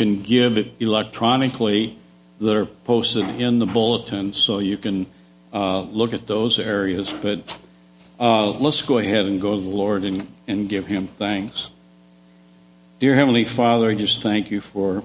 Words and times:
can 0.00 0.22
give 0.22 0.80
electronically 0.80 1.94
that 2.40 2.56
are 2.56 2.64
posted 2.64 3.28
in 3.38 3.58
the 3.58 3.66
bulletin, 3.66 4.32
so 4.32 4.58
you 4.58 4.78
can 4.78 5.04
uh, 5.52 5.82
look 5.82 6.14
at 6.14 6.26
those 6.26 6.58
areas. 6.58 7.12
But 7.12 7.60
uh, 8.18 8.50
let's 8.52 8.80
go 8.80 8.96
ahead 8.96 9.26
and 9.26 9.42
go 9.42 9.56
to 9.56 9.60
the 9.60 9.68
Lord 9.68 10.04
and, 10.04 10.26
and 10.48 10.70
give 10.70 10.86
Him 10.86 11.06
thanks. 11.06 11.68
Dear 12.98 13.14
Heavenly 13.14 13.44
Father, 13.44 13.90
I 13.90 13.94
just 13.94 14.22
thank 14.22 14.50
you 14.50 14.62
for 14.62 15.04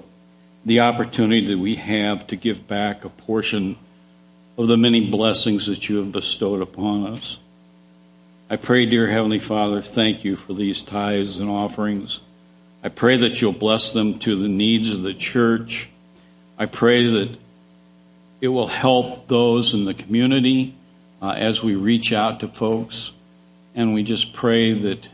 the 0.64 0.80
opportunity 0.80 1.46
that 1.48 1.58
we 1.58 1.74
have 1.74 2.26
to 2.28 2.36
give 2.36 2.66
back 2.66 3.04
a 3.04 3.10
portion 3.10 3.76
of 4.56 4.66
the 4.66 4.78
many 4.78 5.10
blessings 5.10 5.66
that 5.66 5.90
you 5.90 5.98
have 5.98 6.10
bestowed 6.10 6.62
upon 6.62 7.06
us. 7.06 7.38
I 8.48 8.56
pray, 8.56 8.86
dear 8.86 9.08
Heavenly 9.08 9.40
Father, 9.40 9.82
thank 9.82 10.24
you 10.24 10.36
for 10.36 10.54
these 10.54 10.82
tithes 10.82 11.36
and 11.36 11.50
offerings. 11.50 12.20
I 12.86 12.88
pray 12.88 13.16
that 13.16 13.42
you'll 13.42 13.52
bless 13.52 13.92
them 13.92 14.20
to 14.20 14.40
the 14.40 14.46
needs 14.46 14.92
of 14.92 15.02
the 15.02 15.12
church. 15.12 15.90
I 16.56 16.66
pray 16.66 17.04
that 17.04 17.36
it 18.40 18.46
will 18.46 18.68
help 18.68 19.26
those 19.26 19.74
in 19.74 19.86
the 19.86 19.92
community 19.92 20.72
uh, 21.20 21.32
as 21.32 21.64
we 21.64 21.74
reach 21.74 22.12
out 22.12 22.38
to 22.40 22.46
folks. 22.46 23.10
And 23.74 23.92
we 23.92 24.04
just 24.04 24.34
pray 24.34 24.72
that 24.72 25.08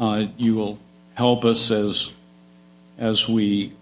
uh, 0.00 0.28
you 0.38 0.54
will 0.54 0.78
help 1.12 1.44
us 1.44 1.70
as, 1.70 2.14
as 2.96 3.28
we 3.28 3.72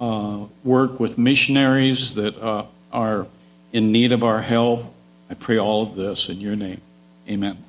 uh, 0.00 0.46
work 0.64 0.98
with 0.98 1.18
missionaries 1.18 2.14
that 2.14 2.42
uh, 2.42 2.64
are 2.94 3.26
in 3.74 3.92
need 3.92 4.10
of 4.10 4.24
our 4.24 4.40
help. 4.40 4.86
I 5.28 5.34
pray 5.34 5.58
all 5.58 5.82
of 5.82 5.96
this 5.96 6.30
in 6.30 6.40
your 6.40 6.56
name. 6.56 6.80
Amen. 7.28 7.62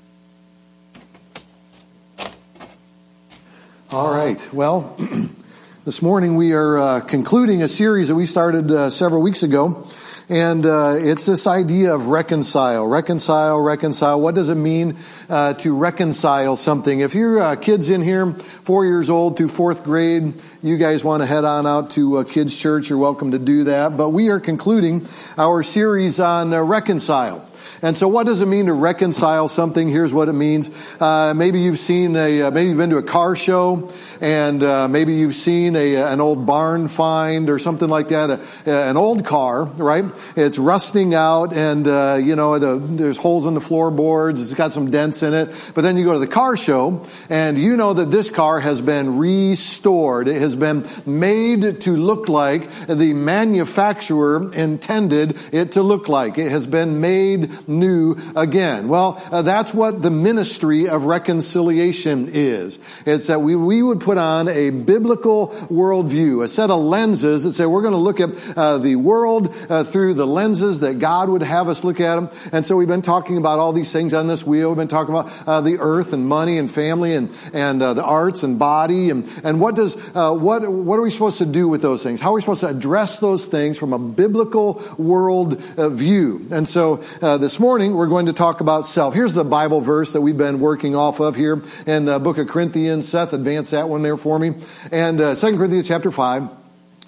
All 3.94 4.12
right. 4.12 4.52
Well, 4.52 4.98
this 5.86 6.02
morning 6.02 6.36
we 6.36 6.54
are 6.54 6.80
uh, 6.80 7.00
concluding 7.02 7.62
a 7.62 7.68
series 7.68 8.08
that 8.08 8.16
we 8.16 8.26
started 8.26 8.72
uh, 8.72 8.90
several 8.90 9.22
weeks 9.22 9.44
ago. 9.44 9.88
And 10.28 10.66
uh, 10.66 10.96
it's 10.98 11.28
this 11.28 11.46
idea 11.46 11.94
of 11.94 12.08
reconcile, 12.08 12.88
reconcile, 12.88 13.62
reconcile. 13.62 14.20
What 14.20 14.34
does 14.34 14.50
it 14.50 14.56
mean 14.56 14.98
uh, 15.30 15.54
to 15.54 15.78
reconcile 15.78 16.56
something? 16.56 17.02
If 17.02 17.14
your 17.14 17.40
uh, 17.40 17.56
kids 17.56 17.92
in 17.92 18.02
here, 18.02 18.32
four 18.32 18.84
years 18.84 19.12
old 19.12 19.38
to 19.38 19.48
fourth 19.48 19.84
grade, 19.84 20.42
you 20.64 20.78
guys 20.78 21.04
want 21.04 21.22
to 21.22 21.28
head 21.28 21.46
on 21.46 21.68
out 21.68 21.92
to 21.92 22.24
kids' 22.24 22.60
church, 22.60 22.90
you're 22.90 22.98
welcome 22.98 23.30
to 23.30 23.40
do 23.40 23.66
that. 23.66 23.96
But 23.96 24.10
we 24.10 24.30
are 24.30 24.40
concluding 24.40 25.08
our 25.38 25.62
series 25.62 26.20
on 26.20 26.52
uh, 26.52 26.64
reconcile. 26.64 27.48
And 27.82 27.96
so 27.96 28.08
what 28.08 28.26
does 28.26 28.42
it 28.42 28.48
mean 28.48 28.68
to 28.68 28.74
reconcile 28.74 29.48
something? 29.48 29.90
Here's 29.90 30.14
what 30.14 30.30
it 30.30 30.34
means. 30.34 30.70
Uh, 31.00 31.34
maybe 31.36 31.60
you've 31.60 31.80
seen 31.80 32.16
a, 32.16 32.44
uh, 32.44 32.52
maybe 32.52 32.70
you've 32.70 32.78
been 32.78 32.90
to 32.92 32.98
a 32.98 33.04
car 33.04 33.36
show 33.36 33.92
and 34.22 34.64
uh, 34.64 34.88
maybe 34.88 35.16
you've 35.16 35.36
seen 35.36 35.76
a, 35.76 35.96
an 35.96 36.22
old 36.22 36.46
barn 36.46 36.88
find 36.88 37.50
or 37.50 37.60
something 37.60 37.90
like 37.90 38.10
that, 38.10 38.30
a, 38.30 38.72
an 38.72 38.98
old 38.98 39.26
car, 39.26 39.66
right? 39.66 40.06
It's 40.36 40.58
rusting 40.58 41.14
out 41.14 41.54
and, 41.54 41.88
uh, 41.88 42.20
you 42.22 42.36
know, 42.36 42.60
the, 42.60 42.78
there's 42.78 43.18
holes 43.18 43.46
in 43.46 43.54
the 43.54 43.62
floorboards. 43.62 44.42
It's 44.42 44.54
got 44.54 44.74
some 44.74 44.92
dents 44.92 45.24
in 45.24 45.34
it. 45.34 45.50
But 45.74 45.82
then 45.82 45.98
you 45.98 46.06
go 46.06 46.14
to 46.14 46.20
the 46.20 46.28
car 46.28 46.56
show 46.58 47.06
and 47.30 47.58
you 47.58 47.78
know 47.78 47.94
that 47.94 48.12
this 48.12 48.30
car 48.30 48.60
has 48.60 48.82
been 48.82 49.18
restored. 49.18 50.28
It 50.28 50.42
has 50.42 50.56
been 50.56 50.88
made 51.06 51.82
to 51.82 51.98
look 51.98 52.30
like 52.30 52.70
the 52.88 53.14
manufacturer 53.14 54.54
intended 54.54 55.38
it 55.52 55.74
to 55.74 55.84
look 55.84 56.10
like. 56.10 56.38
It 56.38 56.50
has 56.50 56.66
been 56.66 57.02
made 57.02 57.52
new 57.68 58.18
again. 58.36 58.88
Well, 58.88 59.22
uh, 59.32 59.42
that's 59.42 59.74
what 59.74 60.02
the 60.02 60.12
ministry 60.12 60.88
of 60.88 61.06
reconciliation 61.06 62.30
is. 62.32 62.80
It's 63.06 63.28
that 63.28 63.42
we, 63.42 63.56
we 63.56 63.82
would 63.82 64.02
put 64.02 64.18
on 64.18 64.48
a 64.48 64.70
biblical 64.70 65.48
worldview, 65.48 66.44
a 66.44 66.48
set 66.48 66.70
of 66.70 66.80
lenses 66.82 67.44
that 67.44 67.54
say 67.54 67.66
we're 67.66 67.82
going 67.82 67.94
to 67.94 67.98
look 67.98 68.20
at 68.20 68.58
uh, 68.58 68.78
the 68.78 68.96
world 68.96 69.54
uh, 69.70 69.84
through 69.84 70.14
the 70.16 70.28
lenses 70.28 70.80
that 70.82 71.00
God 71.00 71.30
would 71.30 71.42
have 71.42 71.70
us 71.70 71.84
look 71.84 72.00
at 72.00 72.16
them. 72.16 72.30
And 72.52 72.66
so 72.66 72.76
we've 72.76 72.88
been 72.88 73.02
talking 73.02 73.38
about 73.38 73.60
all 73.60 73.74
these 73.74 73.92
things 73.92 74.14
on 74.14 74.28
this 74.28 74.46
wheel. 74.46 74.70
We've 74.70 74.78
been 74.78 74.88
talking 74.88 75.16
about 75.16 75.32
uh, 75.48 75.62
the 75.62 75.78
earth 75.80 76.14
and 76.14 76.28
money 76.28 76.58
and 76.58 76.72
family 76.72 77.14
and, 77.14 77.32
and 77.54 77.82
uh, 77.82 77.94
the 77.94 78.04
arts 78.04 78.44
and 78.44 78.58
body 78.58 79.10
and, 79.10 79.28
and 79.44 79.60
what 79.60 79.76
does, 79.76 79.96
uh, 80.16 80.34
what, 80.34 80.68
what 80.68 80.98
are 81.00 81.04
we 81.04 81.12
supposed 81.12 81.38
to 81.40 81.46
do 81.46 81.68
with 81.68 81.82
those 81.82 82.04
things? 82.04 82.22
How 82.22 82.32
are 82.32 82.36
we 82.36 82.42
supposed 82.42 82.62
to 82.62 82.68
address 82.68 83.20
those 83.20 83.48
things 83.48 83.78
from 83.78 83.94
a 83.94 84.00
biblical 84.00 84.82
world 84.98 85.60
view? 85.60 86.48
And 86.52 86.68
so 86.68 86.98
this 87.44 87.60
morning, 87.60 87.94
we're 87.94 88.08
going 88.08 88.28
to 88.28 88.34
talk 88.34 88.62
about 88.62 88.86
self. 88.86 89.14
Here's 89.14 89.34
the 89.34 89.44
Bible 89.44 89.82
verse 89.82 90.14
that 90.14 90.22
we've 90.22 90.38
been 90.38 90.62
working 90.62 90.96
off 90.96 91.20
of 91.20 91.36
here 91.36 91.62
in 91.86 92.06
the 92.06 92.18
book 92.18 92.38
of 92.38 92.48
Corinthians. 92.48 93.10
Seth, 93.10 93.34
advance 93.34 93.72
that 93.72 93.90
one 93.90 94.02
there 94.02 94.16
for 94.16 94.40
me. 94.40 94.54
And 94.94 95.20
uh, 95.20 95.36
2 95.36 95.58
Corinthians 95.58 95.86
chapter 95.86 96.10
5. 96.10 96.50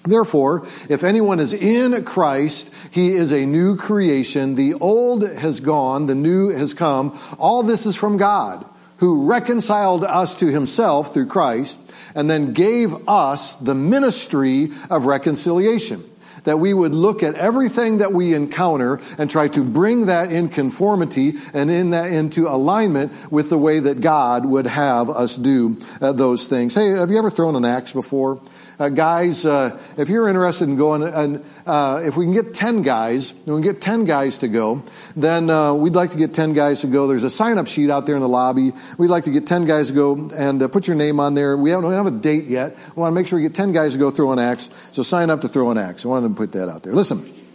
Therefore, 0.04 0.66
if 0.90 1.04
anyone 1.04 1.40
is 1.40 1.54
in 1.54 2.04
Christ, 2.04 2.70
he 2.90 3.12
is 3.12 3.32
a 3.32 3.46
new 3.46 3.76
creation. 3.76 4.56
The 4.56 4.74
old 4.74 5.22
has 5.22 5.60
gone, 5.60 6.04
the 6.04 6.14
new 6.14 6.50
has 6.50 6.74
come. 6.74 7.18
All 7.38 7.62
this 7.62 7.86
is 7.86 7.96
from 7.96 8.18
God, 8.18 8.66
who 8.98 9.26
reconciled 9.26 10.04
us 10.04 10.36
to 10.36 10.48
himself 10.48 11.14
through 11.14 11.28
Christ 11.28 11.78
and 12.14 12.28
then 12.28 12.52
gave 12.52 13.08
us 13.08 13.56
the 13.56 13.74
ministry 13.74 14.68
of 14.90 15.06
reconciliation 15.06 16.04
that 16.46 16.58
we 16.58 16.72
would 16.72 16.94
look 16.94 17.22
at 17.22 17.34
everything 17.34 17.98
that 17.98 18.12
we 18.12 18.34
encounter 18.34 18.98
and 19.18 19.28
try 19.28 19.48
to 19.48 19.62
bring 19.62 20.06
that 20.06 20.32
in 20.32 20.48
conformity 20.48 21.34
and 21.52 21.70
in 21.70 21.90
that 21.90 22.10
into 22.10 22.48
alignment 22.48 23.12
with 23.30 23.50
the 23.50 23.58
way 23.58 23.78
that 23.80 24.00
God 24.00 24.46
would 24.46 24.66
have 24.66 25.10
us 25.10 25.36
do 25.36 25.76
uh, 26.00 26.12
those 26.12 26.46
things. 26.46 26.74
Hey, 26.74 26.90
have 26.90 27.10
you 27.10 27.18
ever 27.18 27.30
thrown 27.30 27.54
an 27.56 27.64
axe 27.64 27.92
before? 27.92 28.40
Uh, 28.78 28.90
guys, 28.90 29.46
uh, 29.46 29.78
if 29.96 30.08
you're 30.10 30.28
interested 30.28 30.68
in 30.68 30.76
going, 30.76 31.02
and 31.02 31.42
uh, 31.66 32.02
if 32.04 32.16
we 32.16 32.26
can 32.26 32.34
get 32.34 32.52
10 32.52 32.82
guys, 32.82 33.30
and 33.30 33.46
we 33.46 33.54
can 33.54 33.62
get 33.62 33.80
10 33.80 34.04
guys 34.04 34.38
to 34.38 34.48
go, 34.48 34.82
then 35.16 35.48
uh, 35.48 35.72
we'd 35.72 35.94
like 35.94 36.10
to 36.10 36.18
get 36.18 36.34
10 36.34 36.52
guys 36.52 36.82
to 36.82 36.86
go. 36.86 37.06
There's 37.06 37.24
a 37.24 37.30
sign 37.30 37.56
up 37.56 37.68
sheet 37.68 37.90
out 37.90 38.04
there 38.04 38.16
in 38.16 38.20
the 38.20 38.28
lobby. 38.28 38.72
We'd 38.98 39.08
like 39.08 39.24
to 39.24 39.30
get 39.30 39.46
10 39.46 39.64
guys 39.64 39.88
to 39.88 39.94
go 39.94 40.30
and 40.36 40.62
uh, 40.62 40.68
put 40.68 40.86
your 40.86 40.96
name 40.96 41.20
on 41.20 41.34
there. 41.34 41.56
We, 41.56 41.70
don't 41.70 41.90
have 41.90 42.06
a 42.06 42.10
date 42.10 42.44
yet. 42.44 42.76
We 42.94 43.00
want 43.00 43.12
to 43.12 43.14
make 43.14 43.28
sure 43.28 43.38
we 43.38 43.42
get 43.44 43.54
10 43.54 43.72
guys 43.72 43.94
to 43.94 43.98
go 43.98 44.10
throw 44.10 44.32
an 44.32 44.38
axe. 44.38 44.68
So 44.90 45.02
sign 45.02 45.30
up 45.30 45.40
to 45.40 45.48
throw 45.48 45.70
an 45.70 45.78
axe. 45.78 46.04
I 46.04 46.08
wanted 46.08 46.28
to 46.28 46.34
put 46.34 46.52
that 46.52 46.68
out 46.68 46.82
there. 46.82 46.92
Listen. 46.92 47.45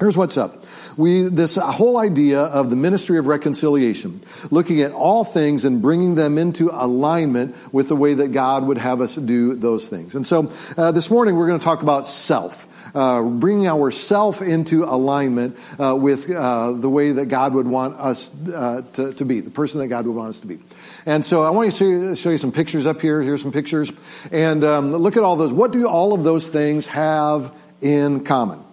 Here's 0.00 0.16
what's 0.16 0.38
up. 0.38 0.64
We, 0.96 1.24
this 1.24 1.56
whole 1.56 1.98
idea 1.98 2.40
of 2.40 2.70
the 2.70 2.76
ministry 2.76 3.18
of 3.18 3.26
reconciliation, 3.26 4.22
looking 4.50 4.80
at 4.80 4.92
all 4.92 5.24
things 5.24 5.66
and 5.66 5.82
bringing 5.82 6.14
them 6.14 6.38
into 6.38 6.70
alignment 6.72 7.54
with 7.70 7.88
the 7.88 7.96
way 7.96 8.14
that 8.14 8.28
God 8.28 8.64
would 8.64 8.78
have 8.78 9.02
us 9.02 9.14
do 9.14 9.54
those 9.54 9.86
things. 9.86 10.14
And 10.14 10.26
so, 10.26 10.50
uh, 10.78 10.92
this 10.92 11.10
morning 11.10 11.36
we're 11.36 11.48
going 11.48 11.58
to 11.58 11.64
talk 11.64 11.82
about 11.82 12.08
self. 12.08 12.66
Uh, 12.96 13.22
bringing 13.22 13.68
our 13.68 13.90
self 13.90 14.42
into 14.42 14.84
alignment 14.84 15.56
uh, 15.78 15.94
with 15.94 16.28
uh, 16.28 16.72
the 16.72 16.88
way 16.88 17.12
that 17.12 17.26
God 17.26 17.54
would 17.54 17.68
want 17.68 17.94
us 18.00 18.32
uh, 18.48 18.82
to, 18.94 19.12
to, 19.12 19.24
be, 19.24 19.40
the 19.40 19.50
person 19.50 19.80
that 19.80 19.88
God 19.88 20.06
would 20.06 20.16
want 20.16 20.30
us 20.30 20.40
to 20.40 20.46
be. 20.46 20.58
And 21.06 21.24
so 21.24 21.42
I 21.42 21.50
want 21.50 21.70
to 21.70 21.76
show 21.76 21.84
you, 21.84 22.16
show 22.16 22.30
you 22.30 22.38
some 22.38 22.50
pictures 22.50 22.86
up 22.86 23.00
here. 23.00 23.22
Here's 23.22 23.42
some 23.42 23.52
pictures. 23.52 23.92
And 24.32 24.64
um, 24.64 24.90
look 24.90 25.16
at 25.16 25.22
all 25.22 25.36
those. 25.36 25.52
What 25.52 25.72
do 25.72 25.86
all 25.86 26.14
of 26.14 26.24
those 26.24 26.48
things 26.48 26.86
have 26.88 27.54
in 27.80 28.24
common? 28.24 28.64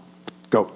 Go. 0.50 0.72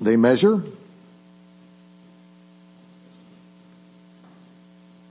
They 0.00 0.16
measure. 0.16 0.62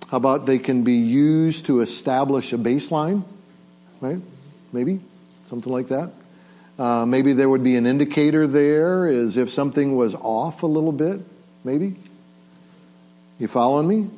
How 0.10 0.18
about 0.18 0.46
they 0.46 0.58
can 0.58 0.84
be 0.84 0.94
used 0.94 1.66
to 1.66 1.82
establish 1.82 2.54
a 2.54 2.58
baseline, 2.58 3.24
right? 4.00 4.20
Maybe 4.72 5.02
something 5.48 5.72
like 5.72 5.90
that. 5.90 6.12
Uh, 6.80 7.06
maybe 7.06 7.34
there 7.34 7.50
would 7.50 7.64
be 7.64 7.76
an 7.76 7.86
indicator 7.86 8.48
there 8.48 9.08
as 9.08 9.36
if 9.36 9.50
something 9.50 9.96
was 9.96 10.16
off 10.16 10.64
a 10.64 10.68
little 10.68 10.92
bit. 10.92 11.20
Maybe. 11.64 11.96
You 13.40 13.48
following 13.48 13.88
me? 13.88 14.10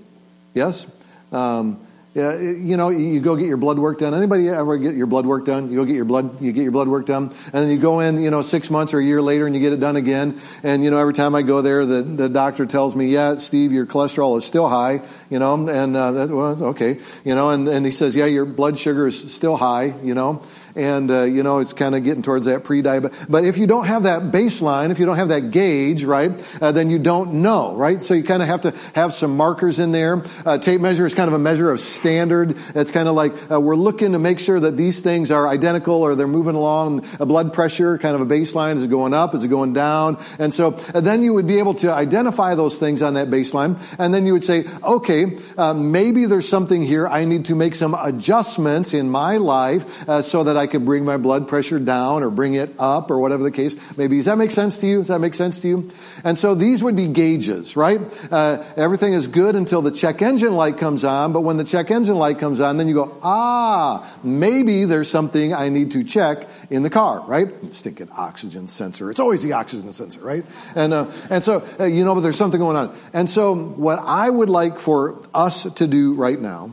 Yes. 0.54 0.86
Um, 1.32 1.80
yeah, 2.16 2.40
you 2.40 2.76
know, 2.76 2.90
you 2.90 3.20
go 3.20 3.36
get 3.36 3.46
your 3.46 3.58
blood 3.58 3.78
work 3.78 4.00
done. 4.00 4.16
Anybody 4.16 4.50
ever 4.50 4.78
get 4.78 4.96
your 4.96 5.06
blood 5.06 5.28
work 5.28 5.46
done? 5.46 5.70
You 5.70 5.78
go 5.78 5.86
get 5.86 5.96
your 5.96 6.06
blood, 6.06 6.42
you 6.42 6.52
get 6.52 6.64
your 6.64 6.72
blood 6.72 6.88
work 6.88 7.06
done, 7.06 7.30
and 7.46 7.54
then 7.54 7.70
you 7.70 7.78
go 7.78 8.00
in, 8.00 8.20
you 8.20 8.32
know, 8.32 8.42
six 8.42 8.72
months 8.72 8.96
or 8.96 9.00
a 9.00 9.04
year 9.04 9.22
later, 9.22 9.46
and 9.46 9.54
you 9.54 9.62
get 9.62 9.74
it 9.74 9.80
done 9.80 9.96
again. 9.96 10.42
And 10.64 10.84
you 10.84 10.90
know, 10.90 10.98
every 10.98 11.14
time 11.14 11.36
I 11.36 11.44
go 11.44 11.62
there, 11.62 11.86
the 11.86 12.02
the 12.02 12.28
doctor 12.28 12.66
tells 12.66 12.96
me, 12.96 13.08
"Yeah, 13.08 13.36
Steve, 13.38 13.72
your 13.72 13.86
cholesterol 13.86 14.40
is 14.40 14.44
still 14.44 14.68
high." 14.68 15.02
You 15.30 15.38
know, 15.38 15.70
and 15.70 15.96
uh, 15.96 16.28
well, 16.32 16.64
okay, 16.70 16.98
you 17.24 17.36
know, 17.36 17.52
and 17.52 17.68
and 17.68 17.86
he 17.86 17.92
says, 17.92 18.16
"Yeah, 18.16 18.26
your 18.26 18.46
blood 18.46 18.80
sugar 18.80 19.06
is 19.06 19.32
still 19.32 19.56
high." 19.56 19.94
You 20.04 20.16
know, 20.16 20.42
and 20.76 21.10
uh, 21.10 21.24
you 21.24 21.44
know 21.44 21.60
it's 21.60 21.74
kind 21.74 21.96
of 21.96 22.04
getting 22.04 22.24
towards 22.24 22.46
that 22.46 22.64
pre-diabetic. 22.64 23.30
But 23.30 23.44
if 23.44 23.58
you 23.58 23.68
don't 23.68 23.86
have 23.86 24.04
that 24.04 24.24
baseline, 24.24 24.92
if 24.92 25.00
you 25.00 25.06
don't 25.06 25.18
have 25.18 25.30
that 25.30 25.52
gauge, 25.52 26.04
right, 26.04 26.32
uh, 26.62 26.72
then 26.72 26.90
you 26.90 27.00
don't 27.00 27.36
know, 27.42 27.76
right? 27.76 28.02
So 28.02 28.14
you 28.14 28.24
kind 28.24 28.42
of 28.42 28.48
have 28.48 28.62
to 28.62 28.74
have 28.96 29.14
some 29.14 29.36
markers 29.36 29.80
in 29.80 29.92
there. 29.92 30.24
Uh, 30.46 30.58
tape 30.58 30.82
measure 30.82 31.06
is 31.06 31.16
kind 31.16 31.28
of 31.28 31.34
a 31.34 31.40
measure 31.40 31.72
of 31.72 31.80
standard. 31.80 32.56
It's 32.76 32.92
kind 32.92 33.08
of 33.08 33.16
like 33.16 33.34
uh, 33.52 33.60
we're 33.60 33.76
looking 33.76 34.14
to 34.14 34.20
make 34.20 34.40
sure 34.40 34.60
that 34.60 34.78
these 34.78 35.02
things 35.02 35.32
are 35.32 35.48
identical 35.48 35.96
or 35.96 36.16
they're 36.16 36.28
moving 36.28 36.56
along. 36.56 37.06
A 37.20 37.26
blood 37.26 37.54
pressure, 37.54 37.98
kind 37.98 38.16
of 38.16 38.22
a 38.22 38.26
baseline, 38.26 38.78
is 38.78 38.84
it 38.84 38.90
going 38.90 39.14
up? 39.14 39.36
Is 39.36 39.44
it 39.44 39.50
going 39.50 39.74
down? 39.74 40.18
And 40.38 40.54
so 40.54 40.72
then 40.72 41.24
you 41.24 41.34
would 41.34 41.48
be 41.48 41.60
able 41.60 41.74
to 41.76 41.92
identify 41.92 42.56
those 42.56 42.78
things 42.78 43.02
on 43.02 43.16
that 43.16 43.30
baseline, 43.30 43.80
and 43.98 44.14
then 44.14 44.26
you 44.26 44.34
would 44.34 44.44
say, 44.44 44.66
okay, 44.84 45.38
uh, 45.58 45.74
maybe 45.74 46.26
there's 46.26 46.48
something 46.48 46.84
here. 46.84 47.08
I 47.08 47.26
need 47.26 47.46
to 47.46 47.56
make 47.56 47.76
some 47.76 47.94
adjustments 47.94 48.94
in 48.94 49.10
my 49.10 49.38
life 49.38 50.08
uh, 50.08 50.22
so 50.22 50.44
that 50.44 50.58
I 50.60 50.68
could 50.68 50.86
bring 50.86 51.06
my 51.06 51.18
blood 51.18 51.48
pressure 51.48 51.80
down 51.80 52.22
or 52.22 52.30
bring 52.30 52.54
it 52.54 52.70
up 52.78 53.10
or 53.10 53.20
whatever 53.20 53.44
the 53.44 53.52
case 53.52 53.76
may 53.98 54.08
be. 54.08 54.18
Does 54.18 54.26
that 54.26 54.38
make 54.38 54.52
sense 54.52 54.78
to 54.80 54.88
you? 54.88 55.00
Does 55.00 55.08
that 55.08 55.20
make 55.20 55.34
sense 55.34 55.62
to 55.62 55.68
you? 55.68 55.92
And 56.24 56.38
so 56.38 56.54
these 56.54 56.84
would 56.84 56.96
be 56.96 57.08
gauges, 57.08 57.76
right? 57.76 58.02
Uh, 58.32 58.64
everything 58.76 59.14
is 59.14 59.28
good 59.28 59.56
until 59.56 59.82
the 59.82 59.92
check 59.92 60.22
engine 60.22 60.56
light 60.56 60.78
comes 60.78 61.04
on, 61.04 61.34
but 61.34 61.42
when 61.42 61.58
the 61.58 61.64
check 61.64 61.90
engine 61.90 62.18
light 62.18 62.38
comes 62.38 62.62
on, 62.62 62.78
then 62.78 62.88
you 62.88 62.94
go, 62.94 63.18
ah, 63.24 64.08
maybe 64.24 64.86
there's 64.86 65.10
something 65.10 65.54
I 65.54 65.70
need 65.70 65.92
to 65.92 66.04
check 66.04 66.48
in 66.70 66.84
the 66.84 66.90
car, 66.90 67.22
right? 67.26 67.48
Stinking 67.72 68.10
oxygen 68.16 68.68
sensor. 68.68 69.10
It's 69.10 69.20
always 69.20 69.42
the 69.42 69.54
oxygen 69.54 69.92
sensor, 69.92 70.22
right? 70.22 70.46
And, 70.76 70.94
uh, 70.94 71.12
and 71.30 71.44
so, 71.44 71.66
uh, 71.80 71.86
you 71.86 72.04
know, 72.06 72.14
but 72.14 72.22
there's 72.22 72.38
something 72.38 72.60
going 72.60 72.78
on. 72.78 72.96
And 73.14 73.30
so 73.30 73.56
what 73.56 74.00
I 74.00 74.30
would 74.30 74.50
like 74.50 74.80
for 74.80 75.22
us 75.34 75.64
to 75.64 75.88
do 75.88 76.14
right 76.14 76.40
now 76.40 76.72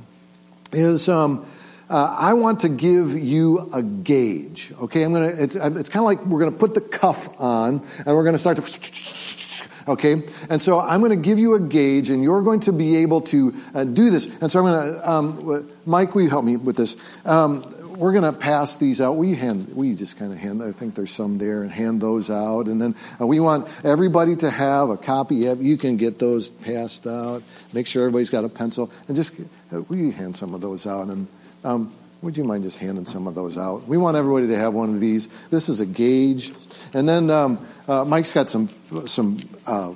is, 0.72 1.08
um, 1.08 1.46
uh, 1.88 2.16
I 2.18 2.34
want 2.34 2.60
to 2.60 2.68
give 2.68 3.16
you 3.16 3.70
a 3.72 3.82
gauge. 3.82 4.72
Okay, 4.80 5.02
I'm 5.02 5.12
gonna. 5.12 5.28
It's, 5.28 5.54
it's 5.54 5.88
kind 5.88 6.00
of 6.00 6.04
like 6.04 6.24
we're 6.26 6.40
gonna 6.40 6.52
put 6.52 6.74
the 6.74 6.80
cuff 6.80 7.40
on, 7.40 7.86
and 7.98 8.06
we're 8.06 8.24
gonna 8.24 8.38
start 8.38 8.56
to. 8.56 9.66
Okay, 9.88 10.24
and 10.50 10.60
so 10.60 10.80
I'm 10.80 10.98
going 10.98 11.12
to 11.12 11.16
give 11.16 11.38
you 11.38 11.54
a 11.54 11.60
gauge, 11.60 12.10
and 12.10 12.20
you're 12.20 12.42
going 12.42 12.58
to 12.60 12.72
be 12.72 12.96
able 12.96 13.20
to 13.20 13.54
uh, 13.72 13.84
do 13.84 14.10
this. 14.10 14.26
And 14.40 14.50
so 14.50 14.58
I'm 14.58 14.66
going 14.66 14.94
to, 14.94 15.10
um, 15.10 15.70
Mike, 15.86 16.12
will 16.12 16.22
you 16.22 16.28
help 16.28 16.44
me 16.44 16.56
with 16.56 16.76
this? 16.76 16.96
Um, 17.24 17.62
we're 17.96 18.10
going 18.10 18.24
to 18.24 18.36
pass 18.36 18.78
these 18.78 19.00
out. 19.00 19.12
We 19.12 19.36
hand, 19.36 19.76
we 19.76 19.94
just 19.94 20.18
kind 20.18 20.32
of 20.32 20.38
hand. 20.38 20.60
I 20.60 20.72
think 20.72 20.96
there's 20.96 21.12
some 21.12 21.36
there, 21.36 21.62
and 21.62 21.70
hand 21.70 22.00
those 22.00 22.30
out. 22.30 22.66
And 22.66 22.82
then 22.82 22.96
uh, 23.20 23.28
we 23.28 23.38
want 23.38 23.68
everybody 23.84 24.34
to 24.36 24.50
have 24.50 24.90
a 24.90 24.96
copy. 24.96 25.36
You 25.36 25.76
can 25.76 25.96
get 25.96 26.18
those 26.18 26.50
passed 26.50 27.06
out. 27.06 27.44
Make 27.72 27.86
sure 27.86 28.02
everybody's 28.02 28.30
got 28.30 28.44
a 28.44 28.48
pencil, 28.48 28.90
and 29.06 29.16
just 29.16 29.34
uh, 29.72 29.82
we 29.82 30.10
hand 30.10 30.36
some 30.36 30.52
of 30.52 30.60
those 30.60 30.86
out 30.86 31.06
and. 31.06 31.28
Um, 31.64 31.92
would 32.22 32.36
you 32.36 32.44
mind 32.44 32.64
just 32.64 32.78
handing 32.78 33.04
some 33.04 33.26
of 33.26 33.34
those 33.34 33.58
out? 33.58 33.86
We 33.86 33.98
want 33.98 34.16
everybody 34.16 34.48
to 34.48 34.56
have 34.56 34.74
one 34.74 34.88
of 34.88 35.00
these. 35.00 35.28
This 35.48 35.68
is 35.68 35.80
a 35.80 35.86
gauge, 35.86 36.52
and 36.92 37.08
then 37.08 37.30
um, 37.30 37.64
uh, 37.86 38.04
Mike's 38.04 38.32
got 38.32 38.48
some 38.48 38.68
some. 39.06 39.38
Uh, 39.66 39.92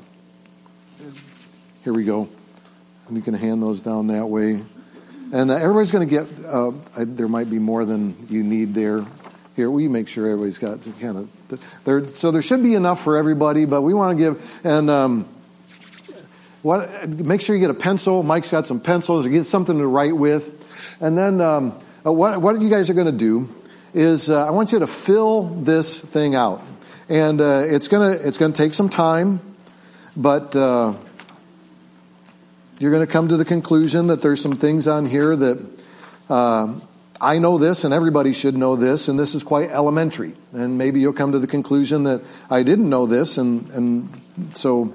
here 1.82 1.92
we 1.92 2.04
go. 2.04 2.28
You 3.10 3.22
can 3.22 3.34
hand 3.34 3.62
those 3.62 3.80
down 3.82 4.08
that 4.08 4.26
way, 4.26 4.62
and 5.32 5.50
uh, 5.50 5.54
everybody's 5.54 5.90
going 5.90 6.08
to 6.08 6.14
get. 6.14 6.28
Uh, 6.44 6.72
there 6.98 7.28
might 7.28 7.50
be 7.50 7.58
more 7.58 7.84
than 7.84 8.14
you 8.28 8.42
need 8.42 8.74
there. 8.74 9.04
Here, 9.56 9.70
we 9.70 9.88
make 9.88 10.06
sure 10.06 10.26
everybody's 10.26 10.58
got 10.58 10.80
kind 11.00 11.16
of 11.16 11.82
there. 11.84 12.06
So 12.08 12.30
there 12.30 12.42
should 12.42 12.62
be 12.62 12.74
enough 12.74 13.02
for 13.02 13.16
everybody, 13.16 13.64
but 13.64 13.82
we 13.82 13.94
want 13.94 14.18
to 14.18 14.24
give 14.24 14.60
and. 14.64 14.90
Um, 14.90 15.28
what, 16.62 17.08
make 17.08 17.40
sure 17.40 17.56
you 17.56 17.60
get 17.62 17.70
a 17.70 17.74
pencil. 17.74 18.22
Mike's 18.22 18.50
got 18.50 18.66
some 18.66 18.80
pencils. 18.80 19.24
Or 19.24 19.30
get 19.30 19.44
something 19.44 19.78
to 19.78 19.86
write 19.86 20.14
with. 20.14 20.59
And 21.00 21.16
then 21.16 21.40
um, 21.40 21.80
uh, 22.04 22.12
what, 22.12 22.40
what, 22.40 22.60
you 22.60 22.68
guys 22.68 22.90
are 22.90 22.94
going 22.94 23.06
to 23.06 23.12
do 23.12 23.48
is 23.94 24.28
uh, 24.28 24.46
I 24.46 24.50
want 24.50 24.72
you 24.72 24.80
to 24.80 24.86
fill 24.86 25.42
this 25.42 25.98
thing 25.98 26.34
out. 26.34 26.62
And 27.08 27.40
uh, 27.40 27.64
it's 27.66 27.88
going 27.88 28.18
to 28.18 28.28
it's 28.28 28.38
gonna 28.38 28.52
take 28.52 28.74
some 28.74 28.88
time, 28.88 29.40
but 30.16 30.54
uh, 30.54 30.94
you're 32.78 32.92
going 32.92 33.06
to 33.06 33.12
come 33.12 33.28
to 33.28 33.36
the 33.36 33.44
conclusion 33.44 34.08
that 34.08 34.22
there's 34.22 34.40
some 34.40 34.56
things 34.56 34.86
on 34.86 35.06
here 35.06 35.34
that 35.34 35.82
uh, 36.28 36.74
I 37.20 37.38
know 37.38 37.58
this 37.58 37.84
and 37.84 37.92
everybody 37.92 38.32
should 38.32 38.56
know 38.56 38.76
this, 38.76 39.08
and 39.08 39.18
this 39.18 39.34
is 39.34 39.42
quite 39.42 39.70
elementary. 39.70 40.34
And 40.52 40.78
maybe 40.78 41.00
you'll 41.00 41.12
come 41.12 41.32
to 41.32 41.38
the 41.38 41.46
conclusion 41.46 42.04
that 42.04 42.22
I 42.48 42.62
didn't 42.62 42.88
know 42.88 43.06
this, 43.06 43.38
and, 43.38 43.68
and 43.70 44.20
so 44.54 44.94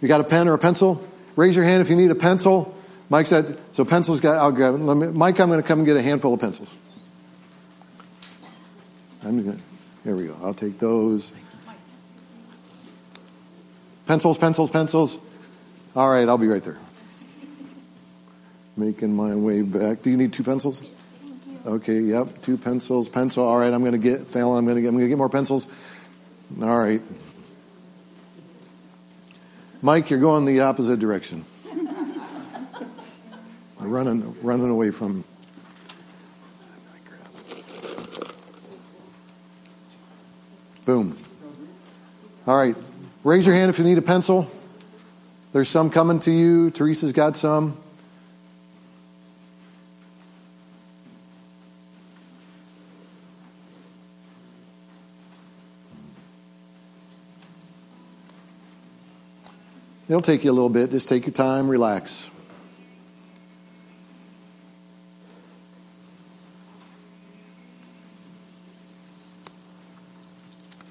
you 0.00 0.08
got 0.08 0.20
a 0.20 0.24
pen 0.24 0.46
or 0.46 0.54
a 0.54 0.58
pencil? 0.58 1.02
Raise 1.34 1.56
your 1.56 1.64
hand 1.64 1.80
if 1.82 1.90
you 1.90 1.96
need 1.96 2.10
a 2.10 2.14
pencil. 2.14 2.77
Mike 3.10 3.26
said, 3.26 3.58
so 3.72 3.84
pencils 3.84 4.20
got, 4.20 4.36
I'll 4.36 4.52
grab 4.52 4.74
it. 4.74 4.78
Let 4.78 4.96
me, 4.96 5.08
Mike, 5.08 5.40
I'm 5.40 5.48
going 5.48 5.62
to 5.62 5.66
come 5.66 5.80
and 5.80 5.86
get 5.86 5.96
a 5.96 6.02
handful 6.02 6.34
of 6.34 6.40
pencils. 6.40 6.76
I'm 9.24 9.42
going 9.42 9.56
to, 9.56 9.62
here 10.04 10.14
we 10.14 10.26
go. 10.26 10.36
I'll 10.42 10.54
take 10.54 10.78
those. 10.78 11.32
Pencils, 14.06 14.38
pencils, 14.38 14.70
pencils. 14.70 15.18
All 15.96 16.10
right, 16.10 16.28
I'll 16.28 16.38
be 16.38 16.48
right 16.48 16.62
there. 16.62 16.78
Making 18.76 19.16
my 19.16 19.34
way 19.34 19.62
back. 19.62 20.02
Do 20.02 20.10
you 20.10 20.16
need 20.16 20.32
two 20.32 20.44
pencils? 20.44 20.82
Okay, 21.66 22.00
yep, 22.00 22.42
two 22.42 22.56
pencils, 22.56 23.08
pencil. 23.08 23.44
All 23.46 23.58
right, 23.58 23.72
I'm 23.72 23.80
going 23.80 23.92
to 23.92 23.98
get, 23.98 24.26
Fallon, 24.28 24.58
I'm 24.58 24.64
going 24.64 24.76
to 24.76 24.82
get, 24.82 24.88
I'm 24.88 24.94
going 24.94 25.04
to 25.04 25.08
get 25.08 25.18
more 25.18 25.28
pencils. 25.28 25.66
All 26.62 26.78
right. 26.78 27.02
Mike, 29.82 30.10
you're 30.10 30.20
going 30.20 30.44
the 30.44 30.60
opposite 30.60 30.98
direction 30.98 31.44
running, 33.86 34.36
running 34.42 34.70
away 34.70 34.90
from. 34.90 35.24
Boom. 40.84 41.18
All 42.46 42.56
right. 42.56 42.74
Raise 43.24 43.46
your 43.46 43.54
hand 43.54 43.68
if 43.68 43.78
you 43.78 43.84
need 43.84 43.98
a 43.98 44.02
pencil. 44.02 44.50
There's 45.52 45.68
some 45.68 45.90
coming 45.90 46.20
to 46.20 46.32
you. 46.32 46.70
Teresa's 46.70 47.12
got 47.12 47.36
some. 47.36 47.76
It'll 60.08 60.22
take 60.22 60.42
you 60.42 60.50
a 60.50 60.52
little 60.52 60.70
bit. 60.70 60.90
Just 60.90 61.08
take 61.08 61.26
your 61.26 61.34
time, 61.34 61.68
relax. 61.68 62.30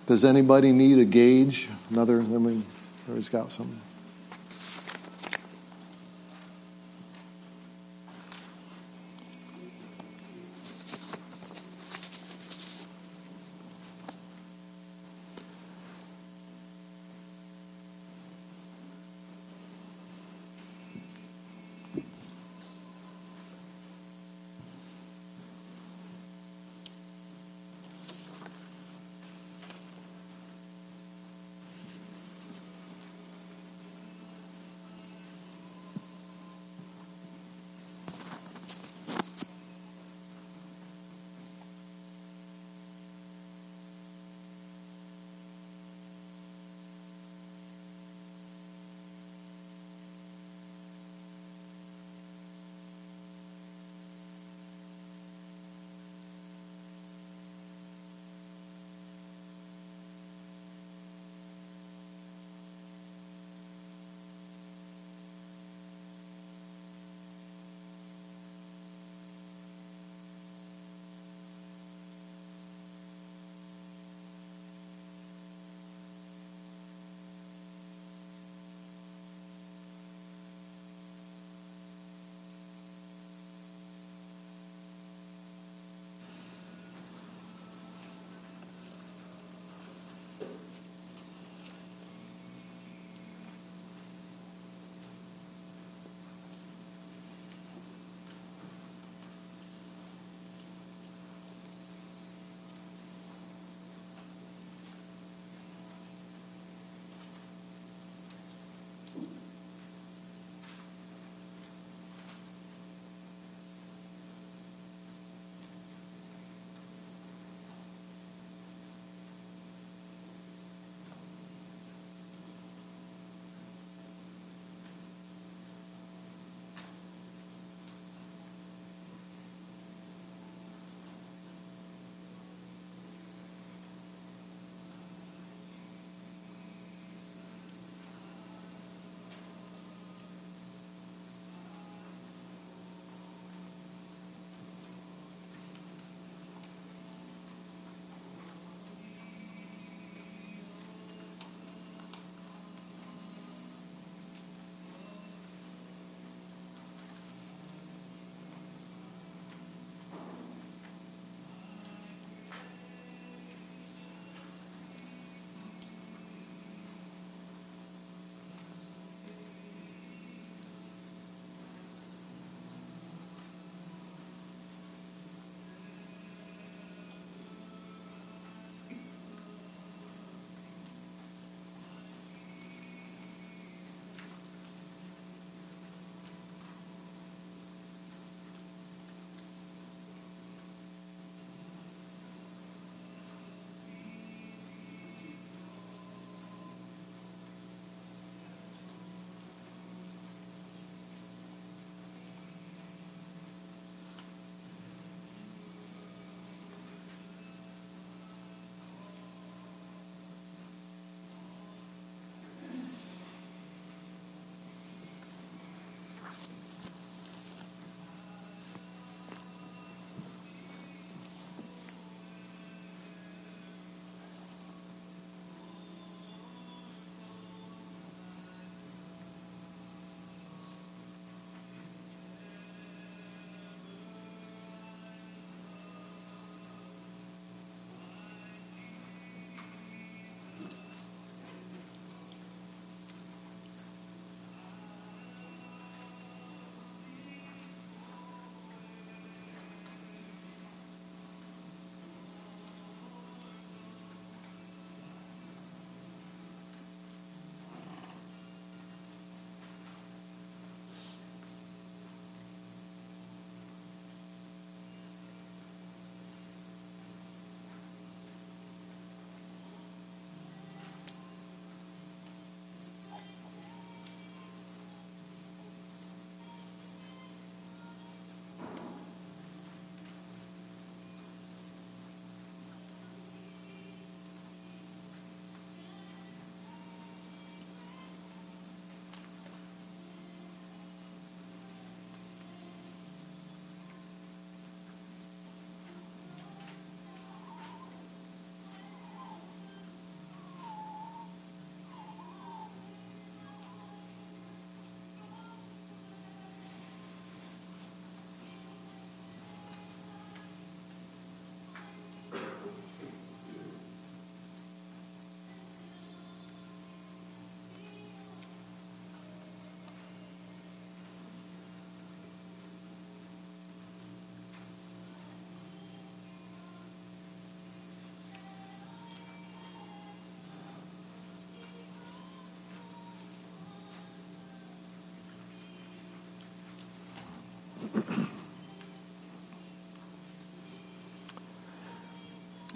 Does 0.07 0.23
anybody 0.23 0.71
need 0.71 0.99
a 0.99 1.05
gauge? 1.05 1.67
Another, 1.91 2.21
I 2.21 2.23
mean, 2.23 2.65
has 3.07 3.27
got 3.27 3.51
something. 3.51 3.81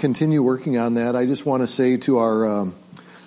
Continue 0.02 0.42
working 0.42 0.80
on 0.80 0.96
that. 0.96 1.16
I 1.16 1.28
just 1.28 1.46
want 1.46 1.62
to 1.62 1.68
say 1.68 1.96
to 1.98 2.18
our 2.18 2.62
um, 2.62 2.72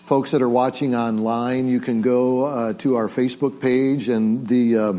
folks 0.07 0.33
that 0.33 0.43
are 0.43 0.49
watching 0.49 0.97
online, 0.97 1.69
you 1.69 1.79
can 1.79 2.03
go 2.03 2.43
uh, 2.47 2.73
to 2.79 2.97
our 2.97 3.07
Facebook 3.07 3.61
page 3.61 4.09
and 4.09 4.45
the 4.45 4.77
uh, 4.77 4.93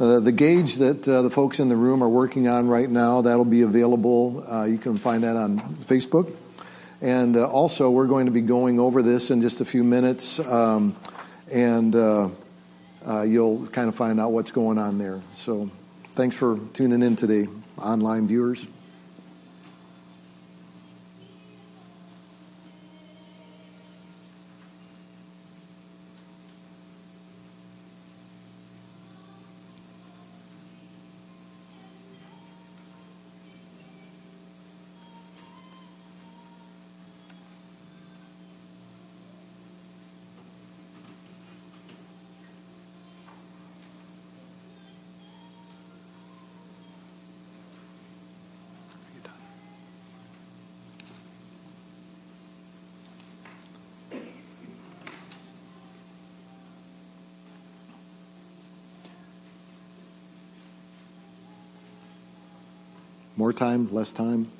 uh, 0.00 0.18
the 0.18 0.32
gauge 0.32 0.74
that 0.74 1.08
uh, 1.08 1.22
the 1.22 1.30
folks 1.30 1.60
in 1.60 1.68
the 1.68 1.76
room 1.76 2.02
are 2.02 2.08
working 2.08 2.48
on 2.48 2.66
right 2.66 2.90
now 2.90 3.20
that'll 3.20 3.44
be 3.44 3.62
available. 3.62 4.44
Uh, 4.50 4.64
you 4.64 4.78
can 4.78 4.98
find 4.98 5.22
that 5.22 5.36
on 5.36 5.60
Facebook. 5.76 6.34
And 7.00 7.36
uh, 7.36 7.48
also, 7.48 7.88
we're 7.88 8.08
going 8.08 8.26
to 8.26 8.32
be 8.32 8.40
going 8.40 8.80
over 8.80 9.00
this 9.00 9.30
in 9.30 9.42
just 9.42 9.60
a 9.60 9.64
few 9.64 9.84
minutes, 9.84 10.40
um, 10.40 10.96
and 11.52 11.94
you'll 11.94 13.66
kind 13.68 13.88
of 13.88 13.94
find 13.94 14.18
out 14.18 14.32
what's 14.32 14.50
going 14.50 14.78
on 14.78 14.98
there. 14.98 15.22
So, 15.34 15.70
thanks 16.14 16.36
for 16.36 16.58
tuning 16.72 17.04
in 17.04 17.14
today, 17.14 17.46
online 17.78 18.26
viewers. 18.26 18.66
More 63.36 63.52
time, 63.52 63.92
less 63.92 64.12
time? 64.12 64.50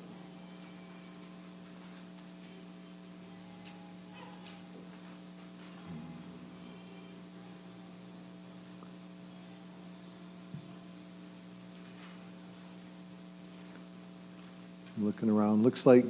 looking 14.99 15.29
around. 15.29 15.63
Looks 15.63 15.85
like 15.85 16.05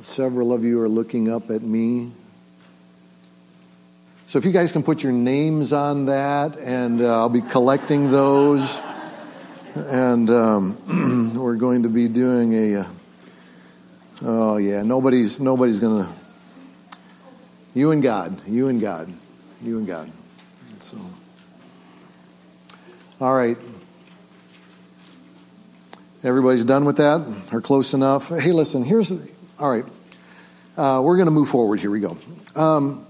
several 0.00 0.52
of 0.52 0.62
you 0.62 0.80
are 0.80 0.88
looking 0.88 1.30
up 1.30 1.50
at 1.50 1.62
me. 1.62 2.12
So 4.26 4.38
if 4.38 4.44
you 4.44 4.52
guys 4.52 4.72
can 4.72 4.82
put 4.82 5.02
your 5.02 5.12
names 5.12 5.72
on 5.72 6.06
that, 6.06 6.56
and 6.58 7.00
uh, 7.00 7.20
I'll 7.20 7.28
be 7.28 7.40
collecting 7.40 8.10
those 8.10 8.80
and 9.74 10.30
um, 10.30 10.76
we're 11.50 11.56
going 11.56 11.82
to 11.82 11.88
be 11.88 12.06
doing 12.06 12.54
a. 12.54 12.80
Uh, 12.82 12.84
oh 14.22 14.56
yeah, 14.56 14.82
nobody's 14.82 15.40
nobody's 15.40 15.80
gonna. 15.80 16.08
You 17.74 17.90
and 17.90 18.00
God, 18.00 18.40
you 18.46 18.68
and 18.68 18.80
God, 18.80 19.12
you 19.60 19.78
and 19.78 19.84
God. 19.84 20.12
So, 20.78 20.96
all 23.20 23.34
right. 23.34 23.58
Everybody's 26.22 26.64
done 26.64 26.84
with 26.84 26.98
that, 26.98 27.26
or 27.52 27.60
close 27.60 27.94
enough. 27.94 28.28
Hey, 28.28 28.52
listen. 28.52 28.84
Here's 28.84 29.10
all 29.10 29.72
right. 29.72 29.84
Uh, 30.76 31.02
we're 31.02 31.16
going 31.16 31.26
to 31.26 31.32
move 31.32 31.48
forward. 31.48 31.80
Here 31.80 31.90
we 31.90 31.98
go. 31.98 32.16
Um, 32.54 33.04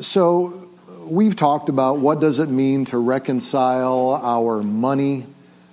so 0.00 0.68
we've 1.04 1.36
talked 1.36 1.68
about 1.68 1.98
what 1.98 2.20
does 2.20 2.40
it 2.40 2.48
mean 2.48 2.86
to 2.86 2.98
reconcile 2.98 4.20
our 4.24 4.60
money 4.60 5.26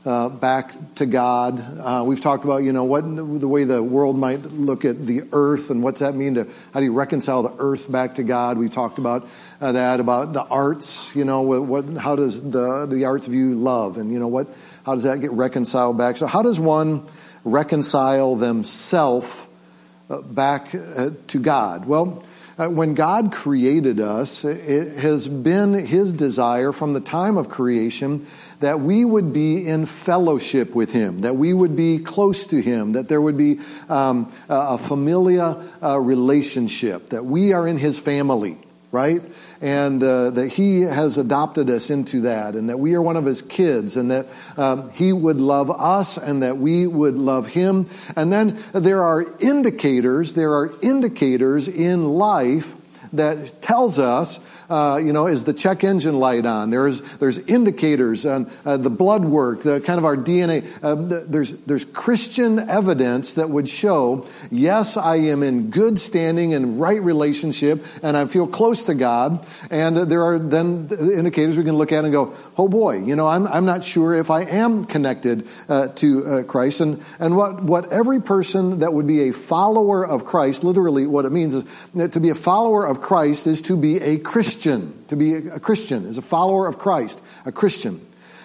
uh, 0.08 0.30
back 0.30 0.74
to 0.96 1.06
God. 1.06 1.60
Uh, 1.60 2.04
we've 2.06 2.22
talked 2.22 2.46
about, 2.46 2.64
you 2.64 2.72
know, 2.72 2.86
what 2.86 3.02
the 3.02 3.48
way 3.48 3.66
the 3.66 3.84
world 3.84 4.18
might 4.18 4.42
look 4.42 4.86
at 4.86 5.06
the 5.06 5.24
earth 5.34 5.70
and 5.70 5.84
what's 5.84 6.00
that 6.00 6.16
mean 6.16 6.36
to 6.36 6.48
how 6.74 6.80
do 6.80 6.86
you 6.86 6.94
reconcile 6.94 7.44
the 7.44 7.54
earth 7.60 7.92
back 7.92 8.16
to 8.16 8.24
God. 8.24 8.58
We 8.58 8.70
talked 8.70 9.00
about 9.00 9.28
uh, 9.60 9.74
that 9.74 10.00
about 10.00 10.32
the 10.32 10.44
arts. 10.44 11.14
You 11.14 11.26
know, 11.26 11.42
what, 11.42 12.02
how 12.02 12.16
does 12.16 12.42
the 12.42 12.86
the 12.86 13.04
arts 13.04 13.28
view 13.28 13.56
love 13.56 13.98
and 13.98 14.10
you 14.10 14.18
know 14.18 14.30
what 14.30 14.48
how 14.86 14.96
does 14.96 15.04
that 15.04 15.20
get 15.20 15.32
reconciled 15.32 15.98
back? 15.98 16.16
So 16.16 16.26
how 16.26 16.42
does 16.42 16.58
one 16.58 17.04
reconcile 17.44 18.36
themselves 18.36 19.46
uh, 20.10 20.22
back 20.22 20.74
uh, 20.74 21.10
to 21.28 21.40
God? 21.40 21.86
Well. 21.86 22.24
Uh, 22.60 22.68
when 22.68 22.96
God 22.96 23.32
created 23.32 24.00
us, 24.00 24.44
it 24.44 24.98
has 24.98 25.28
been 25.28 25.76
His 25.76 26.12
desire 26.12 26.72
from 26.72 26.94
the 26.94 27.00
time 27.00 27.38
of 27.38 27.50
creation 27.50 28.26
that 28.60 28.80
we 28.80 29.06
would 29.06 29.34
be 29.34 29.68
in 29.68 29.86
fellowship 29.86 30.74
with 30.74 30.92
Him, 30.92 31.22
that 31.22 31.36
we 31.36 31.54
would 31.54 31.76
be 31.76 32.00
close 32.00 32.48
to 32.48 32.62
Him, 32.62 32.94
that 32.94 33.08
there 33.08 33.22
would 33.22 33.38
be 33.38 33.60
um, 33.88 34.32
a 34.50 34.78
familiar 34.78 35.64
uh, 35.82 36.00
relationship, 36.00 37.10
that 37.10 37.24
we 37.24 37.54
are 37.54 37.68
in 37.68 37.78
His 37.78 38.00
family, 38.00 38.58
right? 38.92 39.22
And 39.62 40.02
uh, 40.02 40.32
that 40.32 40.50
He 40.50 40.82
has 40.82 41.18
adopted 41.18 41.70
us 41.70 41.90
into 41.90 42.22
that, 42.22 42.56
and 42.56 42.70
that 42.70 42.80
we 42.80 42.96
are 42.96 43.02
one 43.02 43.16
of 43.16 43.26
His 43.26 43.44
kids, 43.44 43.96
and 43.96 44.10
that 44.10 44.28
um, 44.58 44.90
He 44.92 45.14
would 45.14 45.40
love 45.40 45.70
us, 45.70 46.18
and 46.18 46.42
that 46.42 46.58
we 46.58 46.88
would 46.88 47.16
love 47.16 47.50
Him. 47.50 47.88
And 48.16 48.34
then 48.34 48.58
there 48.74 49.04
are 49.04 49.26
indicators, 49.40 50.34
there 50.34 50.54
are 50.54 50.74
indicators 50.82 51.68
in 51.68 52.06
life 52.06 52.74
that 53.14 53.62
tells 53.62 54.00
us 54.00 54.40
uh, 54.70 55.00
you 55.02 55.14
know, 55.14 55.28
is 55.28 55.46
the 55.46 55.54
check 55.54 55.84
engine 55.84 56.20
light 56.20 56.46
on? 56.46 56.70
There's 56.72 57.00
there's 57.18 57.40
indicators 57.40 58.26
on 58.26 58.52
uh, 58.66 58.76
the 58.76 58.90
blood 58.90 59.24
work, 59.24 59.62
the 59.62 59.80
kind 59.80 59.98
of 59.98 60.04
our 60.04 60.18
DNA. 60.18 60.68
Uh, 60.84 61.24
there's 61.26 61.54
there's 61.54 61.86
Christian 61.86 62.60
evidence 62.70 63.36
that 63.36 63.50
would 63.50 63.70
show, 63.70 64.28
yes, 64.52 64.98
I 64.98 65.16
am 65.18 65.42
in 65.42 65.70
good 65.70 66.00
standing 66.00 66.54
and 66.54 66.82
right 66.82 67.02
relationship, 67.02 67.86
and 68.04 68.18
I 68.18 68.26
feel 68.26 68.46
close 68.46 68.84
to 68.86 68.94
God. 68.94 69.46
And 69.72 69.96
there 69.96 70.24
are 70.24 70.38
then 70.38 70.90
indicators 70.92 71.58
we 71.58 71.64
can 71.64 71.78
look 71.78 71.94
at 71.94 72.04
and 72.04 72.12
go, 72.12 72.34
oh 72.58 72.68
boy, 72.68 73.00
you 73.00 73.16
know, 73.16 73.28
I'm 73.28 73.48
I'm 73.48 73.66
not 73.66 73.86
sure 73.86 74.16
if 74.16 74.30
I 74.30 74.42
am 74.42 74.84
connected 74.84 75.48
uh, 75.70 75.88
to 75.88 76.26
uh, 76.26 76.44
Christ. 76.44 76.82
And 76.82 77.02
and 77.20 77.38
what 77.38 77.64
what 77.64 77.94
every 77.94 78.22
person 78.22 78.80
that 78.80 78.94
would 78.94 79.08
be 79.08 79.30
a 79.30 79.32
follower 79.32 80.06
of 80.06 80.26
Christ, 80.26 80.66
literally, 80.66 81.08
what 81.08 81.24
it 81.24 81.32
means 81.32 81.54
is 81.54 81.64
to 82.12 82.20
be 82.20 82.32
a 82.32 82.36
follower 82.36 82.86
of 82.86 83.00
Christ 83.00 83.48
is 83.48 83.62
to 83.62 83.78
be 83.78 84.02
a 84.02 84.18
Christian. 84.18 84.57
Christian. 84.58 85.06
To 85.10 85.16
be 85.16 85.36
a 85.36 85.60
Christian 85.60 86.06
is 86.06 86.18
a 86.18 86.22
follower 86.24 86.68
of 86.68 86.80
Christ, 86.80 87.22
a 87.46 87.52
Christian. 87.52 88.04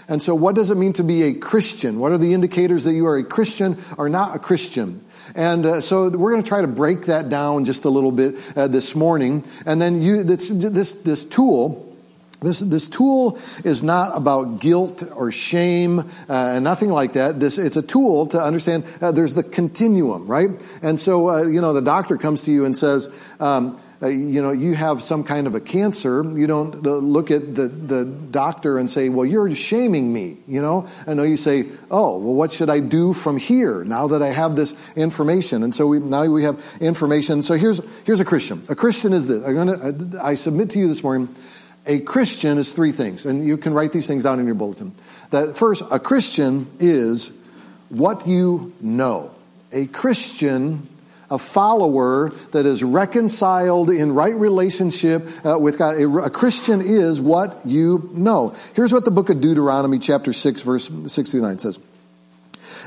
And 0.09 0.20
so, 0.20 0.35
what 0.35 0.55
does 0.55 0.70
it 0.70 0.75
mean 0.75 0.92
to 0.94 1.03
be 1.03 1.22
a 1.22 1.33
Christian? 1.33 1.98
What 1.98 2.12
are 2.12 2.18
the 2.18 2.35
indicators 2.35 2.85
that 2.85 2.92
you 2.92 3.07
are 3.07 3.16
a 3.16 3.25
Christian 3.25 3.79
or 3.96 4.11
not 4.11 4.37
a 4.37 4.38
Christian? 4.38 5.03
And 5.35 5.64
uh, 5.64 5.81
so 5.81 6.11
we're 6.11 6.33
going 6.33 6.42
to 6.42 6.48
try 6.48 6.61
to 6.61 6.66
break 6.66 7.07
that 7.07 7.31
down 7.31 7.64
just 7.64 7.87
a 7.87 7.88
little 7.88 8.12
bit 8.12 8.37
uh, 8.55 8.68
this 8.68 8.94
morning. 8.94 9.42
And 9.64 9.81
then 9.81 10.03
you, 10.03 10.22
this, 10.22 10.51
this, 10.51 10.92
this 10.92 11.25
tool, 11.25 11.96
this, 12.42 12.61
this 12.61 12.88
tool 12.88 13.38
is 13.64 13.83
not 13.83 14.14
about 14.14 14.61
guilt 14.61 15.03
or 15.14 15.33
shame 15.33 16.01
uh, 16.01 16.05
and 16.29 16.62
nothing 16.62 16.90
like 16.90 17.14
that. 17.14 17.40
This, 17.40 17.57
it's 17.57 17.79
a 17.79 17.83
tool 17.83 18.27
to 18.27 18.42
understand 18.42 18.85
uh, 19.01 19.12
there's 19.12 19.33
the 19.33 19.44
continuum, 19.44 20.27
right? 20.27 20.51
And 20.83 21.01
so, 21.01 21.31
uh, 21.31 21.42
you 21.44 21.62
know, 21.62 21.72
the 21.72 21.81
doctor 21.81 22.18
comes 22.18 22.44
to 22.44 22.53
you 22.53 22.66
and 22.66 22.77
says, 22.77 23.09
um, 23.40 23.81
uh, 24.03 24.09
you 24.09 24.43
know, 24.43 24.51
you 24.51 24.75
have 24.75 25.01
some 25.01 25.23
kind 25.23 25.47
of 25.47 25.55
a 25.55 25.61
cancer, 25.61 26.25
you 26.37 26.49
don't 26.49 26.75
uh, 26.85 26.97
look 26.97 27.31
at 27.31 27.55
the, 27.55 27.69
the 27.69 28.05
doctor 28.05 28.77
and 28.77 28.91
say, 28.91 29.09
well, 29.09 29.25
you're 29.25 29.55
shaming 29.55 30.12
me, 30.12 30.38
you 30.49 30.61
know? 30.61 30.88
I 31.07 31.15
know 31.15 31.23
you 31.23 31.37
say, 31.37 31.67
oh, 31.88 32.19
well, 32.19 32.35
what 32.35 32.51
should 32.51 32.69
I 32.69 32.81
do 32.81 33.12
from 33.12 33.37
here 33.37 33.85
now 33.85 34.09
that 34.09 34.21
I 34.21 34.31
have 34.31 34.57
this 34.57 34.75
information? 34.97 35.62
And 35.62 35.73
so 35.73 35.87
we, 35.87 36.01
now 36.01 36.27
we 36.27 36.43
have 36.43 36.61
information. 36.81 37.43
So 37.43 37.55
here's, 37.55 37.81
here's 38.05 38.19
a 38.19 38.25
Christian. 38.25 38.65
A 38.69 38.75
Christian 38.75 39.12
is 39.12 39.29
this. 39.29 39.45
I'm 39.45 39.55
gonna, 39.55 40.21
I 40.21 40.35
submit 40.35 40.71
to 40.71 40.81
you 40.81 40.88
this 40.88 41.05
morning, 41.05 41.29
a 41.87 42.01
Christian 42.01 42.59
is 42.59 42.73
three 42.73 42.93
things, 42.93 43.25
and 43.25 43.47
you 43.47 43.57
can 43.57 43.73
write 43.73 43.93
these 43.93 44.09
things 44.09 44.25
down 44.25 44.41
in 44.41 44.47
your 44.47 44.55
bulletin. 44.57 44.93
That 45.31 45.57
first, 45.57 45.85
a 45.93 46.01
Christian 46.01 46.67
is 46.81 47.33
what 47.88 48.27
you 48.27 48.73
know. 48.81 49.31
A 49.73 49.87
Christian 49.87 50.88
a 51.33 51.38
follower 51.38 52.29
that 52.53 52.66
is 52.66 52.85
reconciled 52.85 53.88
in 53.88 54.12
right 54.12 54.35
relationship 54.35 55.27
uh, 55.45 55.59
with 55.59 55.79
God. 55.79 55.97
A, 55.97 56.07
a, 56.27 56.31
Christian 56.31 56.83
is 56.83 57.23
what 57.23 57.62
you 57.64 58.11
know. 58.12 58.55
Here's 58.75 58.92
what 58.92 59.07
the 59.07 59.11
book 59.11 59.31
of 59.31 59.40
Deuteronomy 59.40 59.99
chapter 59.99 60.35
6 60.35 60.62
verse 60.62 60.90
69 61.07 61.59
says. 61.59 61.79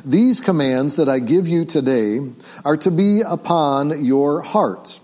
These 0.06 0.42
commands 0.42 0.98
that 0.98 1.10
I 1.10 1.18
give 1.20 1.48
you 1.48 1.66
today 1.66 2.20
are 2.64 2.78
to 2.78 2.92
be 2.92 3.22
upon 3.22 4.06
your 4.06 4.42
hearts. 4.42 5.00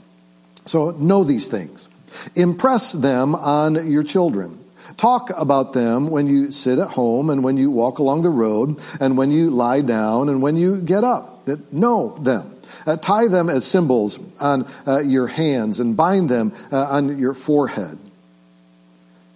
So 0.65 0.91
know 0.91 1.23
these 1.23 1.47
things. 1.47 1.89
Impress 2.35 2.91
them 2.91 3.33
on 3.33 3.89
your 3.91 4.03
children. 4.03 4.63
Talk 4.97 5.31
about 5.35 5.73
them 5.73 6.09
when 6.09 6.27
you 6.27 6.51
sit 6.51 6.77
at 6.77 6.89
home 6.89 7.31
and 7.31 7.43
when 7.43 7.57
you 7.57 7.71
walk 7.71 7.97
along 7.97 8.21
the 8.21 8.29
road 8.29 8.79
and 8.99 9.17
when 9.17 9.31
you 9.31 9.49
lie 9.49 9.81
down 9.81 10.29
and 10.29 10.43
when 10.43 10.55
you 10.55 10.79
get 10.79 11.03
up. 11.03 11.47
Know 11.71 12.15
them. 12.19 12.60
Uh, 12.85 12.97
tie 12.97 13.27
them 13.27 13.49
as 13.49 13.65
symbols 13.65 14.19
on 14.39 14.67
uh, 14.87 14.99
your 14.99 15.27
hands 15.27 15.79
and 15.79 15.95
bind 15.95 16.29
them 16.29 16.53
uh, 16.71 16.83
on 16.83 17.17
your 17.19 17.33
forehead. 17.33 17.97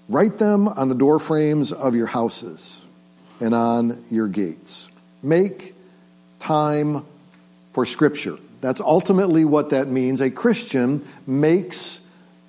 Write 0.08 0.38
them 0.38 0.68
on 0.68 0.90
the 0.90 0.96
door 0.96 1.20
frames 1.20 1.72
of 1.72 1.96
your 1.96 2.06
houses 2.06 2.82
and 3.40 3.54
on 3.54 4.04
your 4.12 4.28
gates. 4.28 4.90
Make 5.24 5.74
time 6.40 7.06
for 7.74 7.86
Scripture. 7.86 8.38
That's 8.60 8.82
ultimately 8.82 9.46
what 9.46 9.72
that 9.72 9.88
means. 9.88 10.22
A 10.22 10.30
Christian 10.30 11.06
makes 11.26 12.00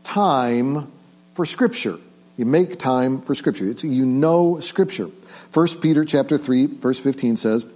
time 0.05 0.91
for 1.35 1.45
Scripture. 1.45 1.99
You 2.37 2.45
make 2.45 2.79
time 2.79 3.21
for 3.21 3.35
Scripture. 3.35 3.69
It's, 3.71 3.83
you 3.83 4.05
know 4.05 4.61
Scripture. 4.61 5.09
1 5.53 5.81
Peter 5.81 6.05
chapter 6.05 6.37
3, 6.37 6.67
verse 6.67 7.01
15 7.01 7.37
says, 7.37 7.67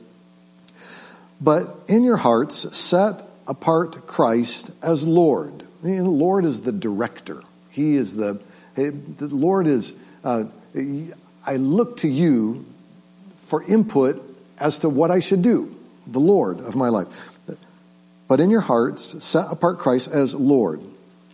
But 1.40 1.68
in 1.88 2.04
your 2.04 2.16
hearts 2.16 2.76
set 2.76 3.22
apart 3.46 4.06
Christ 4.06 4.70
as 4.82 5.06
Lord. 5.06 5.66
Mean, 5.82 6.04
Lord 6.04 6.44
is 6.44 6.62
the 6.62 6.72
director. 6.72 7.42
He 7.70 7.96
is 7.96 8.16
the, 8.16 8.40
the 8.74 9.28
Lord 9.30 9.66
is, 9.66 9.94
uh, 10.22 10.44
I 11.46 11.56
look 11.56 11.98
to 11.98 12.08
you 12.08 12.66
for 13.44 13.62
input 13.62 14.22
as 14.58 14.80
to 14.80 14.88
what 14.88 15.10
I 15.10 15.20
should 15.20 15.42
do, 15.42 15.74
the 16.06 16.20
Lord 16.20 16.60
of 16.60 16.76
my 16.76 16.88
life. 16.88 17.06
But 18.28 18.40
in 18.40 18.50
your 18.50 18.60
hearts, 18.60 19.24
set 19.24 19.50
apart 19.50 19.78
Christ 19.78 20.10
as 20.10 20.34
Lord 20.34 20.82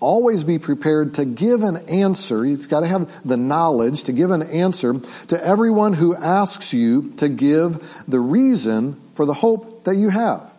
always 0.00 0.44
be 0.44 0.58
prepared 0.58 1.14
to 1.14 1.24
give 1.24 1.62
an 1.62 1.76
answer. 1.88 2.44
You've 2.44 2.68
got 2.68 2.80
to 2.80 2.86
have 2.86 3.26
the 3.26 3.36
knowledge 3.36 4.04
to 4.04 4.12
give 4.12 4.30
an 4.30 4.42
answer 4.42 5.00
to 5.28 5.44
everyone 5.44 5.94
who 5.94 6.14
asks 6.14 6.72
you 6.72 7.12
to 7.16 7.28
give 7.28 8.04
the 8.06 8.20
reason 8.20 9.00
for 9.14 9.24
the 9.24 9.34
hope 9.34 9.75
that 9.87 9.96
you 9.96 10.11
have. 10.11 10.53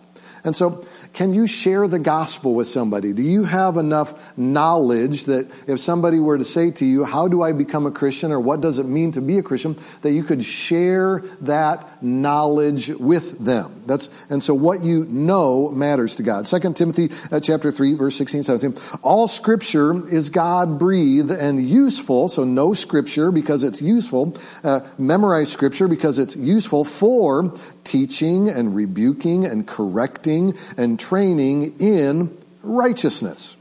And 0.44 0.56
so 0.56 0.86
can 1.14 1.34
you 1.34 1.48
share 1.48 1.88
the 1.88 2.00
gospel 2.00 2.54
with 2.54 2.68
somebody? 2.68 3.12
Do 3.12 3.22
you 3.22 3.44
have 3.44 3.78
enough 3.78 4.38
knowledge 4.38 5.26
that 5.26 5.48
if 5.68 5.80
somebody 5.80 6.20
were 6.20 6.38
to 6.38 6.46
say 6.46 6.72
to 6.72 6.86
you, 6.86 7.04
How 7.04 7.28
do 7.28 7.42
I 7.42 7.52
become 7.52 7.86
a 7.86 7.92
Christian 7.92 8.32
or 8.32 8.40
what 8.40 8.62
does 8.62 8.80
it 8.80 8.86
mean 8.86 9.12
to 9.14 9.22
be 9.22 9.38
a 9.38 9.44
Christian? 9.44 9.76
that 10.02 10.12
you 10.12 10.24
could 10.24 10.46
share 10.46 11.20
that 11.42 11.97
knowledge 12.02 12.90
with 12.90 13.40
them. 13.40 13.84
That's, 13.86 14.10
and 14.30 14.42
so 14.42 14.54
what 14.54 14.84
you 14.84 15.06
know 15.06 15.70
matters 15.70 16.16
to 16.18 16.24
God. 16.24 16.46
2 16.46 16.74
Timothy 16.74 17.10
uh, 17.32 17.40
chapter 17.40 17.72
3, 17.72 17.94
verse 17.96 18.16
16, 18.16 18.44
17. 18.44 19.00
All 19.02 19.28
scripture 19.28 20.08
is 20.08 20.30
God 20.30 20.80
breathed 20.80 21.32
and 21.32 21.68
useful, 21.68 22.30
so 22.30 22.44
know 22.44 22.74
scripture 22.74 23.32
because 23.32 23.64
it's 23.64 23.82
useful. 23.82 24.38
Uh, 24.64 24.82
memorize 24.98 25.52
scripture 25.52 25.88
because 25.88 26.20
it's 26.20 26.36
useful 26.36 26.84
for 26.84 27.54
teaching 27.84 28.50
and 28.50 28.76
rebuking 28.76 29.46
and 29.46 29.68
correcting 29.68 30.54
and 30.78 31.00
training 31.00 31.76
in 31.80 32.38
righteousness, 32.62 33.56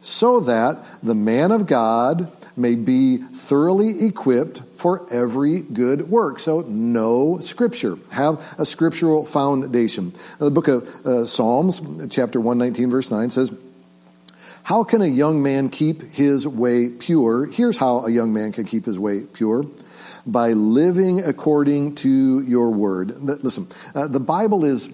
so 0.00 0.40
that 0.40 0.84
the 1.02 1.14
man 1.14 1.50
of 1.50 1.66
God 1.66 2.30
may 2.58 2.74
be 2.74 3.18
thoroughly 3.18 4.06
equipped 4.06 4.62
for 4.74 5.06
every 5.12 5.60
good 5.60 6.10
work. 6.10 6.38
So 6.38 6.60
know 6.62 7.38
Scripture. 7.40 7.98
Have 8.12 8.56
a 8.58 8.66
scriptural 8.66 9.24
foundation. 9.24 10.12
The 10.38 10.50
book 10.50 10.68
of 10.68 11.06
uh, 11.06 11.26
Psalms, 11.26 11.80
chapter 12.10 12.40
119, 12.40 12.90
verse 12.90 13.10
9 13.10 13.30
says, 13.30 13.52
How 14.64 14.84
can 14.84 15.02
a 15.02 15.06
young 15.06 15.42
man 15.42 15.68
keep 15.68 16.02
his 16.02 16.46
way 16.46 16.88
pure? 16.88 17.46
Here's 17.46 17.76
how 17.76 18.04
a 18.06 18.10
young 18.10 18.32
man 18.32 18.52
can 18.52 18.64
keep 18.64 18.84
his 18.84 18.98
way 18.98 19.22
pure 19.22 19.64
by 20.26 20.52
living 20.52 21.24
according 21.24 21.94
to 21.96 22.42
your 22.42 22.70
word. 22.70 23.20
Listen, 23.22 23.66
uh, 23.94 24.08
the 24.08 24.20
Bible 24.20 24.64
is 24.64 24.88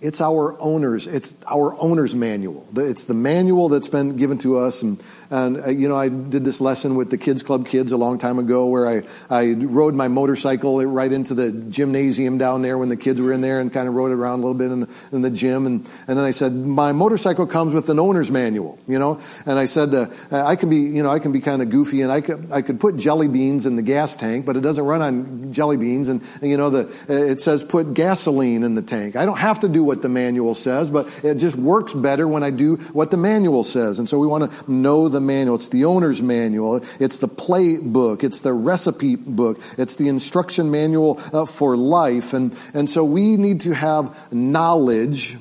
it's 0.00 0.20
our 0.20 0.58
owner's 0.60 1.06
it's 1.06 1.36
our 1.46 1.78
owner's 1.78 2.14
manual 2.14 2.66
it's 2.76 3.04
the 3.04 3.14
manual 3.14 3.68
that's 3.68 3.88
been 3.88 4.16
given 4.16 4.38
to 4.38 4.58
us 4.58 4.82
and 4.82 5.02
and, 5.30 5.60
uh, 5.60 5.68
you 5.68 5.88
know, 5.88 5.96
I 5.96 6.08
did 6.08 6.44
this 6.44 6.60
lesson 6.60 6.96
with 6.96 7.10
the 7.10 7.18
Kids 7.18 7.42
Club 7.44 7.66
kids 7.66 7.92
a 7.92 7.96
long 7.96 8.18
time 8.18 8.38
ago 8.38 8.66
where 8.66 8.86
I, 8.88 9.02
I 9.30 9.52
rode 9.52 9.94
my 9.94 10.08
motorcycle 10.08 10.84
right 10.84 11.10
into 11.10 11.34
the 11.34 11.52
gymnasium 11.52 12.36
down 12.36 12.62
there 12.62 12.76
when 12.76 12.88
the 12.88 12.96
kids 12.96 13.22
were 13.22 13.32
in 13.32 13.40
there 13.40 13.60
and 13.60 13.72
kind 13.72 13.86
of 13.86 13.94
rode 13.94 14.10
it 14.10 14.14
around 14.14 14.40
a 14.40 14.42
little 14.42 14.54
bit 14.54 14.72
in 14.72 14.80
the, 14.80 14.90
in 15.12 15.22
the 15.22 15.30
gym. 15.30 15.66
And, 15.66 15.88
and 16.08 16.18
then 16.18 16.24
I 16.24 16.32
said, 16.32 16.52
my 16.52 16.90
motorcycle 16.92 17.46
comes 17.46 17.74
with 17.74 17.88
an 17.90 18.00
owner's 18.00 18.30
manual, 18.30 18.78
you 18.88 18.98
know? 18.98 19.20
And 19.46 19.56
I 19.56 19.66
said, 19.66 19.94
uh, 19.94 20.08
I 20.32 20.56
can 20.56 20.68
be, 20.68 20.78
you 20.78 21.02
know, 21.02 21.10
I 21.10 21.20
can 21.20 21.30
be 21.30 21.40
kind 21.40 21.62
of 21.62 21.70
goofy 21.70 22.02
and 22.02 22.10
I 22.10 22.20
could, 22.20 22.50
I 22.50 22.62
could 22.62 22.80
put 22.80 22.96
jelly 22.96 23.28
beans 23.28 23.66
in 23.66 23.76
the 23.76 23.82
gas 23.82 24.16
tank, 24.16 24.46
but 24.46 24.56
it 24.56 24.62
doesn't 24.62 24.84
run 24.84 25.00
on 25.00 25.52
jelly 25.52 25.76
beans. 25.76 26.08
And, 26.08 26.22
and 26.40 26.50
you 26.50 26.56
know, 26.56 26.70
the, 26.70 26.92
it 27.08 27.38
says 27.40 27.62
put 27.62 27.94
gasoline 27.94 28.64
in 28.64 28.74
the 28.74 28.82
tank. 28.82 29.14
I 29.14 29.26
don't 29.26 29.38
have 29.38 29.60
to 29.60 29.68
do 29.68 29.84
what 29.84 30.02
the 30.02 30.08
manual 30.08 30.54
says, 30.54 30.90
but 30.90 31.08
it 31.24 31.36
just 31.36 31.54
works 31.54 31.94
better 31.94 32.26
when 32.26 32.42
I 32.42 32.50
do 32.50 32.76
what 32.92 33.12
the 33.12 33.16
manual 33.16 33.62
says. 33.62 34.00
And 34.00 34.08
so 34.08 34.18
we 34.18 34.26
want 34.26 34.50
to 34.50 34.72
know 34.72 35.08
the 35.08 35.19
the 35.20 35.26
manual. 35.26 35.56
It's 35.56 35.68
the 35.68 35.84
owner's 35.84 36.22
manual. 36.22 36.82
It's 36.98 37.18
the 37.18 37.28
playbook. 37.28 38.24
It's 38.24 38.40
the 38.40 38.52
recipe 38.52 39.16
book. 39.16 39.60
It's 39.78 39.96
the 39.96 40.08
instruction 40.08 40.70
manual 40.70 41.20
uh, 41.32 41.46
for 41.46 41.76
life. 41.76 42.32
And, 42.32 42.56
and 42.74 42.88
so 42.88 43.04
we 43.04 43.36
need 43.36 43.60
to 43.62 43.72
have 43.72 44.32
knowledge. 44.32 45.38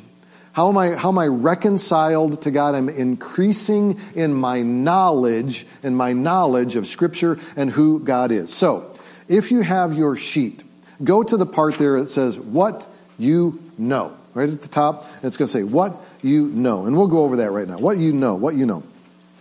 How 0.54 0.70
am 0.70 0.78
I, 0.78 0.96
how 0.96 1.10
am 1.10 1.18
I 1.18 1.28
reconciled 1.28 2.42
to 2.44 2.52
God? 2.52 2.76
I'm 2.76 2.90
increasing 2.90 4.00
in 4.16 4.34
my 4.34 4.62
knowledge 4.62 5.66
and 5.84 5.96
my 5.96 6.14
knowledge 6.14 6.76
of 6.76 6.86
scripture 6.86 7.40
and 7.56 7.70
who 7.70 8.00
God 8.00 8.32
is. 8.32 8.54
So, 8.54 8.94
if 9.28 9.52
you 9.52 9.62
have 9.62 9.94
your 9.94 10.16
sheet, 10.16 10.64
go 11.04 11.22
to 11.22 11.38
the 11.38 11.46
part 11.46 11.78
there 11.78 12.02
that 12.02 12.10
says 12.10 12.40
what 12.40 12.88
you 13.20 13.62
know. 13.78 14.16
Right 14.34 14.50
at 14.50 14.62
the 14.62 14.68
top, 14.68 15.06
it's 15.24 15.38
going 15.38 15.48
to 15.48 15.52
say 15.52 15.64
what 15.64 15.96
you 16.22 16.48
know. 16.48 16.86
And 16.86 16.96
we'll 16.98 17.08
go 17.08 17.24
over 17.24 17.38
that 17.38 17.52
right 17.52 17.68
now. 17.68 17.78
What 17.78 17.98
you 17.98 18.14
know, 18.14 18.36
what 18.36 18.56
you 18.56 18.66
know. 18.66 18.84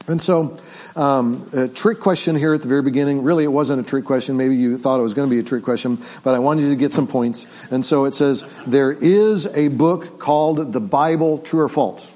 And 0.08 0.20
so, 0.20 0.58
um, 0.96 1.48
a 1.54 1.68
trick 1.68 2.00
question 2.00 2.34
here 2.34 2.54
at 2.54 2.62
the 2.62 2.68
very 2.68 2.82
beginning. 2.82 3.22
Really, 3.22 3.44
it 3.44 3.52
wasn't 3.52 3.80
a 3.80 3.88
trick 3.88 4.04
question. 4.04 4.36
Maybe 4.36 4.56
you 4.56 4.78
thought 4.78 4.98
it 4.98 5.02
was 5.02 5.14
going 5.14 5.28
to 5.28 5.34
be 5.34 5.38
a 5.38 5.44
trick 5.44 5.62
question, 5.62 5.98
but 6.24 6.34
I 6.34 6.38
wanted 6.38 6.62
you 6.62 6.70
to 6.70 6.76
get 6.76 6.92
some 6.92 7.06
points. 7.06 7.46
And 7.70 7.84
so 7.84 8.06
it 8.06 8.14
says, 8.14 8.44
there 8.66 8.90
is 8.90 9.46
a 9.54 9.68
book 9.68 10.18
called 10.18 10.72
the 10.72 10.80
Bible, 10.80 11.38
true 11.38 11.60
or 11.60 11.68
false? 11.68 12.10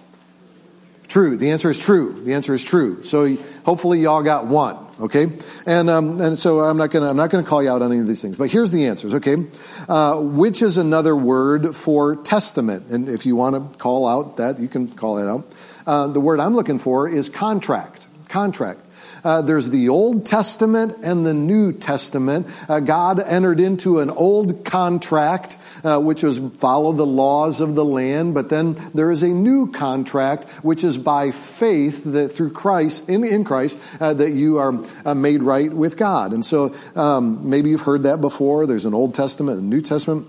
True. 1.07 1.37
The 1.37 1.51
answer 1.51 1.69
is 1.69 1.79
true. 1.79 2.15
The 2.25 2.33
answer 2.33 2.55
is 2.55 2.65
true. 2.65 3.05
So 3.05 3.37
hopefully 3.65 4.01
y'all 4.01 4.23
got 4.23 4.47
one. 4.47 4.79
Okay, 5.01 5.27
and 5.67 5.91
um, 5.91 6.21
and 6.21 6.39
so 6.39 6.61
I'm 6.61 6.77
not 6.77 6.93
gonna 6.93 7.11
I'm 7.11 7.17
not 7.17 7.29
gonna 7.29 7.43
call 7.43 7.61
you 7.61 7.71
out 7.71 7.83
on 7.83 7.91
any 7.91 8.01
of 8.01 8.07
these 8.07 8.23
things, 8.23 8.37
but 8.37 8.51
here's 8.51 8.71
the 8.71 8.87
answers. 8.87 9.17
Okay, 9.17 9.37
uh, 9.89 10.21
which 10.21 10.63
is 10.63 10.79
another 10.79 11.17
word 11.17 11.75
for 11.75 12.15
testament, 12.17 12.87
and 12.89 13.09
if 13.09 13.27
you 13.27 13.35
want 13.35 13.73
to 13.73 13.79
call 13.79 14.07
out 14.07 14.37
that, 14.37 14.61
you 14.61 14.69
can 14.69 14.87
call 14.89 15.19
it 15.19 15.27
out. 15.27 15.45
Uh, 15.87 16.07
the 16.09 16.21
word 16.21 16.41
I'm 16.41 16.55
looking 16.55 16.79
for 16.79 17.09
is 17.09 17.29
contract. 17.29 18.07
Contract. 18.29 18.81
Uh, 19.25 19.41
there's 19.43 19.71
the 19.71 19.89
Old 19.89 20.27
Testament 20.27 20.97
and 21.03 21.25
the 21.25 21.35
New 21.35 21.73
Testament. 21.73 22.49
Uh, 22.69 22.81
God 22.81 23.21
entered 23.21 23.61
into 23.61 24.01
an 24.01 24.11
old 24.11 24.65
contract, 24.65 25.57
uh, 25.85 26.01
which 26.01 26.23
was 26.23 26.39
follow 26.39 26.93
the 26.93 27.07
laws 27.07 27.61
of 27.61 27.75
the 27.75 27.85
land, 27.85 28.35
but 28.35 28.49
then 28.49 28.77
there 28.95 29.11
is 29.13 29.23
a 29.23 29.29
new 29.29 29.71
contract, 29.71 30.49
which 30.65 30.83
is 30.83 30.99
by 30.99 31.31
faith 31.31 32.05
that 32.05 32.31
through 32.31 32.51
Christ, 32.51 33.09
in, 33.09 33.25
in 33.25 33.45
Christ, 33.45 33.79
uh, 34.01 34.15
that 34.15 34.33
you 34.33 34.59
are 34.59 34.83
uh, 35.05 35.15
made 35.15 35.43
right 35.43 35.73
with 35.73 35.97
God. 35.97 36.33
And 36.33 36.45
so 36.45 36.75
um, 36.97 37.49
maybe 37.49 37.71
you've 37.71 37.83
heard 37.83 38.05
that 38.05 38.21
before. 38.21 38.67
There's 38.67 38.87
an 38.87 38.95
Old 38.95 39.15
Testament 39.15 39.61
and 39.61 39.71
New 39.71 39.83
Testament. 39.83 40.27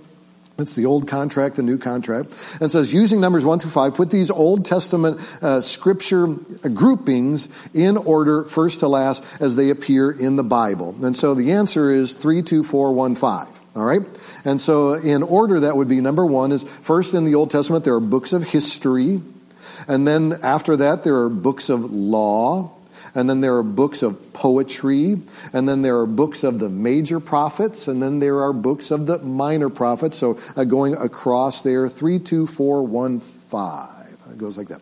It's 0.59 0.75
the 0.75 0.85
old 0.85 1.07
contract, 1.07 1.55
the 1.55 1.63
new 1.63 1.79
contract. 1.79 2.29
And 2.61 2.71
says, 2.71 2.93
using 2.93 3.19
numbers 3.19 3.43
1 3.43 3.59
through 3.59 3.71
5, 3.71 3.95
put 3.95 4.11
these 4.11 4.29
Old 4.29 4.65
Testament 4.65 5.19
uh, 5.41 5.61
scripture 5.61 6.27
groupings 6.27 7.49
in 7.73 7.97
order, 7.97 8.43
first 8.43 8.79
to 8.81 8.87
last, 8.87 9.23
as 9.41 9.55
they 9.55 9.71
appear 9.71 10.11
in 10.11 10.35
the 10.35 10.43
Bible. 10.43 10.95
And 11.01 11.15
so 11.15 11.33
the 11.33 11.53
answer 11.53 11.89
is 11.89 12.13
3, 12.13 12.43
2, 12.43 12.63
4, 12.63 12.93
1, 12.93 13.15
5. 13.15 13.59
All 13.75 13.83
right? 13.83 14.01
And 14.45 14.61
so 14.61 14.93
in 14.93 15.23
order, 15.23 15.61
that 15.61 15.75
would 15.75 15.87
be 15.87 15.99
number 15.99 16.25
one 16.25 16.51
is 16.51 16.61
first 16.63 17.15
in 17.15 17.25
the 17.25 17.33
Old 17.33 17.49
Testament, 17.49 17.83
there 17.83 17.95
are 17.95 17.99
books 17.99 18.31
of 18.31 18.43
history. 18.43 19.21
And 19.87 20.07
then 20.07 20.33
after 20.43 20.77
that, 20.77 21.03
there 21.03 21.15
are 21.15 21.29
books 21.29 21.69
of 21.69 21.91
law 21.91 22.72
and 23.15 23.29
then 23.29 23.41
there 23.41 23.57
are 23.57 23.63
books 23.63 24.03
of 24.03 24.33
poetry, 24.33 25.21
and 25.53 25.67
then 25.67 25.81
there 25.81 25.97
are 25.99 26.05
books 26.05 26.43
of 26.43 26.59
the 26.59 26.69
major 26.69 27.19
prophets, 27.19 27.87
and 27.87 28.01
then 28.01 28.19
there 28.19 28.41
are 28.41 28.53
books 28.53 28.91
of 28.91 29.05
the 29.05 29.19
minor 29.19 29.69
prophets. 29.69 30.17
So 30.17 30.39
uh, 30.55 30.63
going 30.63 30.95
across 30.95 31.63
there, 31.63 31.87
three, 31.87 32.19
two, 32.19 32.47
four, 32.47 32.83
one, 32.83 33.19
five. 33.19 34.17
It 34.31 34.37
goes 34.37 34.57
like 34.57 34.69
that. 34.69 34.81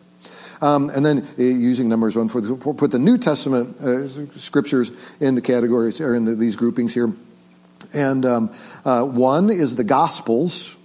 Um, 0.62 0.90
and 0.90 1.04
then 1.04 1.26
uh, 1.38 1.42
using 1.42 1.88
numbers 1.88 2.16
one 2.16 2.28
the, 2.28 2.56
put 2.56 2.92
the 2.92 2.98
New 2.98 3.18
Testament 3.18 3.80
uh, 3.80 4.08
scriptures 4.38 4.92
into 5.20 5.40
categories 5.40 6.00
or 6.00 6.14
in 6.14 6.24
the, 6.24 6.36
these 6.36 6.54
groupings 6.54 6.94
here. 6.94 7.12
And 7.92 8.24
um, 8.24 8.54
uh, 8.84 9.04
one 9.04 9.50
is 9.50 9.74
the 9.74 9.84
Gospels 9.84 10.76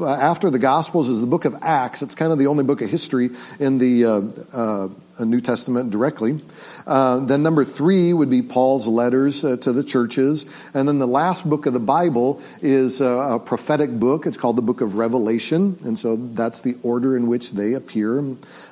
after 0.00 0.50
the 0.50 0.58
Gospels 0.58 1.08
is 1.08 1.20
the 1.20 1.26
book 1.26 1.44
of 1.44 1.54
Acts. 1.62 2.02
It's 2.02 2.14
kind 2.14 2.32
of 2.32 2.38
the 2.38 2.46
only 2.46 2.64
book 2.64 2.80
of 2.80 2.90
history 2.90 3.30
in 3.60 3.78
the 3.78 4.04
uh, 4.04 4.20
uh, 4.54 4.88
New 5.24 5.40
Testament 5.40 5.90
directly. 5.90 6.40
Uh, 6.86 7.20
then 7.20 7.42
number 7.42 7.64
three 7.64 8.12
would 8.12 8.28
be 8.28 8.42
Paul's 8.42 8.86
letters 8.86 9.44
uh, 9.44 9.56
to 9.58 9.72
the 9.72 9.82
churches. 9.82 10.46
And 10.74 10.86
then 10.86 10.98
the 10.98 11.06
last 11.06 11.48
book 11.48 11.66
of 11.66 11.72
the 11.72 11.80
Bible 11.80 12.42
is 12.60 13.00
a, 13.00 13.06
a, 13.06 13.38
prophetic 13.38 13.90
book. 13.90 14.26
It's 14.26 14.36
called 14.36 14.56
the 14.56 14.62
book 14.62 14.80
of 14.80 14.96
Revelation. 14.96 15.78
And 15.84 15.98
so 15.98 16.16
that's 16.16 16.60
the 16.60 16.76
order 16.82 17.16
in 17.16 17.26
which 17.26 17.52
they 17.52 17.72
appear. 17.74 18.18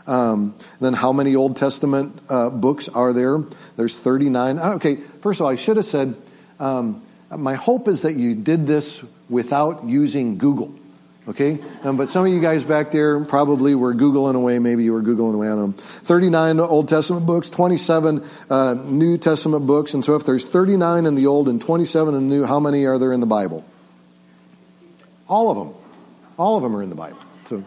Um, 0.07 0.55
then 0.81 0.95
how 0.95 1.13
many 1.13 1.35
Old 1.35 1.57
Testament 1.57 2.21
uh, 2.29 2.51
books 2.51 2.89
are 2.89 3.13
there? 3.13 3.39
There's 3.77 3.99
39. 3.99 4.59
Ah, 4.59 4.73
okay, 4.75 4.97
first 4.97 5.41
of 5.41 5.47
all, 5.47 5.53
I 5.53 5.57
should 5.57 5.77
have 5.77 5.87
said, 5.87 6.15
um, 6.61 7.03
my 7.31 7.55
hope 7.55 7.89
is 7.89 8.03
that 8.03 8.15
you 8.15 8.35
did 8.35 8.67
this 8.67 9.03
without 9.29 9.85
using 9.85 10.39
Google. 10.39 10.75
Okay? 11.27 11.59
Um, 11.83 11.97
but 11.97 12.09
some 12.09 12.27
of 12.27 12.33
you 12.33 12.41
guys 12.41 12.65
back 12.65 12.91
there 12.91 13.25
probably 13.25 13.75
were 13.75 13.95
Googling 13.95 14.35
away. 14.35 14.59
Maybe 14.59 14.85
you 14.85 14.93
were 14.93 15.03
Googling 15.03 15.35
away 15.35 15.49
on 15.49 15.59
them. 15.59 15.73
39 15.73 16.61
Old 16.61 16.89
Testament 16.89 17.27
books, 17.27 17.49
27 17.49 18.23
uh, 18.51 18.75
New 18.85 19.17
Testament 19.17 19.67
books. 19.67 19.95
And 19.95 20.05
so 20.05 20.17
if 20.17 20.27
there's 20.27 20.49
39 20.49 21.07
in 21.07 21.15
the 21.15 21.27
Old 21.27 21.49
and 21.49 21.61
27 21.61 22.15
in 22.15 22.29
the 22.29 22.35
New, 22.35 22.45
how 22.45 22.61
many 22.61 22.85
are 22.85 22.99
there 22.99 23.13
in 23.13 23.21
the 23.21 23.27
Bible? 23.27 23.65
All 25.29 25.51
of 25.51 25.57
them. 25.57 25.75
All 26.37 26.57
of 26.57 26.63
them 26.63 26.77
are 26.77 26.83
in 26.83 26.91
the 26.91 26.97
Bible. 26.97 27.19
So 27.45 27.65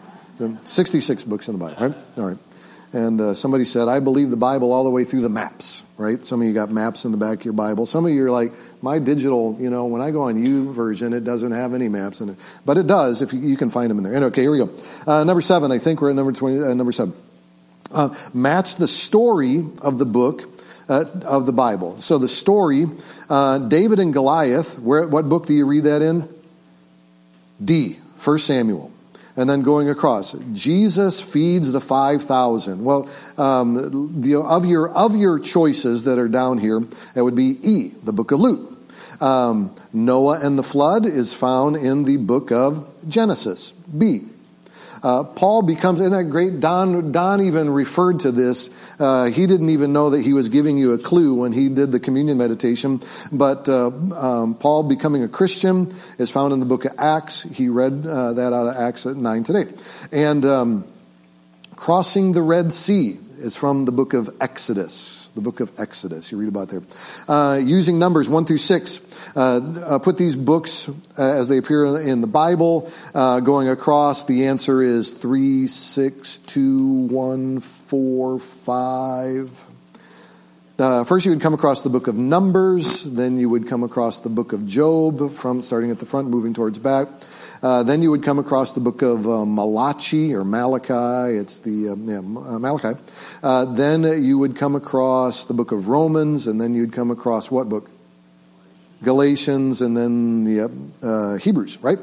66 0.64 1.24
books 1.24 1.48
in 1.48 1.58
the 1.58 1.64
Bible, 1.64 1.88
right? 1.88 1.96
All 2.16 2.28
right. 2.28 2.38
And 2.92 3.20
uh, 3.20 3.34
somebody 3.34 3.64
said, 3.64 3.88
I 3.88 4.00
believe 4.00 4.30
the 4.30 4.36
Bible 4.36 4.72
all 4.72 4.84
the 4.84 4.90
way 4.90 5.04
through 5.04 5.22
the 5.22 5.28
maps, 5.28 5.84
right? 5.98 6.24
Some 6.24 6.40
of 6.40 6.46
you 6.46 6.54
got 6.54 6.70
maps 6.70 7.04
in 7.04 7.10
the 7.10 7.18
back 7.18 7.40
of 7.40 7.44
your 7.44 7.54
Bible. 7.54 7.84
Some 7.84 8.06
of 8.06 8.12
you 8.12 8.24
are 8.24 8.30
like, 8.30 8.52
my 8.80 9.00
digital, 9.00 9.56
you 9.60 9.68
know, 9.68 9.86
when 9.86 10.00
I 10.00 10.12
go 10.12 10.22
on 10.22 10.42
U 10.42 10.72
YouVersion, 10.72 11.12
it 11.12 11.24
doesn't 11.24 11.50
have 11.50 11.74
any 11.74 11.88
maps 11.88 12.20
in 12.20 12.30
it. 12.30 12.36
But 12.64 12.78
it 12.78 12.86
does 12.86 13.20
if 13.20 13.32
you, 13.32 13.40
you 13.40 13.56
can 13.56 13.68
find 13.68 13.90
them 13.90 13.98
in 13.98 14.04
there. 14.04 14.14
And 14.14 14.24
okay, 14.26 14.42
here 14.42 14.52
we 14.52 14.58
go. 14.58 14.70
Uh, 15.06 15.24
number 15.24 15.40
seven, 15.40 15.72
I 15.72 15.78
think 15.78 16.00
we're 16.00 16.10
at 16.10 16.16
number 16.16 16.32
20, 16.32 16.62
uh, 16.62 16.74
number 16.74 16.92
seven. 16.92 17.14
Uh, 17.92 18.14
match 18.32 18.76
the 18.76 18.86
story 18.86 19.64
of 19.82 19.98
the 19.98 20.06
book 20.06 20.42
uh, 20.88 21.04
of 21.24 21.46
the 21.46 21.52
Bible. 21.52 22.00
So 22.00 22.18
the 22.18 22.28
story, 22.28 22.86
uh, 23.28 23.58
David 23.58 23.98
and 23.98 24.12
Goliath, 24.12 24.78
where, 24.78 25.06
what 25.08 25.28
book 25.28 25.46
do 25.46 25.54
you 25.54 25.66
read 25.66 25.84
that 25.84 26.00
in? 26.00 26.28
D, 27.62 27.98
First 28.16 28.46
Samuel 28.46 28.92
and 29.38 29.48
then 29.48 29.62
going 29.62 29.88
across. 29.88 30.34
Jesus 30.52 31.20
feeds 31.20 31.70
the 31.70 31.80
5,000. 31.80 32.84
Well, 32.84 33.08
um, 33.38 34.20
the, 34.20 34.34
of, 34.34 34.66
your, 34.66 34.90
of 34.90 35.14
your 35.14 35.38
choices 35.38 36.04
that 36.04 36.18
are 36.18 36.26
down 36.26 36.58
here, 36.58 36.82
it 37.14 37.22
would 37.22 37.36
be 37.36 37.56
E, 37.62 37.94
the 38.02 38.12
book 38.12 38.32
of 38.32 38.40
Luke. 38.40 38.76
Um, 39.20 39.74
Noah 39.92 40.40
and 40.40 40.58
the 40.58 40.64
flood 40.64 41.06
is 41.06 41.34
found 41.34 41.76
in 41.76 42.02
the 42.02 42.16
book 42.16 42.50
of 42.50 42.84
Genesis. 43.08 43.70
B, 43.96 44.22
uh, 45.02 45.24
Paul 45.24 45.62
becomes, 45.62 46.00
isn't 46.00 46.12
that 46.12 46.24
great? 46.24 46.60
Don, 46.60 47.12
Don 47.12 47.40
even 47.40 47.70
referred 47.70 48.20
to 48.20 48.32
this. 48.32 48.70
Uh, 48.98 49.26
he 49.26 49.46
didn't 49.46 49.70
even 49.70 49.92
know 49.92 50.10
that 50.10 50.22
he 50.22 50.32
was 50.32 50.48
giving 50.48 50.78
you 50.78 50.92
a 50.92 50.98
clue 50.98 51.34
when 51.34 51.52
he 51.52 51.68
did 51.68 51.92
the 51.92 52.00
communion 52.00 52.38
meditation. 52.38 53.00
But 53.32 53.68
uh, 53.68 53.88
um, 53.88 54.54
Paul 54.54 54.84
becoming 54.84 55.22
a 55.22 55.28
Christian 55.28 55.94
is 56.18 56.30
found 56.30 56.52
in 56.52 56.60
the 56.60 56.66
book 56.66 56.84
of 56.84 56.92
Acts. 56.98 57.42
He 57.42 57.68
read 57.68 58.06
uh, 58.06 58.34
that 58.34 58.52
out 58.52 58.68
of 58.68 58.76
Acts 58.76 59.06
9 59.06 59.44
today. 59.44 59.66
And 60.12 60.44
um, 60.44 60.84
crossing 61.76 62.32
the 62.32 62.42
Red 62.42 62.72
Sea 62.72 63.18
is 63.38 63.56
from 63.56 63.84
the 63.84 63.92
book 63.92 64.14
of 64.14 64.34
Exodus 64.40 65.17
the 65.38 65.44
book 65.44 65.60
of 65.60 65.70
Exodus. 65.78 66.32
You 66.32 66.38
read 66.38 66.48
about 66.48 66.68
there. 66.68 66.82
Uh, 67.28 67.60
using 67.62 67.98
numbers 67.98 68.28
1 68.28 68.44
through 68.44 68.58
6. 68.58 69.34
Uh, 69.36 69.40
uh, 69.86 69.98
put 70.00 70.18
these 70.18 70.34
books 70.34 70.88
uh, 70.88 70.92
as 71.22 71.48
they 71.48 71.58
appear 71.58 71.84
in 72.00 72.20
the 72.20 72.26
Bible. 72.26 72.90
Uh, 73.14 73.38
going 73.40 73.68
across, 73.68 74.24
the 74.24 74.46
answer 74.46 74.82
is 74.82 75.14
3, 75.14 75.68
6, 75.68 76.38
2, 76.38 76.86
1, 76.86 77.60
4, 77.60 78.38
5. 78.40 79.77
Uh, 80.78 81.02
first, 81.02 81.26
you 81.26 81.32
would 81.32 81.40
come 81.40 81.54
across 81.54 81.82
the 81.82 81.90
book 81.90 82.06
of 82.06 82.16
Numbers, 82.16 83.02
then 83.02 83.36
you 83.36 83.48
would 83.48 83.66
come 83.66 83.82
across 83.82 84.20
the 84.20 84.28
book 84.28 84.52
of 84.52 84.64
Job, 84.64 85.32
from 85.32 85.60
starting 85.60 85.90
at 85.90 85.98
the 85.98 86.06
front, 86.06 86.28
moving 86.28 86.54
towards 86.54 86.78
back. 86.78 87.08
Uh, 87.60 87.82
then 87.82 88.00
you 88.00 88.12
would 88.12 88.22
come 88.22 88.38
across 88.38 88.74
the 88.74 88.80
book 88.80 89.02
of 89.02 89.26
uh, 89.26 89.44
Malachi 89.44 90.32
or 90.32 90.44
Malachi. 90.44 91.36
It's 91.36 91.58
the 91.58 91.88
um, 91.88 92.08
yeah, 92.08 92.18
uh, 92.18 92.60
Malachi. 92.60 92.96
Uh, 93.42 93.64
then 93.64 94.04
you 94.22 94.38
would 94.38 94.54
come 94.54 94.76
across 94.76 95.46
the 95.46 95.52
book 95.54 95.72
of 95.72 95.88
Romans, 95.88 96.46
and 96.46 96.60
then 96.60 96.74
you'd 96.76 96.92
come 96.92 97.10
across 97.10 97.50
what 97.50 97.68
book? 97.68 97.90
Galatians, 99.02 99.82
and 99.82 99.96
then 99.96 100.46
yeah, 100.46 100.68
uh, 101.02 101.38
Hebrews. 101.38 101.78
Right. 101.82 101.98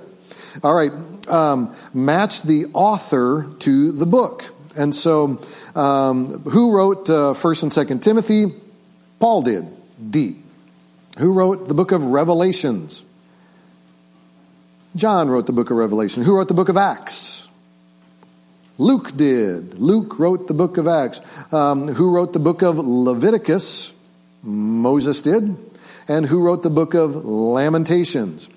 All 0.65 0.75
right. 0.75 0.91
Um, 1.29 1.73
match 1.93 2.41
the 2.41 2.65
author 2.73 3.49
to 3.59 3.93
the 3.93 4.05
book. 4.05 4.53
And 4.77 4.93
so, 4.93 5.39
um, 5.75 6.41
who 6.41 6.75
wrote 6.75 7.07
First 7.37 7.63
and 7.63 7.71
Second 7.71 8.03
Timothy? 8.03 8.47
Paul 9.19 9.41
did. 9.41 9.65
D. 10.11 10.37
Who 11.17 11.33
wrote 11.33 11.67
the 11.67 11.73
book 11.73 11.91
of 11.91 12.03
Revelations? 12.03 13.03
John 14.95 15.29
wrote 15.29 15.45
the 15.45 15.53
book 15.53 15.71
of 15.71 15.77
Revelation. 15.77 16.23
Who 16.23 16.35
wrote 16.35 16.47
the 16.47 16.53
book 16.53 16.69
of 16.69 16.77
Acts? 16.77 17.47
Luke 18.77 19.15
did. 19.15 19.75
Luke 19.75 20.19
wrote 20.19 20.47
the 20.47 20.53
book 20.53 20.77
of 20.77 20.87
Acts. 20.87 21.21
Um, 21.53 21.87
who 21.87 22.13
wrote 22.13 22.33
the 22.33 22.39
book 22.39 22.61
of 22.61 22.77
Leviticus? 22.77 23.93
Moses 24.43 25.21
did. 25.21 25.57
And 26.07 26.25
who 26.25 26.41
wrote 26.41 26.63
the 26.63 26.69
book 26.69 26.93
of 26.93 27.25
Lamentations? 27.25 28.49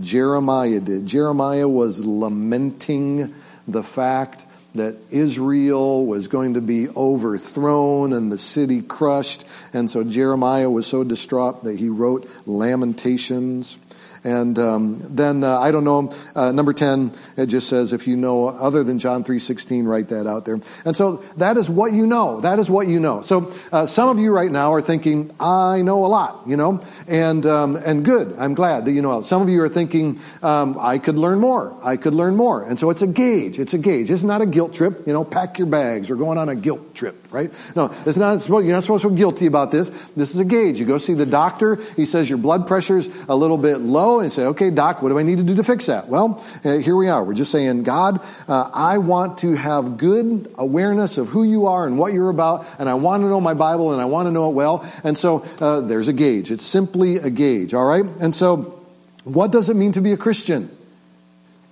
Jeremiah 0.00 0.80
did. 0.80 1.06
Jeremiah 1.06 1.68
was 1.68 2.06
lamenting 2.06 3.34
the 3.66 3.82
fact 3.82 4.44
that 4.74 4.96
Israel 5.10 6.06
was 6.06 6.28
going 6.28 6.54
to 6.54 6.60
be 6.60 6.88
overthrown 6.88 8.12
and 8.12 8.32
the 8.32 8.38
city 8.38 8.80
crushed. 8.80 9.44
And 9.72 9.90
so 9.90 10.02
Jeremiah 10.02 10.70
was 10.70 10.86
so 10.86 11.04
distraught 11.04 11.64
that 11.64 11.78
he 11.78 11.88
wrote 11.88 12.28
Lamentations. 12.46 13.76
And 14.24 14.58
um, 14.58 15.02
then 15.10 15.42
uh, 15.42 15.58
I 15.58 15.72
don't 15.72 15.84
know. 15.84 16.14
Uh, 16.34 16.52
number 16.52 16.72
ten, 16.72 17.12
it 17.36 17.46
just 17.46 17.68
says 17.68 17.92
if 17.92 18.06
you 18.06 18.16
know 18.16 18.48
other 18.48 18.84
than 18.84 18.98
John 18.98 19.24
three 19.24 19.40
sixteen, 19.40 19.84
write 19.84 20.10
that 20.10 20.26
out 20.26 20.44
there. 20.44 20.60
And 20.84 20.96
so 20.96 21.16
that 21.36 21.56
is 21.56 21.68
what 21.68 21.92
you 21.92 22.06
know. 22.06 22.40
That 22.40 22.58
is 22.58 22.70
what 22.70 22.86
you 22.86 23.00
know. 23.00 23.22
So 23.22 23.52
uh, 23.72 23.86
some 23.86 24.08
of 24.08 24.18
you 24.18 24.32
right 24.32 24.50
now 24.50 24.72
are 24.74 24.82
thinking, 24.82 25.32
I 25.40 25.82
know 25.82 26.04
a 26.04 26.06
lot, 26.06 26.42
you 26.46 26.56
know, 26.56 26.84
and 27.08 27.44
um, 27.46 27.76
and 27.76 28.04
good. 28.04 28.34
I'm 28.38 28.54
glad 28.54 28.84
that 28.84 28.92
you 28.92 29.02
know. 29.02 29.22
Some 29.22 29.42
of 29.42 29.48
you 29.48 29.60
are 29.62 29.68
thinking, 29.68 30.20
um, 30.42 30.76
I 30.78 30.98
could 30.98 31.16
learn 31.16 31.40
more. 31.40 31.76
I 31.82 31.96
could 31.96 32.14
learn 32.14 32.36
more. 32.36 32.62
And 32.62 32.78
so 32.78 32.90
it's 32.90 33.02
a 33.02 33.06
gauge. 33.06 33.58
It's 33.58 33.74
a 33.74 33.78
gauge. 33.78 34.10
It's 34.10 34.22
not 34.22 34.40
a 34.40 34.46
guilt 34.46 34.72
trip. 34.72 35.06
You 35.06 35.12
know, 35.12 35.24
pack 35.24 35.58
your 35.58 35.66
bags. 35.66 36.10
We're 36.10 36.16
going 36.16 36.38
on 36.38 36.48
a 36.48 36.54
guilt 36.54 36.94
trip, 36.94 37.21
right? 37.32 37.50
No, 37.74 37.92
it's 38.06 38.16
not. 38.16 38.46
You're 38.48 38.74
not 38.74 38.82
supposed 38.82 39.02
to 39.02 39.08
feel 39.08 39.16
guilty 39.16 39.46
about 39.46 39.70
this. 39.70 39.88
This 40.16 40.34
is 40.34 40.40
a 40.40 40.44
gauge. 40.44 40.78
You 40.78 40.86
go 40.86 40.98
see 40.98 41.14
the 41.14 41.26
doctor. 41.26 41.76
He 41.96 42.04
says 42.04 42.28
your 42.28 42.38
blood 42.38 42.66
pressure's 42.66 43.08
a 43.28 43.34
little 43.34 43.58
bit 43.58 43.78
low 43.78 44.20
and 44.20 44.30
say, 44.30 44.44
okay, 44.46 44.70
doc, 44.70 45.02
what 45.02 45.08
do 45.08 45.18
I 45.18 45.22
need 45.22 45.38
to 45.38 45.44
do 45.44 45.54
to 45.56 45.64
fix 45.64 45.86
that? 45.86 46.08
Well, 46.08 46.44
uh, 46.64 46.78
here 46.78 46.96
we 46.96 47.08
are. 47.08 47.24
We're 47.24 47.34
just 47.34 47.50
saying, 47.50 47.82
God, 47.84 48.20
uh, 48.48 48.70
I 48.72 48.98
want 48.98 49.38
to 49.38 49.54
have 49.54 49.96
good 49.96 50.52
awareness 50.56 51.18
of 51.18 51.28
who 51.28 51.44
you 51.44 51.66
are 51.66 51.86
and 51.86 51.98
what 51.98 52.12
you're 52.12 52.30
about, 52.30 52.66
and 52.78 52.88
I 52.88 52.94
want 52.94 53.22
to 53.22 53.28
know 53.28 53.40
my 53.40 53.54
Bible 53.54 53.92
and 53.92 54.00
I 54.00 54.04
want 54.06 54.26
to 54.26 54.30
know 54.32 54.50
it 54.50 54.54
well. 54.54 54.88
And 55.04 55.16
so 55.16 55.44
uh, 55.60 55.80
there's 55.80 56.08
a 56.08 56.12
gauge. 56.12 56.50
It's 56.50 56.66
simply 56.66 57.16
a 57.16 57.30
gauge, 57.30 57.74
all 57.74 57.86
right? 57.86 58.04
And 58.20 58.34
so 58.34 58.78
what 59.24 59.52
does 59.52 59.68
it 59.68 59.76
mean 59.76 59.92
to 59.92 60.00
be 60.00 60.12
a 60.12 60.16
Christian? 60.16 60.70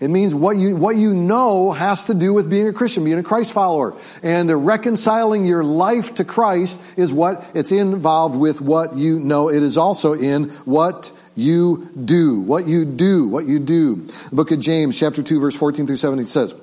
It 0.00 0.08
means 0.08 0.34
what 0.34 0.56
you, 0.56 0.76
what 0.76 0.96
you 0.96 1.12
know 1.12 1.72
has 1.72 2.06
to 2.06 2.14
do 2.14 2.32
with 2.32 2.48
being 2.48 2.66
a 2.66 2.72
Christian, 2.72 3.04
being 3.04 3.18
a 3.18 3.22
Christ 3.22 3.52
follower. 3.52 3.94
And 4.22 4.66
reconciling 4.66 5.44
your 5.44 5.62
life 5.62 6.14
to 6.14 6.24
Christ 6.24 6.80
is 6.96 7.12
what 7.12 7.44
it's 7.54 7.70
involved 7.70 8.34
with 8.34 8.62
what 8.62 8.96
you 8.96 9.18
know. 9.18 9.50
It 9.50 9.62
is 9.62 9.76
also 9.76 10.14
in 10.14 10.48
what 10.64 11.12
you 11.36 11.90
do. 12.02 12.40
What 12.40 12.66
you 12.66 12.86
do. 12.86 13.28
What 13.28 13.46
you 13.46 13.58
do. 13.58 14.06
The 14.30 14.36
book 14.36 14.50
of 14.52 14.60
James, 14.60 14.98
chapter 14.98 15.22
2, 15.22 15.38
verse 15.38 15.54
14 15.54 15.86
through 15.86 15.96
17 15.96 16.26
says, 16.26 16.54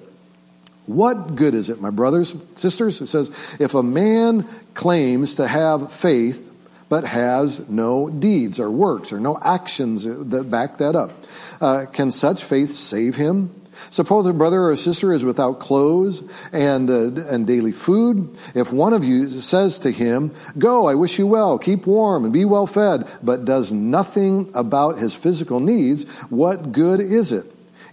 What 0.87 1.35
good 1.35 1.53
is 1.53 1.69
it, 1.69 1.79
my 1.79 1.91
brothers, 1.91 2.35
sisters? 2.55 3.01
It 3.01 3.07
says, 3.07 3.57
if 3.59 3.75
a 3.75 3.83
man 3.83 4.47
claims 4.73 5.35
to 5.35 5.47
have 5.47 5.93
faith, 5.93 6.46
but 6.89 7.03
has 7.03 7.67
no 7.69 8.09
deeds 8.09 8.59
or 8.59 8.71
works 8.71 9.11
or 9.11 9.19
no 9.19 9.37
actions 9.43 10.03
that 10.05 10.49
back 10.49 10.77
that 10.77 10.95
up. 10.95 11.11
Uh, 11.59 11.85
can 11.91 12.11
such 12.11 12.43
faith 12.43 12.69
save 12.69 13.15
him? 13.15 13.53
Suppose 13.89 14.25
a 14.25 14.33
brother 14.33 14.61
or 14.61 14.71
a 14.71 14.77
sister 14.77 15.13
is 15.13 15.23
without 15.23 15.59
clothes 15.59 16.23
and, 16.51 16.89
uh, 16.89 17.11
and 17.31 17.45
daily 17.45 17.71
food. 17.71 18.35
If 18.55 18.73
one 18.73 18.93
of 18.93 19.03
you 19.03 19.29
says 19.29 19.79
to 19.79 19.91
him, 19.91 20.33
Go, 20.57 20.87
I 20.87 20.95
wish 20.95 21.19
you 21.19 21.27
well, 21.27 21.57
keep 21.57 21.85
warm 21.85 22.23
and 22.23 22.33
be 22.33 22.45
well 22.45 22.67
fed, 22.67 23.07
but 23.21 23.45
does 23.45 23.71
nothing 23.71 24.49
about 24.53 24.97
his 24.97 25.13
physical 25.13 25.59
needs, 25.59 26.09
what 26.29 26.71
good 26.71 26.99
is 26.99 27.31
it? 27.31 27.45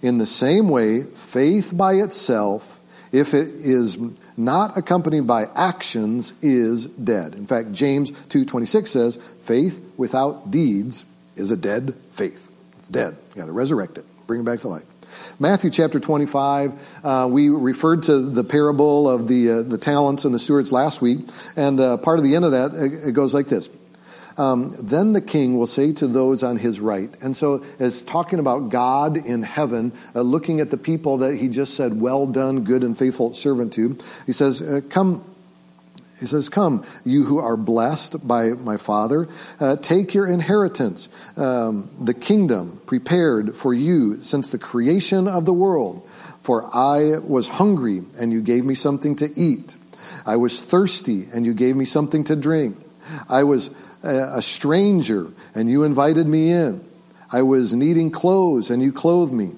In 0.02 0.18
the 0.18 0.26
same 0.26 0.68
way, 0.68 1.02
faith 1.02 1.76
by 1.76 1.94
itself, 1.94 2.80
if 3.12 3.32
it 3.32 3.48
is 3.48 3.96
not 4.36 4.76
accompanied 4.76 5.26
by 5.26 5.48
actions, 5.54 6.32
is 6.42 6.86
dead. 6.86 7.34
In 7.34 7.46
fact, 7.46 7.72
James 7.72 8.10
2.26 8.10 8.88
says, 8.88 9.16
faith 9.16 9.84
without 9.96 10.50
deeds 10.50 11.04
is 11.36 11.50
a 11.50 11.56
dead 11.56 11.94
faith. 12.10 12.50
It's 12.78 12.88
dead. 12.88 13.16
You 13.30 13.40
gotta 13.40 13.52
resurrect 13.52 13.98
it. 13.98 14.04
Bring 14.26 14.40
it 14.40 14.44
back 14.44 14.60
to 14.60 14.68
life. 14.68 14.84
Matthew 15.38 15.70
chapter 15.70 16.00
25, 16.00 16.72
uh, 17.04 17.28
we 17.30 17.48
referred 17.48 18.04
to 18.04 18.18
the 18.18 18.44
parable 18.44 19.08
of 19.08 19.28
the, 19.28 19.50
uh, 19.50 19.62
the 19.62 19.78
talents 19.78 20.24
and 20.24 20.34
the 20.34 20.38
stewards 20.38 20.72
last 20.72 21.00
week, 21.00 21.20
and 21.56 21.78
uh, 21.78 21.96
part 21.98 22.18
of 22.18 22.24
the 22.24 22.34
end 22.34 22.44
of 22.44 22.52
that, 22.52 22.74
it 22.74 23.12
goes 23.12 23.34
like 23.34 23.46
this. 23.46 23.68
Um, 24.36 24.72
then 24.80 25.12
the 25.12 25.20
king 25.20 25.56
will 25.56 25.66
say 25.66 25.92
to 25.94 26.06
those 26.06 26.42
on 26.42 26.56
his 26.56 26.80
right. 26.80 27.10
And 27.22 27.36
so, 27.36 27.64
as 27.78 28.02
talking 28.02 28.38
about 28.38 28.68
God 28.68 29.16
in 29.16 29.42
heaven, 29.42 29.92
uh, 30.14 30.22
looking 30.22 30.60
at 30.60 30.70
the 30.70 30.76
people 30.76 31.18
that 31.18 31.36
he 31.36 31.48
just 31.48 31.74
said, 31.74 32.00
Well 32.00 32.26
done, 32.26 32.64
good 32.64 32.82
and 32.82 32.98
faithful 32.98 33.34
servant 33.34 33.72
to, 33.74 33.96
he 34.26 34.32
says, 34.32 34.60
uh, 34.60 34.80
Come, 34.88 35.24
he 36.18 36.26
says, 36.26 36.48
Come, 36.48 36.84
you 37.04 37.24
who 37.24 37.38
are 37.38 37.56
blessed 37.56 38.26
by 38.26 38.50
my 38.50 38.76
Father, 38.76 39.28
uh, 39.60 39.76
take 39.76 40.14
your 40.14 40.26
inheritance, 40.26 41.08
um, 41.36 41.90
the 42.00 42.14
kingdom 42.14 42.80
prepared 42.86 43.54
for 43.54 43.72
you 43.72 44.20
since 44.22 44.50
the 44.50 44.58
creation 44.58 45.28
of 45.28 45.44
the 45.44 45.52
world. 45.52 46.08
For 46.42 46.68
I 46.74 47.18
was 47.18 47.48
hungry, 47.48 48.02
and 48.18 48.32
you 48.32 48.42
gave 48.42 48.64
me 48.64 48.74
something 48.74 49.16
to 49.16 49.30
eat. 49.38 49.76
I 50.26 50.36
was 50.36 50.64
thirsty, 50.64 51.28
and 51.32 51.46
you 51.46 51.54
gave 51.54 51.76
me 51.76 51.84
something 51.84 52.24
to 52.24 52.36
drink. 52.36 52.78
I 53.28 53.44
was 53.44 53.70
a 54.04 54.42
stranger 54.42 55.30
and 55.54 55.68
you 55.68 55.84
invited 55.84 56.26
me 56.26 56.50
in. 56.50 56.84
I 57.32 57.42
was 57.42 57.74
needing 57.74 58.10
clothes 58.10 58.70
and 58.70 58.82
you 58.82 58.92
clothed 58.92 59.32
me. 59.32 59.52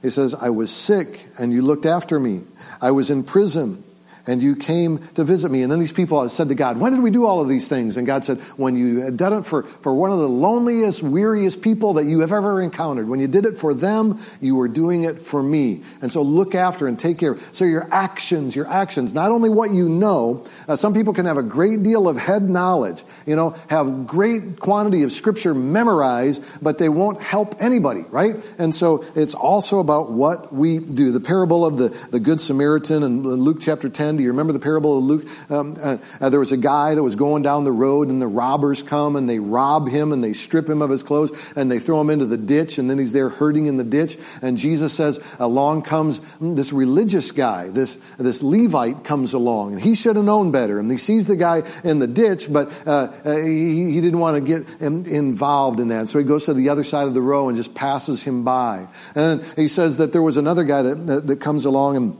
He 0.00 0.10
says, 0.10 0.34
I 0.34 0.50
was 0.50 0.70
sick 0.70 1.26
and 1.38 1.52
you 1.52 1.62
looked 1.62 1.86
after 1.86 2.18
me. 2.18 2.42
I 2.80 2.90
was 2.90 3.10
in 3.10 3.22
prison 3.22 3.84
and 4.26 4.42
you 4.42 4.54
came 4.54 4.98
to 5.14 5.24
visit 5.24 5.50
me. 5.50 5.62
And 5.62 5.72
then 5.72 5.80
these 5.80 5.92
people 5.92 6.28
said 6.28 6.48
to 6.48 6.54
God, 6.54 6.78
when 6.78 6.92
did 6.92 7.02
we 7.02 7.10
do 7.10 7.26
all 7.26 7.40
of 7.40 7.48
these 7.48 7.68
things? 7.68 7.96
And 7.96 8.06
God 8.06 8.24
said, 8.24 8.38
when 8.56 8.76
you 8.76 9.00
had 9.00 9.16
done 9.16 9.32
it 9.32 9.46
for, 9.46 9.62
for 9.62 9.94
one 9.94 10.12
of 10.12 10.18
the 10.18 10.28
loneliest, 10.28 11.02
weariest 11.02 11.62
people 11.62 11.94
that 11.94 12.04
you 12.04 12.20
have 12.20 12.32
ever 12.32 12.60
encountered, 12.60 13.08
when 13.08 13.20
you 13.20 13.28
did 13.28 13.44
it 13.44 13.58
for 13.58 13.74
them, 13.74 14.20
you 14.40 14.56
were 14.56 14.68
doing 14.68 15.04
it 15.04 15.18
for 15.18 15.42
me. 15.42 15.82
And 16.00 16.12
so 16.12 16.22
look 16.22 16.54
after 16.54 16.86
and 16.86 16.98
take 16.98 17.18
care. 17.18 17.36
So 17.52 17.64
your 17.64 17.88
actions, 17.92 18.54
your 18.54 18.68
actions, 18.68 19.12
not 19.14 19.32
only 19.32 19.50
what 19.50 19.70
you 19.70 19.88
know, 19.88 20.44
uh, 20.68 20.76
some 20.76 20.94
people 20.94 21.12
can 21.12 21.26
have 21.26 21.36
a 21.36 21.42
great 21.42 21.82
deal 21.82 22.08
of 22.08 22.16
head 22.16 22.42
knowledge, 22.42 23.02
you 23.26 23.36
know, 23.36 23.56
have 23.68 24.06
great 24.06 24.60
quantity 24.60 25.02
of 25.02 25.12
scripture 25.12 25.54
memorized, 25.54 26.44
but 26.62 26.78
they 26.78 26.88
won't 26.88 27.20
help 27.20 27.56
anybody, 27.60 28.02
right? 28.10 28.36
And 28.58 28.74
so 28.74 29.04
it's 29.16 29.34
also 29.34 29.80
about 29.80 30.12
what 30.12 30.52
we 30.52 30.78
do. 30.78 31.10
The 31.10 31.20
parable 31.20 31.64
of 31.64 31.76
the, 31.76 31.88
the 32.10 32.20
Good 32.20 32.40
Samaritan 32.40 33.02
in 33.02 33.22
Luke 33.22 33.58
chapter 33.60 33.88
10 33.88 34.11
do 34.16 34.22
you 34.22 34.30
remember 34.30 34.52
the 34.52 34.58
parable 34.58 34.98
of 34.98 35.04
Luke? 35.04 35.50
Um, 35.50 35.76
uh, 35.82 35.96
uh, 36.20 36.30
there 36.30 36.40
was 36.40 36.52
a 36.52 36.56
guy 36.56 36.94
that 36.94 37.02
was 37.02 37.16
going 37.16 37.42
down 37.42 37.64
the 37.64 37.72
road 37.72 38.08
and 38.08 38.20
the 38.20 38.26
robbers 38.26 38.82
come 38.82 39.16
and 39.16 39.28
they 39.28 39.38
rob 39.38 39.88
him 39.88 40.12
and 40.12 40.22
they 40.22 40.32
strip 40.32 40.68
him 40.68 40.82
of 40.82 40.90
his 40.90 41.02
clothes 41.02 41.32
and 41.56 41.70
they 41.70 41.78
throw 41.78 42.00
him 42.00 42.10
into 42.10 42.26
the 42.26 42.36
ditch 42.36 42.78
and 42.78 42.88
then 42.88 42.98
he's 42.98 43.12
there 43.12 43.28
hurting 43.28 43.66
in 43.66 43.76
the 43.76 43.84
ditch. 43.84 44.18
And 44.40 44.56
Jesus 44.56 44.92
says, 44.92 45.20
along 45.38 45.82
comes 45.82 46.20
this 46.40 46.72
religious 46.72 47.30
guy, 47.32 47.68
this, 47.68 47.98
this 48.18 48.42
Levite 48.42 49.04
comes 49.04 49.34
along 49.34 49.72
and 49.72 49.80
he 49.80 49.94
should 49.94 50.16
have 50.16 50.24
known 50.24 50.52
better. 50.52 50.78
And 50.78 50.90
he 50.90 50.96
sees 50.96 51.26
the 51.26 51.36
guy 51.36 51.62
in 51.84 51.98
the 51.98 52.06
ditch, 52.06 52.52
but 52.52 52.70
uh, 52.86 53.12
uh 53.24 53.36
he, 53.36 53.92
he 53.92 54.00
didn't 54.00 54.20
want 54.20 54.36
to 54.36 54.40
get 54.40 54.80
involved 54.80 55.80
in 55.80 55.88
that. 55.88 56.08
So 56.08 56.18
he 56.18 56.24
goes 56.24 56.46
to 56.46 56.54
the 56.54 56.68
other 56.68 56.84
side 56.84 57.06
of 57.06 57.14
the 57.14 57.22
row 57.22 57.48
and 57.48 57.56
just 57.56 57.74
passes 57.74 58.22
him 58.22 58.44
by. 58.44 58.88
And 59.14 59.44
he 59.56 59.68
says 59.68 59.98
that 59.98 60.12
there 60.12 60.22
was 60.22 60.36
another 60.36 60.64
guy 60.64 60.82
that, 60.82 60.94
that, 61.06 61.26
that 61.26 61.40
comes 61.40 61.64
along 61.64 61.96
and 61.96 62.16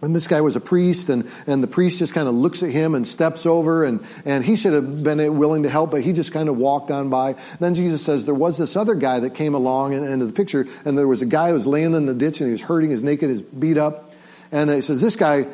and 0.00 0.14
this 0.14 0.28
guy 0.28 0.40
was 0.40 0.54
a 0.54 0.60
priest, 0.60 1.08
and, 1.08 1.28
and 1.46 1.62
the 1.62 1.66
priest 1.66 1.98
just 1.98 2.14
kind 2.14 2.28
of 2.28 2.34
looks 2.34 2.62
at 2.62 2.70
him 2.70 2.94
and 2.94 3.06
steps 3.06 3.46
over, 3.46 3.84
and, 3.84 4.04
and 4.24 4.44
he 4.44 4.54
should 4.54 4.72
have 4.72 5.02
been 5.02 5.38
willing 5.38 5.64
to 5.64 5.68
help, 5.68 5.90
but 5.90 6.02
he 6.02 6.12
just 6.12 6.32
kind 6.32 6.48
of 6.48 6.56
walked 6.56 6.90
on 6.90 7.10
by. 7.10 7.34
Then 7.58 7.74
Jesus 7.74 8.04
says 8.04 8.24
there 8.24 8.34
was 8.34 8.58
this 8.58 8.76
other 8.76 8.94
guy 8.94 9.20
that 9.20 9.34
came 9.34 9.54
along 9.54 9.94
into 9.94 10.26
the 10.26 10.32
picture, 10.32 10.66
and 10.84 10.96
there 10.96 11.08
was 11.08 11.22
a 11.22 11.26
guy 11.26 11.48
who 11.48 11.54
was 11.54 11.66
laying 11.66 11.94
in 11.94 12.06
the 12.06 12.14
ditch, 12.14 12.40
and 12.40 12.48
he 12.48 12.52
was 12.52 12.62
hurting, 12.62 12.90
his 12.90 13.02
naked, 13.02 13.28
his 13.28 13.42
beat 13.42 13.78
up. 13.78 14.12
And 14.52 14.70
he 14.70 14.80
says, 14.80 15.00
this 15.00 15.16
guy, 15.16 15.46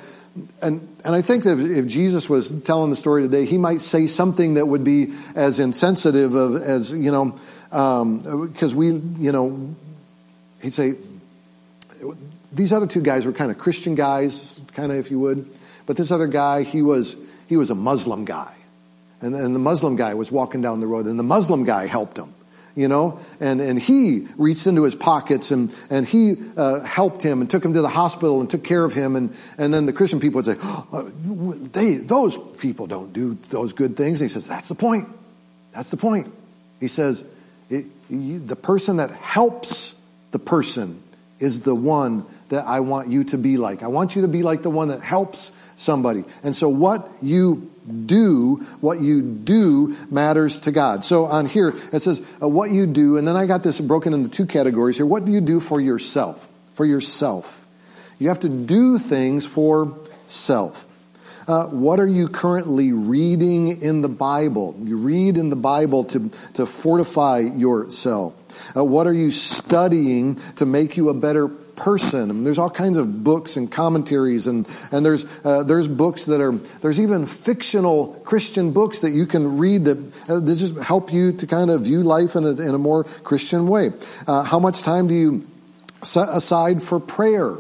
and, 0.61 0.87
and 1.04 1.14
I 1.14 1.22
think 1.22 1.44
that 1.44 1.59
if 1.59 1.87
Jesus 1.87 2.28
was 2.28 2.50
telling 2.62 2.90
the 2.90 2.96
story 2.96 3.22
today, 3.22 3.46
he 3.46 3.59
might 3.59 3.80
say 3.80 4.07
something 4.07 4.54
that 4.54 4.66
would 4.66 4.85
be 4.85 5.14
as 5.35 5.59
insensitive 5.59 6.35
of, 6.35 6.57
as, 6.57 6.92
you 6.92 7.11
know, 7.11 7.38
because 7.70 8.72
um, 8.72 8.76
we, 8.76 8.88
you 8.88 9.33
know, 9.33 9.74
he'd 10.62 10.74
say, 10.74 10.94
these 12.55 12.73
other 12.73 12.87
two 12.87 13.03
guys 13.03 13.27
were 13.27 13.33
kind 13.33 13.51
of 13.51 13.59
Christian 13.59 13.95
guys, 13.95 14.61
kind 14.73 14.93
of, 14.93 14.99
if 14.99 15.11
you 15.11 15.19
would. 15.21 15.49
But 15.87 15.97
this 15.97 16.11
other 16.11 16.27
guy, 16.27 16.62
he 16.62 16.83
was, 16.83 17.17
he 17.49 17.57
was 17.57 17.71
a 17.71 17.75
Muslim 17.75 18.25
guy. 18.25 18.55
And, 19.21 19.35
and 19.35 19.55
the 19.55 19.61
Muslim 19.61 19.97
guy 19.97 20.14
was 20.14 20.31
walking 20.33 20.62
down 20.62 20.81
the 20.81 20.87
road, 20.87 21.07
and 21.07 21.19
the 21.19 21.25
Muslim 21.25 21.64
guy 21.64 21.87
helped 21.87 22.19
him 22.19 22.35
you 22.75 22.88
know, 22.88 23.21
and, 23.40 23.61
and 23.61 23.79
he 23.79 24.27
reached 24.37 24.67
into 24.67 24.83
his 24.83 24.95
pockets 24.95 25.51
and, 25.51 25.73
and 25.90 26.07
he 26.07 26.35
uh, 26.57 26.81
helped 26.81 27.23
him 27.23 27.40
and 27.40 27.49
took 27.49 27.64
him 27.64 27.73
to 27.75 27.83
the 27.83 27.88
hospital 27.88 28.40
and 28.40 28.51
took 28.51 28.64
care 28.64 28.85
of 28.85 28.93
him. 28.93 29.14
And, 29.14 29.35
and 29.59 29.73
then 29.73 29.87
the 29.87 29.93
Christian 29.93 30.19
people 30.19 30.38
would 30.38 30.47
say, 30.47 30.57
oh, 30.61 31.03
they, 31.73 31.95
those 31.97 32.37
people 32.59 32.87
don't 32.87 33.12
do 33.12 33.38
those 33.49 33.73
good 33.73 33.97
things. 33.97 34.21
And 34.21 34.29
he 34.29 34.35
says, 34.35 34.49
that's 34.49 34.69
the 34.69 34.75
point. 34.75 35.09
That's 35.73 35.90
the 35.90 35.97
point. 35.97 36.33
He 36.81 36.88
says, 36.88 37.25
the 37.69 38.59
person 38.61 38.97
that 38.97 39.11
helps 39.11 39.95
the 40.33 40.38
person 40.40 41.01
is 41.38 41.61
the 41.61 41.75
one 41.75 42.27
that 42.55 42.67
I 42.67 42.81
want 42.81 43.09
you 43.09 43.25
to 43.25 43.38
be 43.38 43.57
like. 43.57 43.83
I 43.83 43.88
want 43.88 44.17
you 44.17 44.23
to 44.23 44.29
be 44.29 44.43
like 44.43 44.62
the 44.62 44.71
one 44.71 44.88
that 44.88 45.03
helps 45.03 45.53
somebody. 45.77 46.25
And 46.43 46.55
so 46.55 46.69
what 46.69 47.09
you 47.21 47.71
do, 48.07 48.57
what 48.81 49.01
you 49.01 49.23
do 49.23 49.97
matters 50.11 50.61
to 50.61 50.73
God. 50.73 51.05
So 51.05 51.27
on 51.27 51.47
here, 51.47 51.75
it 51.93 52.01
says 52.01 52.23
uh, 52.40 52.49
what 52.49 52.71
you 52.71 52.87
do, 52.87 53.17
and 53.17 53.27
then 53.27 53.37
I 53.37 53.47
got 53.47 53.62
this 53.62 53.81
broken 53.81 54.14
into 54.14 54.29
two 54.29 54.47
categories 54.47 54.97
here. 54.97 55.07
What 55.07 55.25
do 55.25 55.33
you 55.33 55.40
do 55.40 55.61
for 55.61 55.81
yourself? 55.81 56.49
For 56.75 56.87
yourself. 56.87 57.67
You 58.19 58.29
have 58.29 58.40
to 58.40 58.49
do 58.49 58.99
things 58.99 59.45
for 59.45 59.99
self. 60.29 60.87
Uh, 61.47 61.67
what 61.67 62.01
are 62.01 62.07
you 62.07 62.29
currently 62.29 62.93
reading 62.93 63.83
in 63.83 64.01
the 64.01 64.09
Bible? 64.09 64.75
You 64.81 64.97
read 64.97 65.37
in 65.37 65.51
the 65.51 65.57
Bible 65.57 66.05
to, 66.05 66.31
to 66.55 66.64
fortify 66.64 67.40
yourself. 67.40 68.35
Uh, 68.75 68.85
what 68.85 69.07
are 69.07 69.12
you 69.12 69.31
studying 69.31 70.37
to 70.57 70.64
make 70.64 70.97
you 70.97 71.11
a 71.11 71.14
better 71.14 71.51
person. 71.76 72.30
I 72.30 72.32
mean, 72.32 72.44
there's 72.44 72.58
all 72.58 72.70
kinds 72.70 72.98
of 72.98 73.24
books 73.24 73.56
and 73.56 73.70
commentaries, 73.70 74.46
and 74.46 74.68
and 74.92 75.04
there's 75.04 75.24
uh, 75.44 75.62
there's 75.62 75.88
books 75.88 76.26
that 76.26 76.40
are 76.40 76.52
there's 76.52 77.00
even 77.00 77.26
fictional 77.26 78.20
Christian 78.24 78.72
books 78.72 79.00
that 79.00 79.10
you 79.10 79.26
can 79.26 79.58
read 79.58 79.84
that, 79.87 79.98
uh, 80.28 80.40
that 80.40 80.56
just 80.56 80.76
help 80.78 81.12
you 81.12 81.32
to 81.32 81.46
kind 81.46 81.70
of 81.70 81.82
view 81.82 82.02
life 82.02 82.37
in 82.37 82.44
a, 82.44 82.50
in 82.50 82.74
a 82.74 82.78
more 82.78 83.04
Christian 83.04 83.66
way. 83.66 83.92
Uh, 84.26 84.42
how 84.42 84.58
much 84.58 84.82
time 84.82 85.08
do 85.08 85.14
you 85.14 85.46
set 86.02 86.28
aside 86.28 86.82
for 86.82 87.00
prayer? 87.00 87.56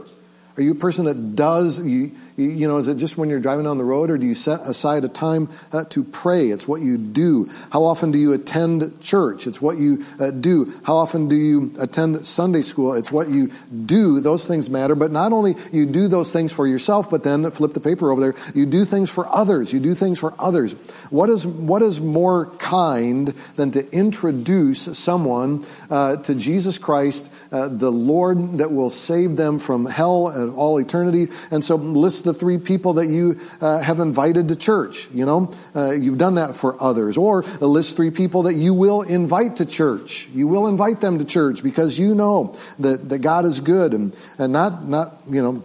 Are 0.56 0.62
you 0.62 0.72
a 0.72 0.76
person 0.76 1.06
that 1.06 1.34
does 1.34 1.80
you? 1.80 2.12
You 2.36 2.66
know, 2.66 2.78
is 2.78 2.88
it 2.88 2.96
just 2.96 3.16
when 3.16 3.30
you're 3.30 3.38
driving 3.38 3.64
down 3.64 3.78
the 3.78 3.84
road, 3.84 4.10
or 4.10 4.18
do 4.18 4.26
you 4.26 4.34
set 4.34 4.60
aside 4.62 5.04
a 5.04 5.08
time 5.08 5.48
uh, 5.72 5.84
to 5.90 6.02
pray? 6.02 6.48
It's 6.50 6.66
what 6.66 6.80
you 6.80 6.98
do. 6.98 7.48
How 7.70 7.84
often 7.84 8.10
do 8.10 8.18
you 8.18 8.32
attend 8.32 9.00
church? 9.00 9.46
It's 9.46 9.62
what 9.62 9.78
you 9.78 10.04
uh, 10.18 10.32
do. 10.32 10.72
How 10.82 10.96
often 10.96 11.28
do 11.28 11.36
you 11.36 11.72
attend 11.78 12.26
Sunday 12.26 12.62
school? 12.62 12.94
It's 12.94 13.12
what 13.12 13.28
you 13.28 13.52
do. 13.86 14.18
Those 14.18 14.48
things 14.48 14.68
matter. 14.68 14.96
But 14.96 15.12
not 15.12 15.32
only 15.32 15.54
you 15.70 15.86
do 15.86 16.08
those 16.08 16.32
things 16.32 16.52
for 16.52 16.66
yourself, 16.66 17.08
but 17.08 17.22
then 17.22 17.48
flip 17.52 17.72
the 17.72 17.80
paper 17.80 18.10
over 18.10 18.20
there. 18.20 18.34
You 18.52 18.66
do 18.66 18.84
things 18.84 19.10
for 19.10 19.32
others. 19.32 19.72
You 19.72 19.78
do 19.78 19.94
things 19.94 20.18
for 20.18 20.34
others. 20.36 20.72
What 21.10 21.30
is 21.30 21.46
what 21.46 21.82
is 21.82 22.00
more 22.00 22.46
kind 22.56 23.28
than 23.54 23.70
to 23.72 23.88
introduce 23.92 24.98
someone 24.98 25.64
uh, 25.88 26.16
to 26.16 26.34
Jesus 26.34 26.78
Christ, 26.78 27.28
uh, 27.52 27.68
the 27.68 27.92
Lord 27.92 28.58
that 28.58 28.72
will 28.72 28.90
save 28.90 29.36
them 29.36 29.60
from 29.60 29.86
hell 29.86 30.26
and 30.26 30.52
all 30.52 30.78
eternity? 30.78 31.28
And 31.52 31.62
so 31.62 31.76
list 31.76 32.23
the 32.24 32.34
three 32.34 32.58
people 32.58 32.94
that 32.94 33.06
you 33.06 33.40
uh, 33.60 33.80
have 33.80 34.00
invited 34.00 34.48
to 34.48 34.56
church. 34.56 35.08
You 35.12 35.24
know, 35.24 35.54
uh, 35.76 35.92
you've 35.92 36.18
done 36.18 36.34
that 36.36 36.56
for 36.56 36.82
others. 36.82 37.16
Or 37.16 37.42
list 37.60 37.96
three 37.96 38.10
people 38.10 38.44
that 38.44 38.54
you 38.54 38.74
will 38.74 39.02
invite 39.02 39.56
to 39.56 39.66
church. 39.66 40.28
You 40.34 40.48
will 40.48 40.66
invite 40.66 41.00
them 41.00 41.18
to 41.18 41.24
church 41.24 41.62
because 41.62 41.98
you 41.98 42.14
know 42.14 42.56
that, 42.78 43.08
that 43.08 43.18
God 43.18 43.44
is 43.44 43.60
good 43.60 43.92
and, 43.92 44.16
and 44.38 44.52
not, 44.52 44.88
not, 44.88 45.14
you 45.28 45.42
know, 45.42 45.62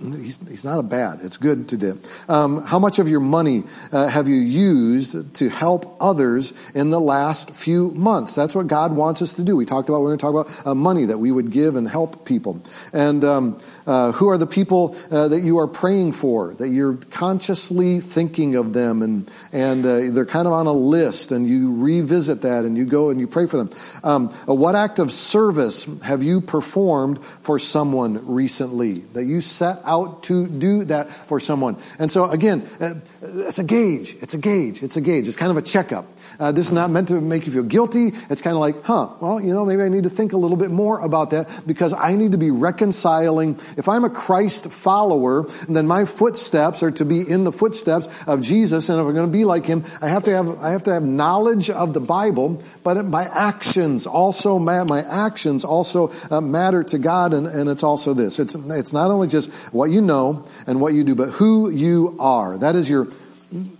he's, 0.00 0.46
he's 0.48 0.64
not 0.64 0.78
a 0.78 0.82
bad. 0.82 1.20
It's 1.22 1.36
good 1.36 1.68
to 1.70 1.76
do. 1.76 2.00
Um, 2.28 2.62
how 2.64 2.78
much 2.78 2.98
of 2.98 3.08
your 3.08 3.20
money 3.20 3.64
uh, 3.92 4.08
have 4.08 4.28
you 4.28 4.36
used 4.36 5.34
to 5.36 5.48
help 5.48 5.96
others 6.00 6.52
in 6.74 6.90
the 6.90 7.00
last 7.00 7.50
few 7.50 7.90
months? 7.92 8.34
That's 8.34 8.54
what 8.54 8.66
God 8.66 8.92
wants 8.92 9.22
us 9.22 9.34
to 9.34 9.42
do. 9.42 9.56
We 9.56 9.64
talked 9.64 9.88
about, 9.88 10.00
we're 10.00 10.16
going 10.16 10.18
to 10.18 10.22
talk 10.22 10.46
about 10.46 10.66
uh, 10.66 10.74
money 10.74 11.06
that 11.06 11.18
we 11.18 11.30
would 11.30 11.50
give 11.50 11.76
and 11.76 11.88
help 11.88 12.24
people. 12.24 12.60
And 12.92 13.24
um, 13.24 13.60
uh, 13.86 14.12
who 14.12 14.28
are 14.28 14.38
the 14.38 14.46
people 14.46 14.96
uh, 15.10 15.28
that 15.28 15.40
you 15.40 15.58
are 15.58 15.66
praying 15.66 16.12
for, 16.12 16.54
that 16.54 16.68
you're 16.68 16.94
consciously 17.10 18.00
thinking 18.00 18.56
of 18.56 18.72
them 18.72 19.02
and, 19.02 19.30
and 19.52 19.84
uh, 19.84 20.00
they're 20.10 20.26
kind 20.26 20.46
of 20.46 20.52
on 20.52 20.66
a 20.66 20.72
list 20.72 21.32
and 21.32 21.46
you 21.46 21.76
revisit 21.76 22.42
that 22.42 22.64
and 22.64 22.76
you 22.76 22.84
go 22.84 23.10
and 23.10 23.20
you 23.20 23.26
pray 23.26 23.46
for 23.46 23.56
them. 23.56 23.70
Um, 24.02 24.34
uh, 24.48 24.54
what 24.54 24.74
act 24.74 24.98
of 24.98 25.12
service 25.12 25.86
have 26.02 26.22
you 26.22 26.40
performed 26.40 27.22
for 27.24 27.58
someone 27.58 28.26
recently 28.26 29.00
that 29.12 29.24
you 29.24 29.40
set 29.40 29.80
out 29.84 30.22
to 30.24 30.46
do 30.46 30.84
that 30.84 31.10
for 31.28 31.40
someone. 31.40 31.76
And 31.98 32.10
so 32.10 32.30
again, 32.30 32.66
uh, 32.80 32.94
it's 33.22 33.58
a 33.58 33.64
gauge. 33.64 34.16
It's 34.20 34.34
a 34.34 34.38
gauge. 34.38 34.82
It's 34.82 34.96
a 34.96 35.00
gauge. 35.00 35.28
It's 35.28 35.36
kind 35.36 35.50
of 35.50 35.56
a 35.56 35.62
checkup. 35.62 36.06
Uh, 36.38 36.52
this 36.52 36.66
is 36.66 36.72
not 36.72 36.90
meant 36.90 37.08
to 37.08 37.20
make 37.20 37.46
you 37.46 37.52
feel 37.52 37.62
guilty. 37.62 38.12
It's 38.30 38.42
kind 38.42 38.54
of 38.54 38.60
like, 38.60 38.82
huh, 38.82 39.10
well, 39.20 39.40
you 39.40 39.52
know, 39.52 39.64
maybe 39.64 39.82
I 39.82 39.88
need 39.88 40.04
to 40.04 40.10
think 40.10 40.32
a 40.32 40.36
little 40.36 40.56
bit 40.56 40.70
more 40.70 41.00
about 41.00 41.30
that 41.30 41.48
because 41.66 41.92
I 41.92 42.14
need 42.14 42.32
to 42.32 42.38
be 42.38 42.50
reconciling. 42.50 43.58
If 43.76 43.88
I'm 43.88 44.04
a 44.04 44.10
Christ 44.10 44.70
follower, 44.70 45.46
then 45.68 45.86
my 45.86 46.04
footsteps 46.04 46.82
are 46.82 46.90
to 46.92 47.04
be 47.04 47.20
in 47.28 47.44
the 47.44 47.52
footsteps 47.52 48.08
of 48.26 48.40
Jesus. 48.42 48.88
And 48.88 49.00
if 49.00 49.06
I'm 49.06 49.14
going 49.14 49.26
to 49.26 49.32
be 49.32 49.44
like 49.44 49.66
him, 49.66 49.84
I 50.00 50.08
have 50.08 50.24
to 50.24 50.32
have, 50.32 50.58
I 50.58 50.70
have 50.70 50.84
to 50.84 50.92
have 50.92 51.02
knowledge 51.02 51.70
of 51.70 51.94
the 51.94 52.00
Bible, 52.00 52.62
but 52.82 53.04
my 53.04 53.24
actions 53.24 54.06
also, 54.06 54.58
my 54.58 55.00
actions 55.00 55.64
also 55.64 56.12
uh, 56.30 56.40
matter 56.40 56.82
to 56.84 56.98
God. 56.98 57.32
And, 57.34 57.46
and 57.46 57.68
it's 57.68 57.82
also 57.82 58.14
this. 58.14 58.38
It's, 58.38 58.54
it's 58.54 58.92
not 58.92 59.10
only 59.10 59.28
just 59.28 59.52
what 59.72 59.90
you 59.90 60.00
know 60.00 60.46
and 60.66 60.80
what 60.80 60.94
you 60.94 61.04
do, 61.04 61.14
but 61.14 61.30
who 61.30 61.70
you 61.70 62.16
are. 62.18 62.58
That 62.58 62.74
is 62.76 62.88
your, 62.88 63.08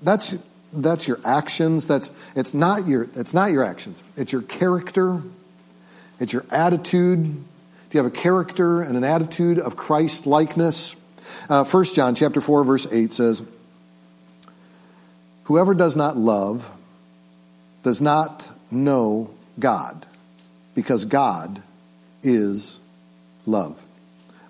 that's, 0.02 0.36
that's 0.74 1.06
your 1.06 1.20
actions. 1.24 1.86
That's, 1.86 2.10
it's, 2.34 2.54
not 2.54 2.86
your, 2.88 3.08
it's 3.14 3.34
not 3.34 3.52
your 3.52 3.64
actions. 3.64 4.02
It's 4.16 4.32
your 4.32 4.42
character. 4.42 5.22
It's 6.20 6.32
your 6.32 6.44
attitude. 6.50 7.24
Do 7.24 7.98
you 7.98 8.02
have 8.02 8.12
a 8.12 8.16
character 8.16 8.82
and 8.82 8.96
an 8.96 9.04
attitude 9.04 9.58
of 9.58 9.76
Christ 9.76 10.26
likeness? 10.26 10.96
Uh, 11.48 11.64
1 11.64 11.84
John 11.94 12.14
chapter 12.14 12.40
4 12.40 12.64
verse 12.64 12.86
8 12.90 13.12
says, 13.12 13.42
Whoever 15.44 15.74
does 15.74 15.96
not 15.96 16.16
love 16.16 16.70
does 17.82 18.00
not 18.00 18.50
know 18.70 19.30
God, 19.58 20.06
because 20.74 21.04
God 21.04 21.62
is 22.22 22.80
love. 23.46 23.86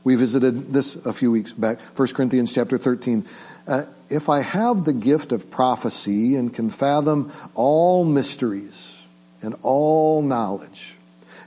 We 0.05 0.15
visited 0.17 0.73
this 0.73 0.95
a 1.05 1.13
few 1.13 1.31
weeks 1.31 1.53
back, 1.53 1.81
1 1.81 2.09
Corinthians 2.09 2.55
chapter 2.55 2.79
13. 2.79 3.27
Uh, 3.67 3.85
if 4.09 4.29
I 4.29 4.41
have 4.41 4.85
the 4.85 4.93
gift 4.93 5.33
of 5.33 5.51
prophecy 5.51 6.37
and 6.37 6.53
can 6.53 6.71
fathom 6.71 7.33
all 7.55 8.05
mysteries 8.05 9.03
and 9.43 9.55
all 9.63 10.23
knowledge, 10.23 10.97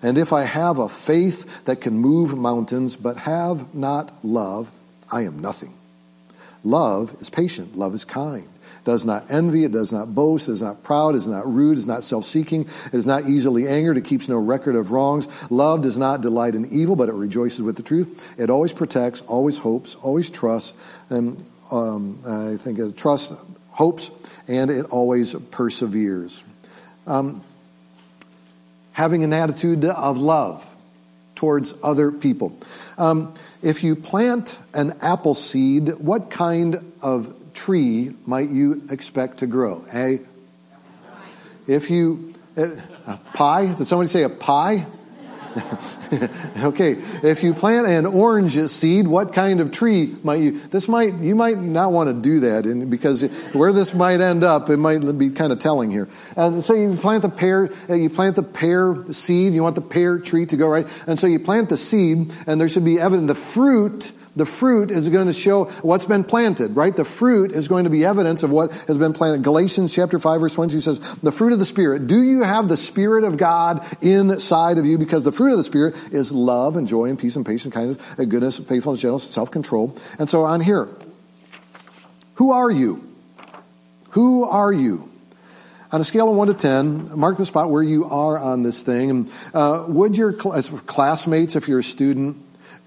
and 0.02 0.18
if 0.18 0.32
I 0.32 0.44
have 0.44 0.78
a 0.78 0.90
faith 0.90 1.66
that 1.66 1.82
can 1.82 1.98
move 1.98 2.38
mountains 2.38 2.96
but 2.96 3.18
have 3.18 3.74
not 3.74 4.12
love, 4.24 4.72
I 5.12 5.22
am 5.24 5.40
nothing. 5.40 5.74
Love 6.64 7.16
is 7.20 7.30
patient, 7.30 7.78
love 7.78 7.96
is 7.96 8.06
kind. 8.06 8.48
Does 8.84 9.06
not 9.06 9.30
envy, 9.30 9.64
it 9.64 9.72
does 9.72 9.92
not 9.92 10.16
boast, 10.16 10.48
it 10.48 10.54
is 10.54 10.62
not 10.62 10.82
proud, 10.84 11.16
it 11.16 11.20
is 11.20 11.28
not 11.28 11.46
rude, 11.46 11.78
it 11.78 11.80
is 11.80 11.88
not 11.88 12.04
self-seeking, 12.04 12.62
it 12.62 12.94
is 12.94 13.06
not 13.06 13.26
easily 13.28 13.68
angered, 13.68 13.98
it 13.98 14.06
keeps 14.06 14.30
no 14.30 14.38
record 14.38 14.76
of 14.76 14.92
wrongs. 14.92 15.28
Love 15.52 15.82
does 15.82 15.98
not 15.98 16.22
delight 16.22 16.56
in 16.56 16.66
evil, 16.72 16.96
but 16.96 17.10
it 17.10 17.14
rejoices 17.14 17.62
with 17.62 17.76
the 17.76 17.84
truth. 17.84 18.40
It 18.40 18.50
always 18.50 18.72
protects, 18.72 19.22
always 19.22 19.60
hopes, 19.60 19.96
always 19.96 20.30
trusts, 20.30 20.74
and 21.10 21.44
um, 21.72 22.20
I 22.26 22.58
think 22.58 22.80
it 22.80 22.98
trusts, 22.98 23.34
hopes, 23.70 24.12
and 24.48 24.70
it 24.70 24.86
always 24.90 25.34
perseveres. 25.52 26.44
Um, 27.06 27.44
having 28.94 29.24
an 29.24 29.34
attitude 29.34 29.86
of 29.86 30.18
love 30.18 30.66
towards 31.36 31.74
other 31.84 32.12
people. 32.12 32.58
Um, 32.98 33.34
if 33.62 33.84
you 33.84 33.96
plant 33.96 34.60
an 34.74 34.94
apple 35.02 35.36
seed, 35.36 35.90
what 36.00 36.32
kind 36.32 36.94
of 37.02 37.34
tree 37.54 38.14
might 38.26 38.50
you 38.50 38.84
expect 38.90 39.40
to 39.40 39.48
grow? 39.48 39.86
A, 39.94 40.20
if 41.68 41.90
you, 41.90 42.34
uh, 42.58 42.70
a 43.06 43.18
pie? 43.34 43.74
Did 43.74 43.86
somebody 43.86 44.10
say 44.10 44.24
a 44.24 44.30
pie? 44.30 44.86
okay, 46.64 46.98
if 47.24 47.44
you 47.44 47.54
plant 47.54 47.88
an 47.88 48.06
orange 48.06 48.58
seed, 48.70 49.08
what 49.08 49.34
kind 49.34 49.60
of 49.60 49.72
tree 49.72 50.16
might 50.24 50.40
you? 50.40 50.52
This 50.52 50.88
might 50.88 51.16
you 51.16 51.36
might 51.36 51.58
not 51.58 51.92
want 51.92 52.10
to 52.10 52.14
do 52.14 52.42
that, 52.42 52.66
and 52.66 52.90
because 52.92 53.24
where 53.54 53.74
this 53.74 53.94
might 53.94 54.22
end 54.22 54.44
up, 54.44 54.70
it 54.70 54.78
might 54.78 55.00
be 55.18 55.30
kind 55.30 55.52
of 55.52 55.60
telling 55.60 55.90
here. 55.90 56.08
And 56.36 56.64
so 56.64 56.74
you 56.74 56.96
plant 56.96 57.24
the 57.24 57.30
pear, 57.30 57.72
uh, 57.90 57.94
you 57.96 58.10
plant 58.10 58.36
the 58.36 58.44
pear 58.44 59.04
seed. 59.12 59.54
You 59.54 59.64
want 59.64 59.76
the 59.76 59.82
pear 59.82 60.20
tree 60.20 60.46
to 60.46 60.58
go 60.58 60.68
right, 60.68 60.88
and 61.08 61.18
so 61.18 61.28
you 61.28 61.40
plant 61.40 61.70
the 61.70 61.78
seed, 61.78 62.34
and 62.46 62.62
there 62.62 62.70
should 62.70 62.86
be 62.86 63.00
evident 63.00 63.28
the 63.28 63.36
fruit 63.36 64.12
the 64.38 64.46
fruit 64.46 64.92
is 64.92 65.10
going 65.10 65.28
to 65.28 65.34
show 65.34 65.66
what's 65.82 66.06
been 66.06 66.24
planted, 66.24 66.76
right? 66.76 66.96
The 66.96 67.04
fruit 67.04 67.52
is 67.52 67.68
going 67.68 67.86
to 67.86 67.90
be 67.90 68.06
evidence 68.06 68.44
of 68.44 68.52
what 68.52 68.72
has 68.88 68.98
been 68.98 69.14
planted. 69.14 69.44
Galatians 69.44 69.94
chapter 69.94 70.20
5 70.20 70.42
verse 70.42 70.54
22 70.54 70.82
says, 70.82 71.16
the 71.18 71.32
fruit 71.32 71.54
of 71.54 71.60
the 71.60 71.66
Spirit. 71.66 72.08
Do 72.08 72.22
you 72.22 72.44
have 72.44 72.70
the 72.70 72.78
Spirit 72.78 73.24
of 73.24 73.38
God 73.38 73.86
inside 74.02 74.78
of 74.78 74.86
you? 74.86 74.98
Because 74.98 75.24
the 75.24 75.32
fruit 75.32 75.52
of 75.52 75.58
the 75.58 75.64
Spirit 75.64 75.96
is 76.14 76.32
love 76.32 76.76
and 76.76 76.88
joy 76.88 77.06
and 77.06 77.18
peace 77.18 77.36
and 77.36 77.46
patience, 77.46 77.74
kindness, 77.74 78.16
and 78.18 78.30
goodness, 78.30 78.60
faithfulness, 78.60 79.02
gentleness, 79.02 79.30
self-control. 79.30 79.98
And 80.20 80.30
so 80.30 80.44
on 80.44 80.62
here, 80.62 80.88
who 82.36 82.52
are 82.52 82.70
you? 82.70 83.04
Who 84.12 84.44
are 84.44 84.72
you? 84.72 85.12
On 85.92 86.02
a 86.02 86.04
scale 86.04 86.30
of 86.30 86.36
1 86.36 86.50
to 86.50 86.54
10, 86.54 87.18
mark 87.18 87.38
the 87.38 87.46
spot 87.46 87.72
where 87.72 87.82
you 87.82 88.06
are 88.06 88.38
on 88.38 88.62
this 88.62 88.84
thing. 88.84 89.10
And 89.10 89.32
uh, 89.54 89.86
would 89.88 90.18
your 90.18 90.38
cl- 90.38 90.62
classmates, 90.86 91.56
if 91.56 91.68
you're 91.68 91.80
a 91.80 91.84
student, 91.84 92.38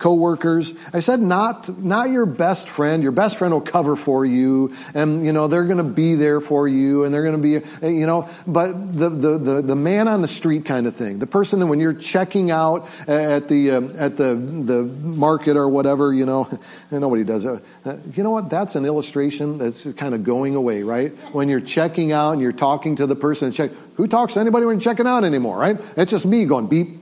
coworkers. 0.00 0.74
I 0.92 1.00
said 1.00 1.20
not, 1.20 1.68
not 1.78 2.10
your 2.10 2.26
best 2.26 2.68
friend. 2.68 3.02
Your 3.02 3.12
best 3.12 3.38
friend 3.38 3.54
will 3.54 3.60
cover 3.60 3.94
for 3.94 4.24
you 4.24 4.72
and, 4.94 5.24
you 5.24 5.32
know, 5.32 5.46
they're 5.46 5.64
going 5.64 5.78
to 5.78 5.84
be 5.84 6.14
there 6.16 6.40
for 6.40 6.66
you 6.66 7.04
and 7.04 7.14
they're 7.14 7.22
going 7.22 7.40
to 7.40 7.60
be, 7.60 7.86
you 7.86 8.06
know, 8.06 8.28
but 8.46 8.72
the, 8.72 9.10
the, 9.10 9.38
the, 9.38 9.62
the, 9.62 9.76
man 9.76 10.08
on 10.08 10.22
the 10.22 10.28
street 10.28 10.64
kind 10.64 10.86
of 10.86 10.96
thing. 10.96 11.18
The 11.18 11.26
person 11.26 11.60
that 11.60 11.66
when 11.66 11.80
you're 11.80 11.94
checking 11.94 12.50
out 12.50 12.88
at 13.06 13.48
the, 13.48 13.70
uh, 13.70 13.80
at 13.98 14.16
the, 14.16 14.34
the 14.34 14.82
market 14.82 15.56
or 15.56 15.68
whatever, 15.68 16.12
you 16.12 16.26
know, 16.26 16.48
nobody 16.90 17.24
does 17.24 17.44
it. 17.44 17.62
Uh, 17.84 17.96
you 18.14 18.22
know 18.22 18.30
what? 18.30 18.50
That's 18.50 18.74
an 18.74 18.84
illustration 18.84 19.58
that's 19.58 19.90
kind 19.92 20.14
of 20.14 20.24
going 20.24 20.54
away, 20.54 20.82
right? 20.82 21.12
When 21.32 21.48
you're 21.48 21.60
checking 21.60 22.12
out 22.12 22.32
and 22.32 22.42
you're 22.42 22.52
talking 22.52 22.96
to 22.96 23.06
the 23.06 23.16
person 23.16 23.46
and 23.46 23.54
check, 23.54 23.70
who 23.94 24.08
talks 24.08 24.34
to 24.34 24.40
anybody 24.40 24.64
when 24.64 24.76
you're 24.76 24.80
checking 24.80 25.06
out 25.06 25.24
anymore, 25.24 25.58
right? 25.58 25.78
It's 25.96 26.10
just 26.10 26.24
me 26.24 26.46
going 26.46 26.68
beep, 26.68 26.99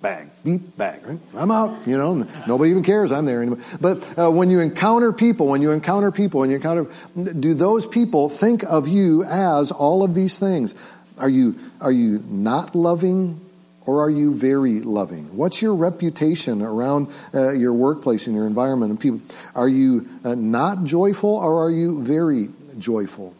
bag, 0.00 0.28
beep, 0.44 0.76
bag. 0.76 1.06
Right? 1.06 1.18
I'm 1.36 1.50
out. 1.50 1.86
You 1.86 1.96
know, 1.96 2.26
nobody 2.46 2.70
even 2.70 2.82
cares 2.82 3.12
I'm 3.12 3.24
there 3.24 3.42
anymore. 3.42 3.60
But 3.80 4.18
uh, 4.18 4.30
when 4.30 4.50
you 4.50 4.60
encounter 4.60 5.12
people, 5.12 5.46
when 5.46 5.62
you 5.62 5.70
encounter 5.72 6.10
people, 6.10 6.40
when 6.40 6.50
you 6.50 6.56
encounter, 6.56 6.86
do 7.16 7.54
those 7.54 7.86
people 7.86 8.28
think 8.28 8.62
of 8.64 8.88
you 8.88 9.24
as 9.24 9.70
all 9.72 10.02
of 10.02 10.14
these 10.14 10.38
things? 10.38 10.74
Are 11.18 11.28
you 11.28 11.56
are 11.80 11.92
you 11.92 12.22
not 12.28 12.74
loving? 12.74 13.40
Or 13.86 14.02
are 14.02 14.10
you 14.10 14.34
very 14.34 14.80
loving? 14.80 15.34
What's 15.34 15.62
your 15.62 15.74
reputation 15.74 16.60
around 16.60 17.08
uh, 17.32 17.52
your 17.52 17.72
workplace 17.72 18.26
and 18.26 18.36
your 18.36 18.46
environment 18.46 18.90
and 18.90 19.00
people? 19.00 19.22
Are 19.54 19.68
you 19.68 20.06
uh, 20.24 20.34
not 20.34 20.84
joyful 20.84 21.30
or 21.30 21.64
are 21.64 21.70
you 21.70 22.02
very 22.02 22.50
joyful? 22.78 23.34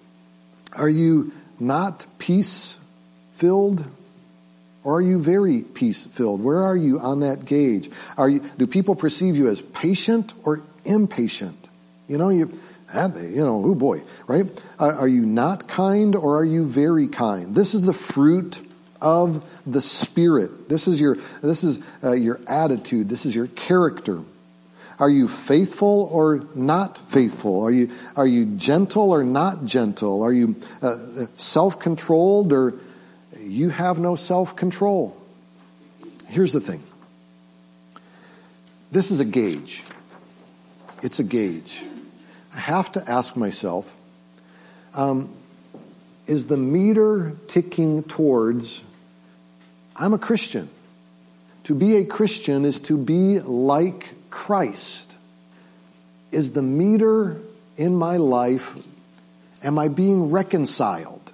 Are 0.74 0.88
you 0.88 1.32
not 1.60 2.06
peace 2.18 2.78
filled 3.32 3.84
or 4.84 4.98
are 4.98 5.02
you 5.02 5.20
very 5.20 5.62
peace 5.62 6.06
filled? 6.06 6.42
Where 6.42 6.62
are 6.62 6.76
you 6.76 7.00
on 7.00 7.20
that 7.20 7.44
gauge? 7.44 7.90
Are 8.16 8.28
you, 8.28 8.40
do 8.58 8.66
people 8.66 8.94
perceive 8.94 9.36
you 9.36 9.48
as 9.48 9.60
patient 9.60 10.34
or 10.44 10.62
impatient? 10.84 11.68
You 12.06 12.18
know, 12.18 12.30
you, 12.30 12.46
you 12.94 13.44
know, 13.44 13.62
oh 13.64 13.74
boy, 13.74 14.02
right? 14.26 14.46
Are, 14.78 14.92
are 14.92 15.08
you 15.08 15.26
not 15.26 15.68
kind 15.68 16.14
or 16.14 16.38
are 16.38 16.44
you 16.44 16.64
very 16.64 17.08
kind? 17.08 17.54
This 17.54 17.74
is 17.74 17.82
the 17.82 17.92
fruit 17.92 18.60
of 19.00 19.44
the 19.66 19.80
Spirit. 19.80 20.68
This 20.68 20.88
is 20.88 21.00
your, 21.00 21.16
this 21.42 21.64
is 21.64 21.80
uh, 22.02 22.12
your 22.12 22.40
attitude. 22.48 23.08
This 23.08 23.26
is 23.26 23.34
your 23.34 23.48
character. 23.48 24.22
Are 24.98 25.10
you 25.10 25.28
faithful 25.28 26.08
or 26.12 26.44
not 26.54 26.98
faithful? 26.98 27.62
Are 27.62 27.70
you, 27.70 27.90
are 28.16 28.26
you 28.26 28.46
gentle 28.56 29.12
or 29.12 29.22
not 29.22 29.64
gentle? 29.64 30.22
Are 30.22 30.32
you 30.32 30.56
uh, 30.82 30.96
self 31.36 31.78
controlled 31.78 32.52
or 32.52 32.74
you 33.48 33.70
have 33.70 33.98
no 33.98 34.14
self 34.14 34.56
control. 34.56 35.16
Here's 36.28 36.52
the 36.52 36.60
thing 36.60 36.82
this 38.90 39.10
is 39.10 39.20
a 39.20 39.24
gauge. 39.24 39.84
It's 41.02 41.20
a 41.20 41.24
gauge. 41.24 41.84
I 42.54 42.58
have 42.58 42.92
to 42.92 43.10
ask 43.10 43.36
myself 43.36 43.96
um, 44.94 45.30
is 46.26 46.46
the 46.46 46.56
meter 46.56 47.32
ticking 47.46 48.02
towards 48.02 48.82
I'm 49.96 50.14
a 50.14 50.18
Christian? 50.18 50.68
To 51.64 51.74
be 51.74 51.96
a 51.96 52.04
Christian 52.04 52.64
is 52.64 52.80
to 52.82 52.96
be 52.96 53.40
like 53.40 54.14
Christ. 54.30 55.16
Is 56.30 56.52
the 56.52 56.62
meter 56.62 57.40
in 57.76 57.94
my 57.94 58.16
life, 58.16 58.76
am 59.62 59.78
I 59.78 59.88
being 59.88 60.30
reconciled? 60.30 61.32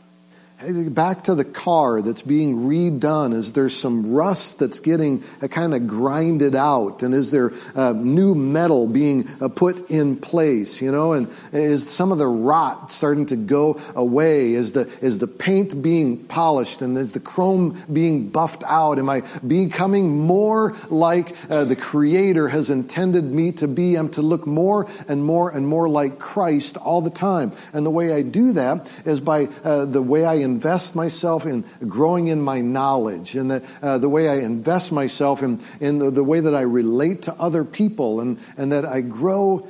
Back 0.90 1.24
to 1.24 1.34
the 1.34 1.44
car 1.44 2.02
that's 2.02 2.22
being 2.22 2.66
redone? 2.66 3.34
Is 3.34 3.52
there 3.52 3.68
some 3.68 4.12
rust 4.12 4.58
that's 4.58 4.80
getting 4.80 5.22
uh, 5.42 5.48
kind 5.48 5.74
of 5.74 5.86
grinded 5.86 6.54
out? 6.54 7.02
And 7.02 7.14
is 7.14 7.30
there 7.30 7.52
uh, 7.74 7.92
new 7.92 8.34
metal 8.34 8.86
being 8.86 9.28
uh, 9.40 9.48
put 9.48 9.90
in 9.90 10.16
place? 10.16 10.80
You 10.80 10.92
know, 10.92 11.12
and 11.12 11.28
is 11.52 11.88
some 11.88 12.12
of 12.12 12.18
the 12.18 12.26
rot 12.26 12.92
starting 12.92 13.26
to 13.26 13.36
go 13.36 13.80
away? 13.94 14.52
Is 14.52 14.72
the, 14.72 14.82
is 15.00 15.18
the 15.18 15.26
paint 15.26 15.82
being 15.82 16.24
polished 16.24 16.82
and 16.82 16.96
is 16.96 17.12
the 17.12 17.20
chrome 17.20 17.82
being 17.92 18.28
buffed 18.28 18.64
out? 18.64 18.98
Am 18.98 19.08
I 19.08 19.22
becoming 19.46 20.18
more 20.26 20.76
like 20.88 21.36
uh, 21.50 21.64
the 21.64 21.76
Creator 21.76 22.48
has 22.48 22.70
intended 22.70 23.24
me 23.24 23.52
to 23.52 23.68
be? 23.68 23.96
I'm 23.96 24.10
to 24.10 24.22
look 24.22 24.46
more 24.46 24.88
and 25.08 25.24
more 25.24 25.50
and 25.50 25.66
more 25.66 25.88
like 25.88 26.18
Christ 26.18 26.76
all 26.76 27.00
the 27.00 27.10
time. 27.10 27.52
And 27.72 27.84
the 27.84 27.90
way 27.90 28.12
I 28.12 28.22
do 28.22 28.52
that 28.52 28.90
is 29.04 29.20
by 29.20 29.48
uh, 29.64 29.84
the 29.84 30.02
way 30.02 30.24
I 30.24 30.34
invest 30.54 30.94
myself 30.94 31.46
in 31.46 31.64
growing 31.88 32.28
in 32.28 32.40
my 32.40 32.60
knowledge 32.60 33.34
and 33.34 33.50
the, 33.50 33.62
uh, 33.82 33.98
the 33.98 34.08
way 34.08 34.28
I 34.28 34.36
invest 34.36 34.92
myself 34.92 35.42
in, 35.42 35.60
in 35.80 35.98
the, 35.98 36.10
the 36.12 36.22
way 36.22 36.38
that 36.38 36.54
I 36.54 36.60
relate 36.60 37.22
to 37.22 37.34
other 37.34 37.64
people 37.64 38.20
and, 38.20 38.38
and 38.56 38.70
that 38.70 38.84
I 38.84 39.00
grow 39.00 39.66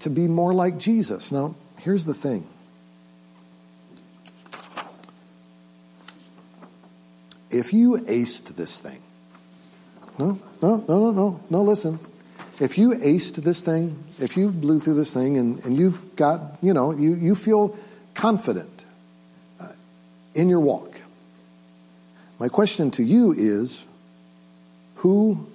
to 0.00 0.10
be 0.10 0.26
more 0.26 0.52
like 0.52 0.78
Jesus. 0.78 1.30
Now, 1.30 1.54
here's 1.78 2.04
the 2.04 2.14
thing. 2.14 2.48
If 7.48 7.72
you 7.72 7.98
aced 8.08 8.56
this 8.56 8.80
thing, 8.80 9.00
no, 10.18 10.40
no, 10.60 10.84
no, 10.88 10.98
no, 10.98 11.10
no, 11.12 11.40
no, 11.48 11.62
listen. 11.62 12.00
If 12.58 12.76
you 12.76 12.90
aced 12.90 13.36
this 13.36 13.62
thing, 13.62 14.02
if 14.18 14.36
you 14.36 14.50
blew 14.50 14.80
through 14.80 14.94
this 14.94 15.14
thing 15.14 15.38
and, 15.38 15.64
and 15.64 15.76
you've 15.76 16.16
got, 16.16 16.58
you 16.60 16.74
know, 16.74 16.90
you, 16.92 17.14
you 17.14 17.36
feel 17.36 17.76
confident 18.14 18.75
in 20.36 20.50
your 20.50 20.60
walk, 20.60 21.00
my 22.38 22.48
question 22.48 22.90
to 22.92 23.02
you 23.02 23.32
is 23.32 23.86
who 24.96 25.46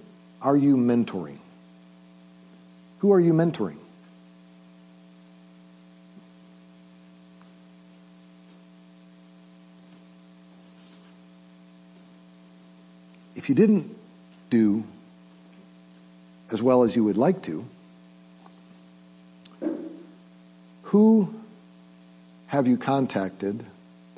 are 0.42 0.58
you 0.58 0.76
mentoring? 0.76 1.38
Who 3.00 3.14
are 3.14 3.20
you 3.20 3.32
mentoring? 3.32 3.78
If 13.36 13.50
you 13.50 13.56
didn't 13.56 13.96
do 14.50 14.84
as 16.52 16.64
well 16.64 16.84
as 16.84 16.96
you 16.96 17.04
would 17.04 17.18
like 17.18 17.44
to, 17.44 17.66
who 20.84 21.34
have 22.48 22.66
you 22.68 22.78
contacted 22.78 23.64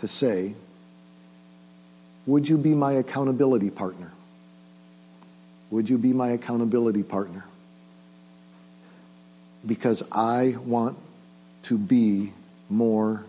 to 0.04 0.08
say, 0.10 0.54
Would 2.26 2.50
you 2.50 2.58
be 2.58 2.76
my 2.76 2.92
accountability 2.92 3.70
partner? 3.70 4.12
Would 5.72 5.90
you 5.90 5.98
be 5.98 6.12
my 6.12 6.32
accountability 6.32 7.04
partner? 7.04 7.46
Because 9.66 10.04
I 10.12 10.58
want 10.66 10.98
to 11.64 11.78
be 11.78 12.34
more 12.70 13.24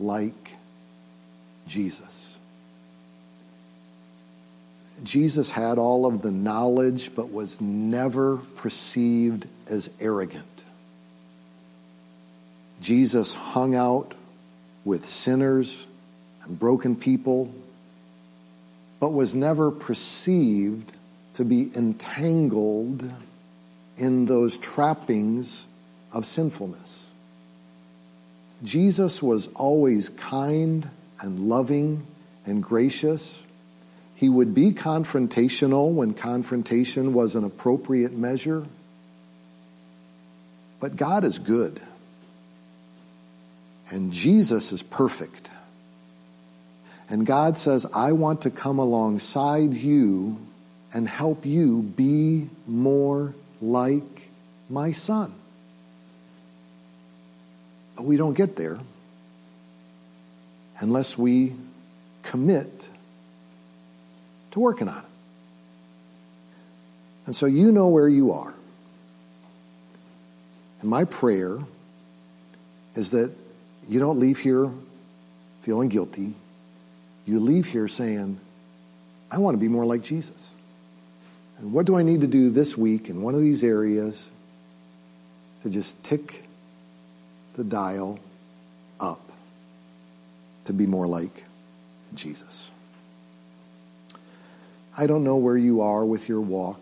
like 0.00 0.56
Jesus. 1.68 2.38
Jesus 5.02 5.50
had 5.50 5.76
all 5.76 6.06
of 6.06 6.22
the 6.22 6.30
knowledge, 6.30 7.14
but 7.14 7.30
was 7.30 7.60
never 7.60 8.38
perceived 8.56 9.46
as 9.68 9.90
arrogant. 10.00 10.64
Jesus 12.80 13.34
hung 13.34 13.74
out 13.74 14.14
with 14.84 15.04
sinners 15.04 15.86
and 16.44 16.58
broken 16.58 16.96
people, 16.96 17.52
but 19.00 19.10
was 19.10 19.34
never 19.34 19.70
perceived 19.70 20.92
to 21.34 21.44
be 21.44 21.70
entangled 21.76 23.08
in 23.96 24.26
those 24.26 24.58
trappings 24.58 25.64
of 26.12 26.26
sinfulness. 26.26 27.08
Jesus 28.62 29.22
was 29.22 29.48
always 29.54 30.08
kind 30.10 30.88
and 31.20 31.48
loving 31.48 32.06
and 32.44 32.62
gracious 32.62 33.42
he 34.22 34.28
would 34.28 34.54
be 34.54 34.70
confrontational 34.70 35.92
when 35.92 36.14
confrontation 36.14 37.12
was 37.12 37.34
an 37.34 37.42
appropriate 37.42 38.12
measure. 38.12 38.64
But 40.78 40.94
God 40.94 41.24
is 41.24 41.40
good. 41.40 41.80
And 43.92 44.10
Jesus 44.10 44.72
is 44.72 44.82
perfect. 44.82 45.50
And 47.10 47.26
God 47.26 47.58
says, 47.58 47.84
I 47.94 48.12
want 48.12 48.42
to 48.42 48.50
come 48.50 48.78
alongside 48.78 49.74
you 49.74 50.38
and 50.94 51.06
help 51.06 51.44
you 51.44 51.82
be 51.82 52.48
more 52.66 53.34
like 53.60 54.30
my 54.70 54.92
son. 54.92 55.34
But 57.94 58.06
we 58.06 58.16
don't 58.16 58.32
get 58.32 58.56
there 58.56 58.80
unless 60.80 61.18
we 61.18 61.52
commit 62.22 62.88
to 64.52 64.58
working 64.58 64.88
on 64.88 65.00
it. 65.00 65.04
And 67.26 67.36
so 67.36 67.44
you 67.44 67.70
know 67.72 67.88
where 67.88 68.08
you 68.08 68.32
are. 68.32 68.54
And 70.80 70.88
my 70.88 71.04
prayer 71.04 71.58
is 72.94 73.10
that 73.10 73.41
you 73.88 74.00
don't 74.00 74.18
leave 74.18 74.38
here 74.38 74.70
feeling 75.62 75.88
guilty. 75.88 76.34
You 77.24 77.40
leave 77.40 77.66
here 77.66 77.88
saying, 77.88 78.38
I 79.30 79.38
want 79.38 79.54
to 79.54 79.58
be 79.58 79.68
more 79.68 79.86
like 79.86 80.02
Jesus. 80.02 80.50
And 81.58 81.72
what 81.72 81.86
do 81.86 81.96
I 81.96 82.02
need 82.02 82.20
to 82.22 82.26
do 82.26 82.50
this 82.50 82.76
week 82.76 83.08
in 83.08 83.22
one 83.22 83.34
of 83.34 83.40
these 83.40 83.62
areas 83.62 84.30
to 85.62 85.70
just 85.70 86.02
tick 86.02 86.44
the 87.54 87.64
dial 87.64 88.18
up 88.98 89.20
to 90.64 90.72
be 90.72 90.86
more 90.86 91.06
like 91.06 91.44
Jesus? 92.14 92.70
I 94.98 95.06
don't 95.06 95.24
know 95.24 95.36
where 95.36 95.56
you 95.56 95.80
are 95.80 96.04
with 96.04 96.28
your 96.28 96.40
walk. 96.40 96.81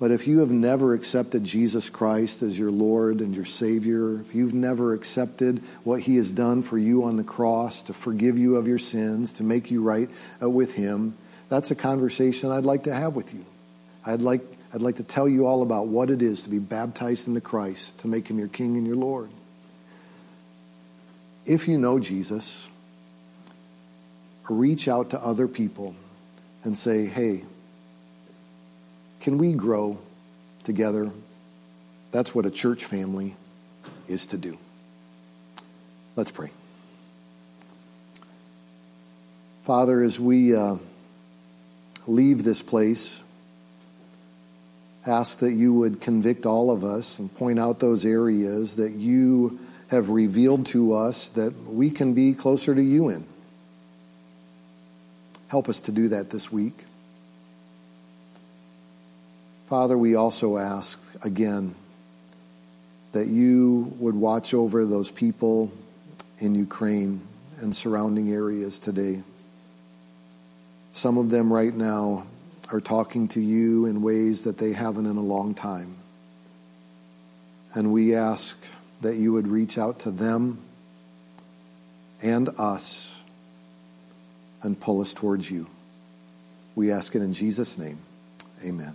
But 0.00 0.12
if 0.12 0.28
you 0.28 0.38
have 0.40 0.50
never 0.52 0.94
accepted 0.94 1.42
Jesus 1.42 1.90
Christ 1.90 2.42
as 2.42 2.56
your 2.56 2.70
Lord 2.70 3.20
and 3.20 3.34
your 3.34 3.44
Savior, 3.44 4.20
if 4.20 4.32
you've 4.32 4.54
never 4.54 4.94
accepted 4.94 5.60
what 5.82 6.02
He 6.02 6.16
has 6.16 6.30
done 6.30 6.62
for 6.62 6.78
you 6.78 7.04
on 7.04 7.16
the 7.16 7.24
cross 7.24 7.82
to 7.84 7.92
forgive 7.92 8.38
you 8.38 8.56
of 8.56 8.68
your 8.68 8.78
sins, 8.78 9.32
to 9.34 9.42
make 9.42 9.72
you 9.72 9.82
right 9.82 10.08
uh, 10.40 10.48
with 10.48 10.74
Him, 10.74 11.16
that's 11.48 11.72
a 11.72 11.74
conversation 11.74 12.50
I'd 12.50 12.64
like 12.64 12.84
to 12.84 12.94
have 12.94 13.16
with 13.16 13.34
you. 13.34 13.44
I'd 14.06 14.22
like, 14.22 14.42
I'd 14.72 14.82
like 14.82 14.96
to 14.96 15.02
tell 15.02 15.28
you 15.28 15.46
all 15.46 15.62
about 15.62 15.88
what 15.88 16.10
it 16.10 16.22
is 16.22 16.44
to 16.44 16.50
be 16.50 16.60
baptized 16.60 17.26
into 17.26 17.40
Christ, 17.40 17.98
to 18.00 18.08
make 18.08 18.28
Him 18.28 18.38
your 18.38 18.48
King 18.48 18.76
and 18.76 18.86
your 18.86 18.96
Lord. 18.96 19.30
If 21.44 21.66
you 21.66 21.76
know 21.76 21.98
Jesus, 21.98 22.68
reach 24.48 24.86
out 24.86 25.10
to 25.10 25.20
other 25.20 25.48
people 25.48 25.96
and 26.62 26.76
say, 26.76 27.06
hey, 27.06 27.42
can 29.28 29.36
we 29.36 29.52
grow 29.52 29.98
together? 30.64 31.12
That's 32.12 32.34
what 32.34 32.46
a 32.46 32.50
church 32.50 32.86
family 32.86 33.36
is 34.06 34.28
to 34.28 34.38
do. 34.38 34.56
Let's 36.16 36.30
pray. 36.30 36.50
Father, 39.64 40.00
as 40.02 40.18
we 40.18 40.56
uh, 40.56 40.76
leave 42.06 42.42
this 42.42 42.62
place, 42.62 43.20
ask 45.04 45.40
that 45.40 45.52
you 45.52 45.74
would 45.74 46.00
convict 46.00 46.46
all 46.46 46.70
of 46.70 46.82
us 46.82 47.18
and 47.18 47.34
point 47.34 47.58
out 47.58 47.80
those 47.80 48.06
areas 48.06 48.76
that 48.76 48.92
you 48.92 49.58
have 49.90 50.08
revealed 50.08 50.64
to 50.68 50.94
us 50.94 51.28
that 51.30 51.52
we 51.66 51.90
can 51.90 52.14
be 52.14 52.32
closer 52.32 52.74
to 52.74 52.82
you 52.82 53.10
in. 53.10 53.26
Help 55.48 55.68
us 55.68 55.82
to 55.82 55.92
do 55.92 56.08
that 56.08 56.30
this 56.30 56.50
week. 56.50 56.86
Father, 59.68 59.98
we 59.98 60.14
also 60.14 60.56
ask 60.56 60.98
again 61.22 61.74
that 63.12 63.26
you 63.26 63.92
would 63.98 64.14
watch 64.14 64.54
over 64.54 64.86
those 64.86 65.10
people 65.10 65.70
in 66.38 66.54
Ukraine 66.54 67.20
and 67.60 67.76
surrounding 67.76 68.30
areas 68.30 68.78
today. 68.78 69.22
Some 70.92 71.18
of 71.18 71.28
them 71.28 71.52
right 71.52 71.74
now 71.74 72.24
are 72.72 72.80
talking 72.80 73.28
to 73.28 73.40
you 73.40 73.84
in 73.84 74.00
ways 74.00 74.44
that 74.44 74.56
they 74.56 74.72
haven't 74.72 75.04
in 75.04 75.18
a 75.18 75.22
long 75.22 75.54
time. 75.54 75.96
And 77.74 77.92
we 77.92 78.14
ask 78.14 78.56
that 79.02 79.16
you 79.16 79.34
would 79.34 79.46
reach 79.46 79.76
out 79.76 79.98
to 80.00 80.10
them 80.10 80.62
and 82.22 82.48
us 82.58 83.22
and 84.62 84.80
pull 84.80 85.02
us 85.02 85.12
towards 85.12 85.50
you. 85.50 85.66
We 86.74 86.90
ask 86.90 87.14
it 87.14 87.20
in 87.20 87.34
Jesus' 87.34 87.76
name. 87.76 87.98
Amen. 88.64 88.94